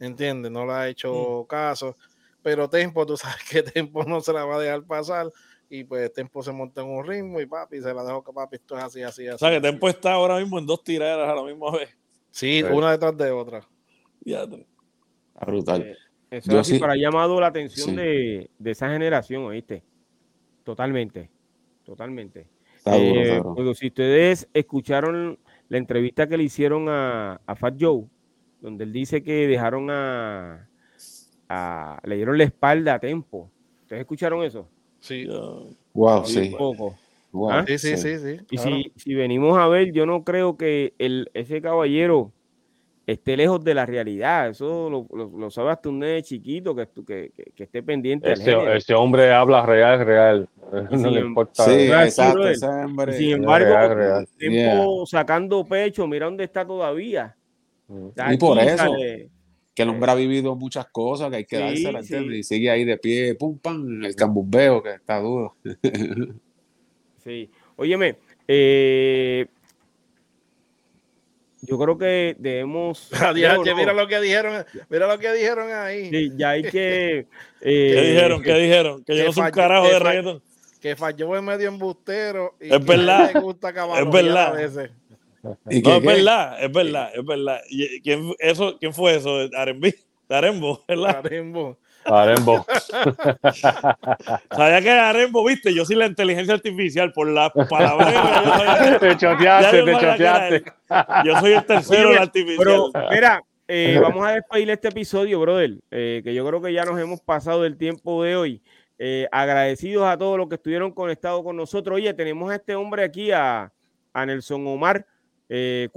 [0.00, 0.50] ¿entiendes?
[0.50, 1.46] No le ha hecho mm.
[1.46, 1.96] caso.
[2.42, 5.30] Pero Tempo, tú sabes que Tempo no se la va a dejar pasar
[5.70, 8.56] y pues Tempo se monta en un ritmo y papi se la dejó que papi
[8.56, 9.34] esto es así, así, así.
[9.36, 11.96] O sea que Tempo está ahora mismo en dos tiraderas a la misma vez.
[12.32, 13.60] Sí, una detrás de otra.
[14.22, 14.44] Ya.
[15.46, 15.82] Brutal.
[15.82, 15.96] Eh,
[16.30, 19.84] eso así para llamado la atención de, de, esa generación, ¿oíste?
[20.64, 21.30] Totalmente,
[21.84, 22.48] totalmente.
[22.86, 23.40] Eh,
[23.74, 25.38] si ustedes escucharon
[25.68, 28.04] la entrevista que le hicieron a, a Fat Joe,
[28.60, 30.68] donde él dice que dejaron a,
[31.48, 33.50] a le dieron la espalda a Tempo.
[33.82, 34.68] ¿Ustedes escucharon eso?
[35.00, 35.28] Sí.
[35.94, 36.54] wow, sí.
[36.56, 36.96] Poco.
[37.50, 37.64] ¿Ah?
[37.66, 41.30] sí, sí, sí, sí, Y si, si, venimos a ver, yo no creo que el,
[41.32, 42.32] ese caballero
[43.06, 44.50] esté lejos de la realidad.
[44.50, 45.06] Eso lo,
[45.36, 48.32] lo, sabe hasta un nene chiquito que, que, que, esté pendiente.
[48.32, 50.48] Ese, ese, hombre habla real, real.
[50.90, 51.64] no le importa.
[51.64, 52.54] Sí, exacto,
[53.12, 57.34] sin embargo, tiempo sacando pecho, mira dónde está todavía.
[57.88, 58.08] Mm.
[58.32, 58.94] y por eso
[59.80, 62.98] que el hombre ha vivido muchas cosas que hay que darse, Y sigue ahí de
[62.98, 65.56] pie, pum, pam, el cambumbeo que está duro.
[67.24, 67.50] sí.
[67.76, 69.46] Óyeme, eh,
[71.62, 73.10] yo creo que debemos.
[73.34, 76.10] Mira lo que dijeron, mira lo que dijeron ahí.
[76.10, 77.26] Sí, ya hay que.
[77.62, 78.42] Eh, ¿Qué dijeron?
[78.42, 79.04] ¿Qué dijeron?
[79.04, 80.42] Que, yo no soy un carajo de reggaetón.
[80.80, 82.56] Que falló en medio embustero.
[82.58, 83.32] Y es verdad.
[83.34, 84.90] es verdad.
[85.42, 87.60] No, es verdad, es verdad, es verdad.
[88.02, 89.48] ¿Quién, eso, ¿quién fue eso?
[89.56, 89.88] Arembo,
[90.28, 91.16] Arembo, ¿verdad?
[91.24, 91.78] Arembo.
[92.04, 92.66] Arembo.
[94.50, 98.98] Sabía que Arembo, viste, yo soy la inteligencia artificial por la palabra.
[99.00, 100.64] te choteaste, te choteaste.
[101.24, 102.58] Yo soy el tercero artificial.
[102.58, 106.84] Pero, mira, eh, vamos a despedir este episodio, brother, eh, que yo creo que ya
[106.84, 108.62] nos hemos pasado del tiempo de hoy.
[108.98, 111.96] Eh, agradecidos a todos los que estuvieron conectados con nosotros.
[111.96, 113.72] Oye, tenemos a este hombre aquí, a,
[114.12, 115.06] a Nelson Omar
[115.50, 115.88] eh,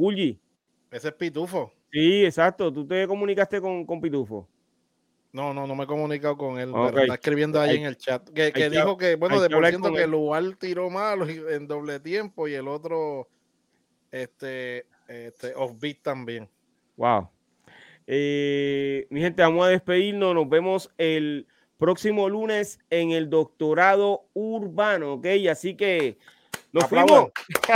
[0.92, 1.72] Ese es Pitufo.
[1.92, 2.74] Sí, exacto.
[2.74, 4.48] ¿Tú te comunicaste con, con Pitufo?
[5.32, 6.72] No, no, no me he comunicado con él.
[7.02, 8.28] está escribiendo ahí en el chat.
[8.30, 12.48] Que, dijo que, bueno, de por ciento que el lugar tiró mal en doble tiempo
[12.48, 13.28] y el otro,
[14.12, 16.50] este, este, offbeat también.
[16.98, 17.30] Wow.
[18.06, 20.36] Eh, mi gente, vamos a despedirnos.
[20.36, 21.48] Nos vemos el
[21.78, 25.26] próximo lunes en el doctorado urbano, ¿ok?
[25.50, 26.18] Así que
[26.72, 27.32] nos fuimos.